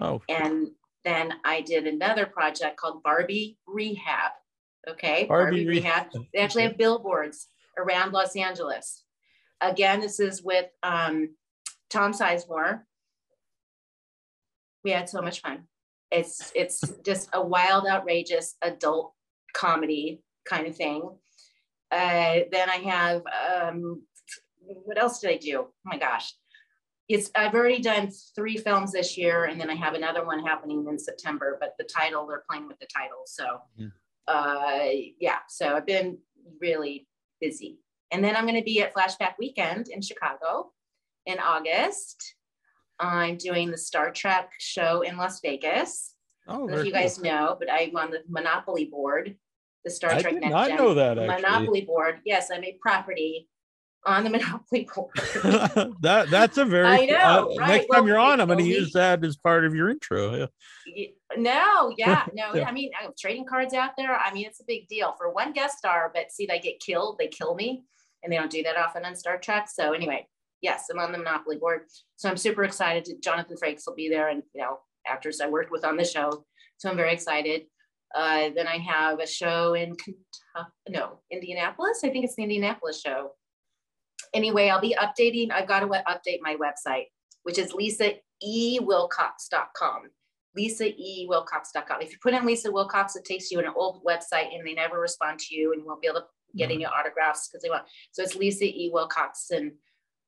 Oh. 0.01 0.23
And 0.29 0.69
then 1.05 1.35
I 1.45 1.61
did 1.63 1.87
another 1.87 2.27
project 2.27 2.77
called 2.77 3.03
Barbie 3.03 3.59
Rehab. 3.67 4.33
Okay. 4.89 5.25
Barbie, 5.27 5.65
Barbie 5.65 5.69
Rehab. 5.69 6.07
They 6.33 6.41
actually 6.41 6.65
have 6.65 6.79
billboards 6.79 7.49
around 7.79 8.13
Los 8.13 8.37
Angeles. 8.37 9.05
Again, 9.61 10.01
this 10.01 10.21
is 10.21 10.43
with 10.43 10.67
um, 10.83 11.35
Tom 11.91 12.13
Sizemore. 12.13 12.81
We 14.85 14.91
had 14.91 15.09
so 15.09 15.21
much 15.21 15.43
fun. 15.43 15.65
It's 16.11 16.51
it's 16.55 16.81
just 17.05 17.29
a 17.33 17.43
wild, 17.43 17.87
outrageous 17.87 18.57
adult 18.63 19.13
comedy 19.55 20.23
kind 20.47 20.67
of 20.67 20.75
thing. 20.75 21.03
Uh, 21.93 22.41
then 22.51 22.71
I 22.71 22.77
have 22.77 23.23
um, 23.63 24.03
what 24.61 24.99
else 24.99 25.21
did 25.21 25.31
I 25.31 25.37
do? 25.37 25.59
Oh 25.59 25.73
my 25.85 25.99
gosh 25.99 26.33
it's 27.11 27.31
I've 27.35 27.55
already 27.55 27.81
done 27.81 28.11
three 28.37 28.57
films 28.57 28.93
this 28.93 29.19
year, 29.19 29.47
and 29.47 29.61
then 29.61 29.69
I 29.69 29.75
have 29.75 29.95
another 29.95 30.25
one 30.25 30.45
happening 30.45 30.87
in 30.89 30.99
September. 30.99 31.59
But 31.61 31.75
the 31.79 31.85
title, 31.85 32.27
they're 32.27 32.45
playing 32.49 32.69
with 32.69 32.79
the 32.79 32.87
title, 32.87 33.23
so 33.27 33.61
yeah. 33.77 33.89
uh, 34.29 34.89
yeah. 35.19 35.39
So 35.49 35.75
I've 35.75 35.87
been 35.87 36.19
really 36.61 37.09
busy, 37.41 37.81
and 38.13 38.23
then 38.23 38.37
I'm 38.37 38.45
going 38.45 38.59
to 38.59 38.65
be 38.65 38.81
at 38.81 38.95
Flashback 38.95 39.35
Weekend 39.39 39.89
in 39.89 40.01
Chicago 40.01 40.71
in 41.27 41.39
August. 41.41 42.37
I'm 43.01 43.37
doing 43.37 43.71
the 43.71 43.79
Star 43.79 44.13
Trek 44.13 44.53
show 44.59 45.01
in 45.01 45.17
Las 45.17 45.41
Vegas. 45.41 46.15
Oh, 46.47 46.69
if 46.69 46.85
you 46.85 46.93
guys 46.93 47.17
cool. 47.17 47.25
know, 47.25 47.57
but 47.59 47.71
I'm 47.71 47.97
on 47.97 48.11
the 48.11 48.23
Monopoly 48.29 48.85
board, 48.85 49.37
the 49.85 49.91
Star 49.91 50.13
I 50.13 50.23
Trek 50.23 50.35
did 50.35 50.43
Next 50.43 50.53
not 50.53 50.69
Gen 50.69 50.77
know 50.77 50.95
that 50.95 51.19
actually. 51.19 51.43
Monopoly 51.43 51.81
board. 51.81 52.21
Yes, 52.25 52.51
I'm 52.53 52.63
a 52.63 52.79
property 52.81 53.49
on 54.07 54.25
the 54.25 54.31
Monopoly 54.31 54.89
board. 54.95 55.11
that 56.01 56.29
that's 56.31 56.59
a 56.59 56.65
very 56.65 56.87
I 56.87 57.07
know. 57.07 57.51
Uh, 57.53 57.57
right? 57.59 57.69
Next 57.69 57.89
well, 57.89 58.01
time 58.01 58.09
you're 58.09 58.19
on, 58.19 58.41
I'm 58.41 58.47
going 58.47 58.59
to 58.59 58.65
use 58.65 58.93
that 58.93 59.25
as 59.25 59.37
part 59.37 59.65
of 59.65 59.75
your 59.75 59.91
intro. 59.91 60.49
Yeah. 60.87 61.07
No, 61.37 61.93
yeah, 61.97 62.27
no. 62.35 62.55
yeah. 62.55 62.69
I 62.69 62.73
mean, 62.73 62.91
I'm 63.01 63.13
trading 63.19 63.47
cards 63.47 63.75
out 63.75 63.93
there. 63.97 64.15
I 64.15 64.33
mean, 64.33 64.47
it's 64.47 64.61
a 64.61 64.65
big 64.67 64.89
deal 64.89 65.15
for 65.17 65.33
one 65.33 65.53
guest 65.53 65.79
star, 65.79 66.11
but 66.15 66.33
see, 66.33 66.47
they 66.47 66.59
get 66.59 66.81
killed, 66.81 67.17
they 67.19 67.29
kill 67.29 67.55
me, 67.55 67.85
and 68.23 68.33
they 68.33 68.37
don't 68.37 68.51
do 68.51 68.63
that 68.63 68.77
often 68.77 69.05
on 69.05 69.15
Star 69.15 69.39
Trek. 69.39 69.69
So 69.73 69.93
anyway, 69.93 70.27
yes, 70.61 70.87
I'm 70.91 70.99
on 70.99 71.13
the 71.13 71.19
Monopoly 71.19 71.57
board, 71.57 71.83
so 72.17 72.29
I'm 72.29 72.37
super 72.37 72.65
excited. 72.65 73.05
To, 73.07 73.21
Jonathan 73.21 73.57
Frakes 73.63 73.83
will 73.87 73.95
be 73.95 74.09
there, 74.09 74.29
and 74.29 74.43
you 74.55 74.63
know, 74.63 74.79
actors 75.07 75.41
I 75.41 75.49
worked 75.49 75.71
with 75.71 75.85
on 75.85 75.97
the 75.97 76.05
show, 76.05 76.45
so 76.79 76.91
I'm 76.91 76.97
very 76.97 77.13
excited. 77.13 77.63
Uh, 78.13 78.51
then 78.57 78.67
I 78.67 78.79
have 78.79 79.21
a 79.21 79.27
show 79.27 79.75
in 79.75 79.95
Kentucky, 79.95 80.73
no, 80.89 81.21
Indianapolis. 81.31 82.01
I 82.03 82.09
think 82.09 82.25
it's 82.25 82.35
the 82.35 82.43
Indianapolis 82.43 83.01
show 83.01 83.31
anyway, 84.35 84.69
I'll 84.69 84.81
be 84.81 84.97
updating. 84.99 85.51
I've 85.51 85.69
got 85.69 85.81
to 85.81 85.87
update 85.87 86.39
my 86.41 86.57
website, 86.57 87.07
which 87.43 87.59
is 87.59 87.73
lisaewilcox.com. 87.73 90.03
lisaewilcox.com. 90.59 92.03
If 92.03 92.13
you 92.13 92.19
put 92.23 92.35
in 92.35 92.47
Lisa 92.47 92.71
Wilcox, 92.71 93.17
it 93.17 93.25
takes 93.25 93.51
you 93.51 93.61
to 93.61 93.67
an 93.67 93.73
old 93.77 94.05
website 94.05 94.55
and 94.55 94.67
they 94.67 94.75
never 94.75 95.01
respond 95.01 95.41
to 95.41 95.55
you 95.55 95.73
and 95.73 95.83
you 95.83 95.87
won't 95.87 96.01
be 96.01 96.09
able 96.09 96.21
to 96.21 96.27
get 96.57 96.69
mm-hmm. 96.69 96.77
any 96.77 96.87
autographs 96.87 97.49
because 97.49 97.63
they 97.63 97.71
want. 97.71 97.85
So 98.13 98.23
it's 98.23 98.35
Lisa 98.35 98.65
E. 98.65 98.91
Wilcox. 98.93 99.51
And 99.51 99.73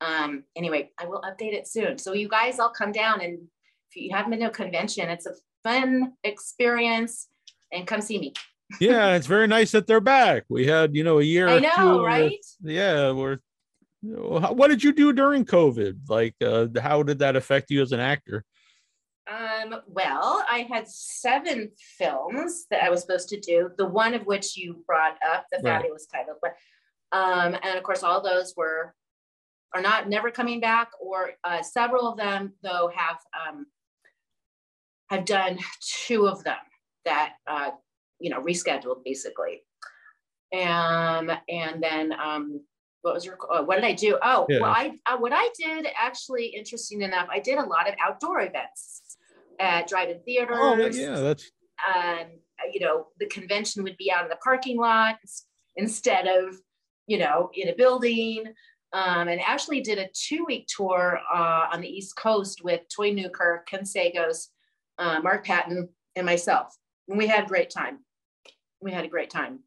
um, 0.01 0.45
anyway, 0.57 0.91
I 0.99 1.07
will 1.07 1.23
update 1.23 1.55
it 1.55 1.69
soon. 1.69 1.99
So 1.99 2.12
you 2.12 2.29
guys 2.29 2.59
all 2.59 2.71
come 2.71 2.93
down 2.93 3.21
and 3.21 3.38
if 3.91 3.97
you 3.97 4.15
haven't 4.15 4.31
been 4.31 4.41
to 4.41 4.47
a 4.47 4.51
convention, 4.51 5.11
it's 5.11 5.27
a 5.27 5.35
fun 5.62 6.15
experience 6.25 7.29
and 7.73 7.87
come 7.87 8.01
see 8.01 8.19
me. 8.19 8.33
yeah, 8.81 9.15
it's 9.15 9.27
very 9.27 9.47
nice 9.47 9.73
that 9.73 9.87
they're 9.87 10.01
back. 10.01 10.45
We 10.49 10.67
had, 10.67 10.95
you 10.95 11.05
know, 11.05 11.19
a 11.19 11.23
year. 11.23 11.49
I 11.49 11.59
know, 11.59 12.03
right? 12.03 12.38
yeah, 12.62 13.12
we're 13.12 13.38
what 14.03 14.69
did 14.69 14.83
you 14.83 14.93
do 14.93 15.12
during 15.12 15.45
COVID? 15.45 16.09
Like, 16.09 16.35
uh, 16.45 16.67
how 16.81 17.03
did 17.03 17.21
that 17.21 17.37
affect 17.37 17.71
you 17.71 17.83
as 17.83 17.93
an 17.93 18.01
actor? 18.01 18.45
Um, 19.31 19.77
well, 19.87 20.45
I 20.51 20.67
had 20.69 20.88
seven 20.88 21.71
films 21.99 22.67
that 22.71 22.83
I 22.83 22.91
was 22.91 23.03
supposed 23.03 23.29
to 23.29 23.41
do, 23.41 23.71
the 23.79 23.87
one 23.87 24.15
of 24.15 24.27
which 24.27 24.57
you 24.57 24.83
brought 24.87 25.17
up, 25.33 25.47
the 25.53 25.59
right. 25.59 25.79
fabulous 25.79 26.07
title. 26.07 26.35
But 26.43 26.57
um, 27.17 27.57
and 27.62 27.79
of 27.79 27.83
course, 27.85 28.03
all 28.03 28.23
those 28.23 28.55
were 28.57 28.95
are 29.75 29.81
not 29.81 30.09
never 30.09 30.31
coming 30.31 30.61
back, 30.61 30.91
or 31.01 31.33
uh, 31.45 31.62
several 31.62 32.09
of 32.09 32.17
them 32.19 32.55
though 32.62 32.91
have 32.95 33.19
um, 33.49 33.67
have 35.11 35.25
done 35.25 35.59
two 35.81 36.27
of 36.27 36.43
them 36.43 36.57
that 37.05 37.35
uh, 37.47 37.71
you 38.19 38.31
know 38.31 38.43
rescheduled 38.43 39.05
basically, 39.05 39.62
and 40.53 41.31
and 41.49 41.81
then 41.81 42.12
um, 42.12 42.61
what 43.03 43.15
was 43.15 43.25
your 43.25 43.38
uh, 43.51 43.62
what 43.62 43.77
did 43.77 43.85
I 43.85 43.93
do? 43.93 44.19
Oh, 44.23 44.47
yeah. 44.49 44.61
well, 44.61 44.71
I 44.71 44.93
uh, 45.07 45.17
what 45.19 45.33
I 45.35 45.49
did 45.59 45.87
actually, 46.01 46.47
interesting 46.47 47.03
enough, 47.03 47.29
I 47.31 47.38
did 47.38 47.59
a 47.59 47.65
lot 47.65 47.88
of 47.88 47.95
outdoor 48.05 48.41
events 48.41 49.19
at 49.61 49.87
drive-in 49.87 50.21
theaters. 50.21 50.57
Oh, 50.59 50.77
yeah, 50.77 51.21
that's. 51.21 51.51
Um, 51.95 52.27
you 52.73 52.81
know, 52.81 53.09
the 53.19 53.27
convention 53.27 53.83
would 53.83 53.97
be 53.97 54.11
out 54.11 54.23
in 54.23 54.29
the 54.29 54.37
parking 54.37 54.79
lot 54.79 55.19
instead 55.77 56.27
of, 56.27 56.57
you 57.07 57.19
know, 57.19 57.51
in 57.55 57.69
a 57.69 57.75
building. 57.75 58.45
Um, 58.95 59.29
and 59.29 59.41
actually 59.41 59.81
did 59.81 59.99
a 59.99 60.11
two-week 60.12 60.67
tour 60.69 61.19
uh, 61.35 61.65
on 61.73 61.81
the 61.81 61.88
East 61.88 62.15
Coast 62.15 62.63
with 62.63 62.83
Toy 62.94 63.11
Newkirk, 63.11 63.67
Ken 63.67 63.85
Sagoes, 63.85 64.48
uh, 64.98 65.19
Mark 65.21 65.46
Patton, 65.46 65.88
and 66.15 66.27
myself. 66.27 66.77
And 67.09 67.17
we 67.17 67.27
had 67.27 67.44
a 67.44 67.48
great 67.48 67.71
time. 67.71 68.00
We 68.83 68.92
had 68.92 69.07
a 69.07 69.09
great 69.09 69.31
time. 69.31 69.61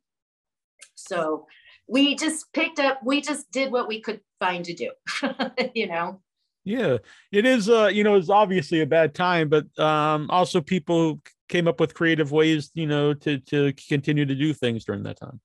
So 0.94 1.48
we 1.88 2.16
just 2.16 2.52
picked 2.54 2.80
up 2.80 3.00
we 3.04 3.22
just 3.22 3.50
did 3.52 3.72
what 3.72 3.88
we 3.88 4.02
could 4.02 4.22
find 4.40 4.66
to 4.66 4.74
do 4.74 4.92
you 5.74 5.88
know? 5.88 6.22
Yeah 6.64 6.98
it 7.32 7.46
is 7.46 7.70
uh 7.70 7.88
you 7.88 8.04
know 8.04 8.16
it's 8.16 8.30
obviously 8.30 8.82
a 8.82 8.88
bad 8.88 9.14
time 9.14 9.50
but 9.50 9.66
um 9.80 10.28
also 10.32 10.62
people 10.62 11.22
came 11.48 11.68
up 11.68 11.80
with 11.80 11.94
creative 11.94 12.32
ways 12.32 12.72
you 12.74 12.88
know 12.88 13.14
to 13.14 13.38
to 13.40 13.72
continue 13.88 14.26
to 14.26 14.36
do 14.36 14.54
things 14.54 14.84
during 14.84 15.04
that 15.04 15.20
time. 15.20 15.40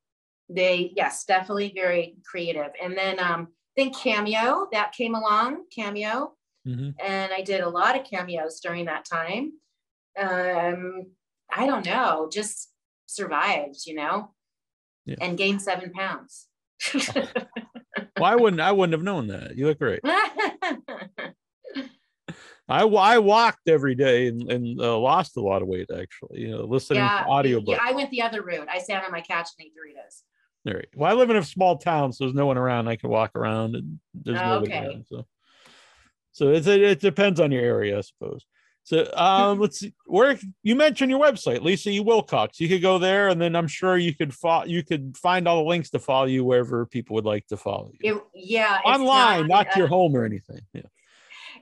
They 0.49 0.93
yes 0.97 1.25
definitely 1.25 1.73
very 1.75 2.17
creative. 2.25 2.71
And 2.83 2.97
then 2.97 3.19
um 3.21 3.49
I 3.77 3.83
think 3.83 3.97
cameo 3.97 4.67
that 4.73 4.93
came 4.93 5.15
along 5.15 5.65
cameo. 5.75 6.35
Mm-hmm. 6.69 6.91
and 7.03 7.33
i 7.33 7.41
did 7.41 7.63
a 7.63 7.69
lot 7.71 7.99
of 7.99 8.05
cameos 8.05 8.61
during 8.61 8.85
that 8.87 9.05
time. 9.05 9.53
Um 10.19 11.07
i 11.53 11.67
don't 11.67 11.85
know 11.85 12.29
just 12.33 12.71
survived 13.07 13.87
you 13.87 13.95
know 13.95 14.33
yeah. 15.07 15.17
and 15.21 15.37
gained 15.39 15.63
seven 15.63 15.93
pounds. 15.93 16.47
well, 16.95 17.27
I 18.23 18.37
wouldn't. 18.37 18.61
I 18.61 18.73
wouldn't 18.73 18.93
have 18.95 19.03
known 19.03 19.29
that. 19.29 19.57
You 19.57 19.67
look 19.67 19.79
great. 19.79 20.01
I, 22.69 22.85
I 22.85 23.19
walked 23.19 23.69
every 23.69 23.97
day 23.97 24.29
and, 24.29 24.51
and 24.51 24.81
uh, 24.81 24.97
lost 24.97 25.37
a 25.37 25.41
lot 25.41 25.61
of 25.61 25.67
weight 25.69 25.91
actually. 25.91 26.41
You 26.43 26.51
know, 26.53 26.65
listening 26.65 27.01
Yeah, 27.03 27.25
to 27.25 27.29
audiobooks. 27.31 27.69
yeah, 27.69 27.79
I 27.83 27.93
went 27.93 28.11
the 28.11 28.23
other 28.23 28.43
route. 28.43 28.69
I 28.71 28.79
sat 28.79 29.05
on 29.05 29.11
my 29.11 29.21
couch 29.23 29.49
and 29.59 29.67
ate 29.67 29.73
Doritos. 29.75 30.23
All 30.69 30.75
right. 30.75 30.89
Well, 30.95 31.11
I 31.11 31.15
live 31.15 31.31
in 31.31 31.37
a 31.37 31.43
small 31.43 31.79
town, 31.79 32.13
so 32.13 32.25
there's 32.25 32.35
no 32.35 32.47
one 32.47 32.59
around. 32.59 32.87
I 32.87 32.95
can 32.97 33.11
walk 33.11 33.33
around, 33.35 33.75
and 33.75 33.99
there's 34.15 34.39
Oh, 34.41 34.45
nobody 34.61 34.73
okay. 34.73 34.87
around. 34.87 35.07
So, 35.09 35.27
so 36.33 36.51
it's 36.51 36.67
it 36.69 37.01
depends 37.01 37.41
on 37.41 37.51
your 37.51 37.63
area, 37.65 37.99
I 37.99 38.03
suppose. 38.03 38.45
So, 38.91 39.09
um, 39.15 39.61
let's 39.61 39.79
see. 39.79 39.95
Where 40.07 40.37
you 40.65 40.75
mentioned 40.75 41.13
your 41.13 41.21
website, 41.21 41.63
Lisa 41.63 41.91
E. 41.91 42.01
Wilcox. 42.01 42.59
You 42.59 42.69
could 42.69 42.83
go 42.83 42.99
there, 42.99 43.29
and 43.29 43.41
then 43.41 43.55
I'm 43.55 43.69
sure 43.69 43.97
you 43.97 44.13
could 44.13 44.35
follow. 44.35 44.65
You 44.65 44.83
could 44.83 45.17
find 45.17 45.47
all 45.47 45.63
the 45.63 45.69
links 45.69 45.91
to 45.91 46.01
follow 46.01 46.25
you 46.25 46.45
wherever 46.45 46.85
people 46.87 47.15
would 47.15 47.25
like 47.25 47.47
to 47.47 47.57
follow 47.57 47.93
you 48.01 48.17
It, 48.17 48.23
yeah, 48.35 48.81
online, 48.85 49.47
not, 49.47 49.71
to 49.71 49.75
uh, 49.75 49.79
your 49.79 49.87
home 49.87 50.17
or 50.17 50.25
anything. 50.25 50.63
Yeah. 50.73 50.83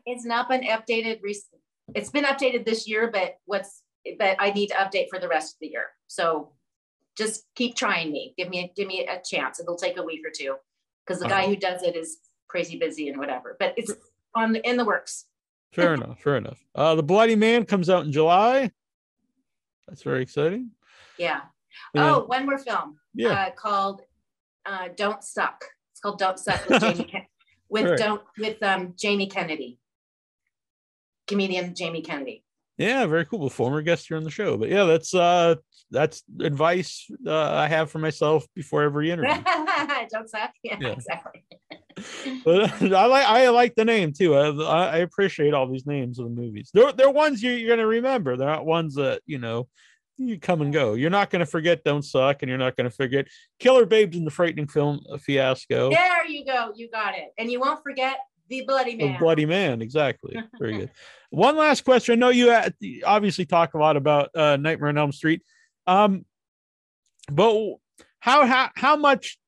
It's 0.07 0.25
not 0.25 0.49
been 0.49 0.63
updated. 0.63 1.21
rec- 1.23 1.61
It's 1.95 2.09
been 2.09 2.25
updated 2.25 2.65
this 2.65 2.89
year, 2.89 3.11
but 3.13 3.35
what's 3.45 3.83
but 4.19 4.37
I 4.39 4.51
need 4.53 4.69
to 4.69 4.77
update 4.77 5.11
for 5.11 5.19
the 5.19 5.29
rest 5.29 5.57
of 5.57 5.59
the 5.61 5.67
year. 5.67 5.85
So 6.07 6.53
just 7.15 7.45
keep 7.57 7.77
trying 7.77 8.11
me. 8.11 8.33
Give 8.39 8.49
me 8.49 8.61
a, 8.61 8.73
give 8.75 8.89
me 8.89 9.07
a 9.07 9.21
chance. 9.23 9.61
It'll 9.61 9.77
take 9.77 9.99
a 9.99 10.03
week 10.03 10.23
or 10.27 10.31
two 10.35 10.57
because 11.07 11.21
the 11.21 11.29
guy 11.29 11.47
who 11.47 11.57
does 11.57 11.83
it 11.83 11.95
is 11.95 12.21
crazy 12.49 12.79
busy 12.79 13.11
and 13.11 13.19
whatever. 13.19 13.55
But 13.59 13.75
it's 13.77 13.93
on 14.35 14.53
the, 14.53 14.67
in 14.67 14.79
the 14.79 14.87
works. 14.87 15.27
Fair 15.73 15.95
enough. 15.95 16.21
Fair 16.21 16.37
enough. 16.37 16.59
Uh, 16.75 16.95
the 16.95 17.03
Bloody 17.03 17.37
Man 17.37 17.65
comes 17.65 17.89
out 17.91 18.05
in 18.05 18.13
July. 18.13 18.71
That's 19.87 20.03
very 20.03 20.23
exciting. 20.23 20.71
Yeah. 21.19 21.41
And- 21.95 22.05
oh, 22.05 22.25
one 22.27 22.47
more 22.47 22.59
film. 22.59 22.99
yeah. 23.15 23.29
Uh, 23.29 23.51
called 23.51 24.03
uh, 24.67 24.89
Don't 24.97 25.23
Suck. 25.23 25.65
It's 25.93 26.01
called 26.01 26.19
Don't 26.19 26.39
Suck 26.39 26.69
with 26.69 26.81
Jamie 26.83 27.05
Ken- 27.05 27.27
with 27.69 27.85
Right. 27.87 27.99
don't 27.99 28.23
with 28.39 28.63
um 28.63 28.95
Jamie 28.97 29.27
Kennedy. 29.29 29.79
Comedian 31.27 31.75
Jamie 31.75 32.03
Kennedy. 32.03 32.45
Yeah, 32.79 33.05
very 33.07 33.25
cool. 33.27 33.51
Former 33.51 33.83
guest 33.83 34.09
here 34.09 34.17
on 34.17 34.25
the 34.25 34.31
show. 34.31 34.57
But 34.57 34.69
yeah, 34.71 34.85
that's 34.85 35.15
uh 35.15 35.57
that's 35.91 36.23
advice 36.41 37.07
uh, 37.27 37.35
I 37.53 37.67
have 37.69 37.91
for 37.91 37.99
myself 37.99 38.47
before 38.55 38.83
every 38.83 39.11
interview. 39.11 39.43
Don't 40.11 40.29
suck. 40.29 40.51
Yeah, 40.63 40.77
Yeah. 40.81 40.89
exactly. 40.91 41.45
but 42.45 42.93
I 42.93 43.07
like 43.07 43.27
I 43.27 43.49
like 43.49 43.75
the 43.75 43.85
name 43.85 44.13
too. 44.13 44.35
I, 44.35 44.87
I 44.87 44.97
appreciate 44.99 45.55
all 45.55 45.69
these 45.69 45.87
names 45.87 46.19
of 46.19 46.27
the 46.27 46.31
movies. 46.31 46.71
They're 46.73 46.93
they're 46.93 47.11
ones 47.11 47.43
you, 47.43 47.53
you're 47.53 47.75
gonna 47.75 47.87
remember. 47.87 48.37
They're 48.37 48.49
not 48.49 48.67
ones 48.67 48.95
that 48.97 49.23
you 49.27 49.39
know 49.39 49.69
you 50.19 50.39
come 50.39 50.61
and 50.61 50.73
go. 50.73 50.95
You're 50.95 51.11
not 51.11 51.31
gonna 51.31 51.47
forget 51.47 51.85
Don't 51.85 52.03
Suck, 52.03 52.43
and 52.43 52.49
you're 52.49 52.59
not 52.59 52.77
gonna 52.77 52.91
forget 52.91 53.29
Killer 53.59 53.87
Babes 53.87 54.17
in 54.17 54.25
the 54.25 54.31
Frightening 54.31 54.67
Film 54.67 55.01
Fiasco. 55.21 55.91
There 55.91 56.27
you 56.27 56.45
go. 56.45 56.73
You 56.75 56.91
got 56.91 57.17
it. 57.17 57.33
And 57.39 57.51
you 57.51 57.61
won't 57.61 57.83
forget 57.83 58.19
the 58.49 58.63
bloody 58.67 58.97
The 58.97 59.09
man. 59.09 59.19
Bloody 59.19 59.47
Man, 59.47 59.83
exactly. 59.83 60.37
Very 60.59 60.79
good. 60.79 60.91
One 61.31 61.57
last 61.57 61.85
question. 61.85 62.15
I 62.15 62.17
know 62.17 62.31
you 62.31 62.51
uh, 62.51 62.71
obviously 63.05 63.45
talk 63.45 63.75
a 63.75 63.79
lot 63.79 63.97
about 63.97 64.31
uh, 64.35 64.57
Nightmare 64.57 64.89
on 64.89 64.99
Elm 64.99 65.13
Street, 65.13 65.43
um, 65.87 66.25
but 67.31 67.55
how 68.21 68.47
how 68.47 68.71
how 68.75 68.97
much 68.97 69.39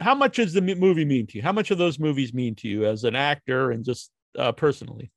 how 0.00 0.14
much 0.14 0.36
does 0.36 0.52
the 0.52 0.60
movie 0.60 1.04
mean 1.04 1.26
to 1.28 1.36
you? 1.36 1.42
How 1.42 1.52
much 1.52 1.70
of 1.70 1.78
those 1.78 1.98
movies 1.98 2.34
mean 2.34 2.54
to 2.56 2.68
you 2.68 2.84
as 2.84 3.04
an 3.04 3.14
actor 3.14 3.70
and 3.70 3.84
just 3.84 4.10
uh, 4.38 4.52
personally? 4.52 5.10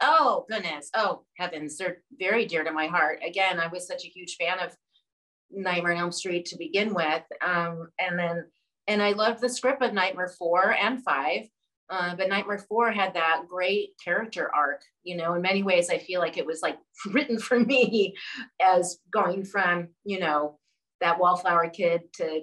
Oh 0.00 0.46
goodness. 0.48 0.90
Oh 0.94 1.24
heavens. 1.36 1.76
They're 1.76 2.02
very 2.18 2.46
dear 2.46 2.64
to 2.64 2.72
my 2.72 2.86
heart. 2.86 3.20
Again, 3.26 3.58
I 3.60 3.68
was 3.68 3.86
such 3.86 4.04
a 4.04 4.08
huge 4.08 4.36
fan 4.36 4.58
of 4.60 4.74
Nightmare 5.50 5.92
on 5.92 5.98
Elm 5.98 6.12
Street 6.12 6.46
to 6.46 6.58
begin 6.58 6.94
with. 6.94 7.22
Um, 7.40 7.88
and 7.98 8.18
then 8.18 8.44
and 8.86 9.02
I 9.02 9.12
loved 9.12 9.40
the 9.40 9.50
script 9.50 9.82
of 9.82 9.92
Nightmare 9.92 10.32
4 10.38 10.72
and 10.72 11.02
5. 11.02 11.42
Uh, 11.90 12.16
but 12.16 12.28
Nightmare 12.28 12.64
4 12.68 12.90
had 12.90 13.14
that 13.14 13.42
great 13.48 13.90
character 14.02 14.50
arc. 14.54 14.82
You 15.04 15.16
know, 15.16 15.34
in 15.34 15.42
many 15.42 15.62
ways, 15.62 15.90
I 15.90 15.98
feel 15.98 16.20
like 16.20 16.38
it 16.38 16.46
was 16.46 16.62
like 16.62 16.78
written 17.12 17.38
for 17.38 17.60
me 17.60 18.14
as 18.62 18.98
going 19.12 19.44
from, 19.44 19.88
you 20.04 20.18
know, 20.18 20.58
that 21.00 21.18
wallflower 21.18 21.68
kid 21.70 22.02
to 22.14 22.42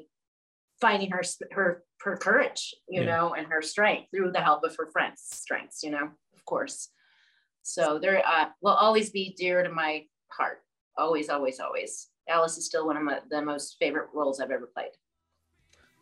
finding 0.81 1.11
her 1.11 1.23
her 1.51 1.83
her 2.01 2.17
courage, 2.17 2.75
you 2.87 3.01
Yeah. 3.01 3.07
know, 3.07 3.33
and 3.33 3.47
her 3.47 3.61
strength 3.61 4.09
through 4.13 4.31
the 4.31 4.41
help 4.41 4.63
of 4.63 4.75
her 4.77 4.87
friends' 4.91 5.21
strengths, 5.23 5.81
you 5.83 5.91
know, 5.91 6.09
of 6.35 6.45
course. 6.45 6.89
So 7.63 7.97
there 7.99 8.21
uh, 8.25 8.49
will 8.61 8.73
always 8.73 9.09
be 9.09 9.33
dear 9.37 9.63
to 9.63 9.69
my 9.69 10.03
heart. 10.29 10.61
Always, 10.97 11.29
always, 11.29 11.59
always. 11.59 12.09
Alice 12.29 12.57
is 12.57 12.65
still 12.65 12.85
one 12.85 12.97
of 12.97 13.03
my, 13.03 13.19
the 13.29 13.41
most 13.41 13.77
favorite 13.79 14.09
roles 14.13 14.39
I've 14.39 14.51
ever 14.51 14.69
played. 14.73 14.91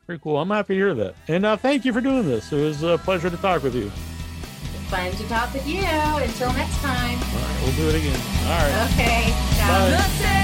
Very 0.08 0.20
cool. 0.20 0.38
I'm 0.38 0.50
happy 0.50 0.74
to 0.74 0.80
hear 0.80 0.94
that. 0.94 1.16
And 1.30 1.46
uh, 1.46 1.56
thank 1.56 1.86
you 1.86 1.94
for 1.94 2.02
doing 2.02 2.28
this. 2.28 2.52
It 2.52 2.62
was 2.62 2.84
a 2.84 2.98
pleasure 2.98 3.30
to 3.30 3.38
talk 3.38 3.64
with 3.64 3.76
you. 3.76 3.90
Fun 4.90 5.12
to 5.12 5.28
talk 5.30 5.54
with 5.54 5.66
you. 5.66 5.80
Until 5.80 6.52
next 6.54 6.78
time. 6.82 7.18
All 7.18 7.40
right, 7.40 7.62
we'll 7.64 7.76
do 7.76 7.90
it 7.90 7.96
again. 7.96 8.20
All 8.44 8.60
right. 8.60 8.92
Okay. 8.92 9.32
Bye. 10.28 10.43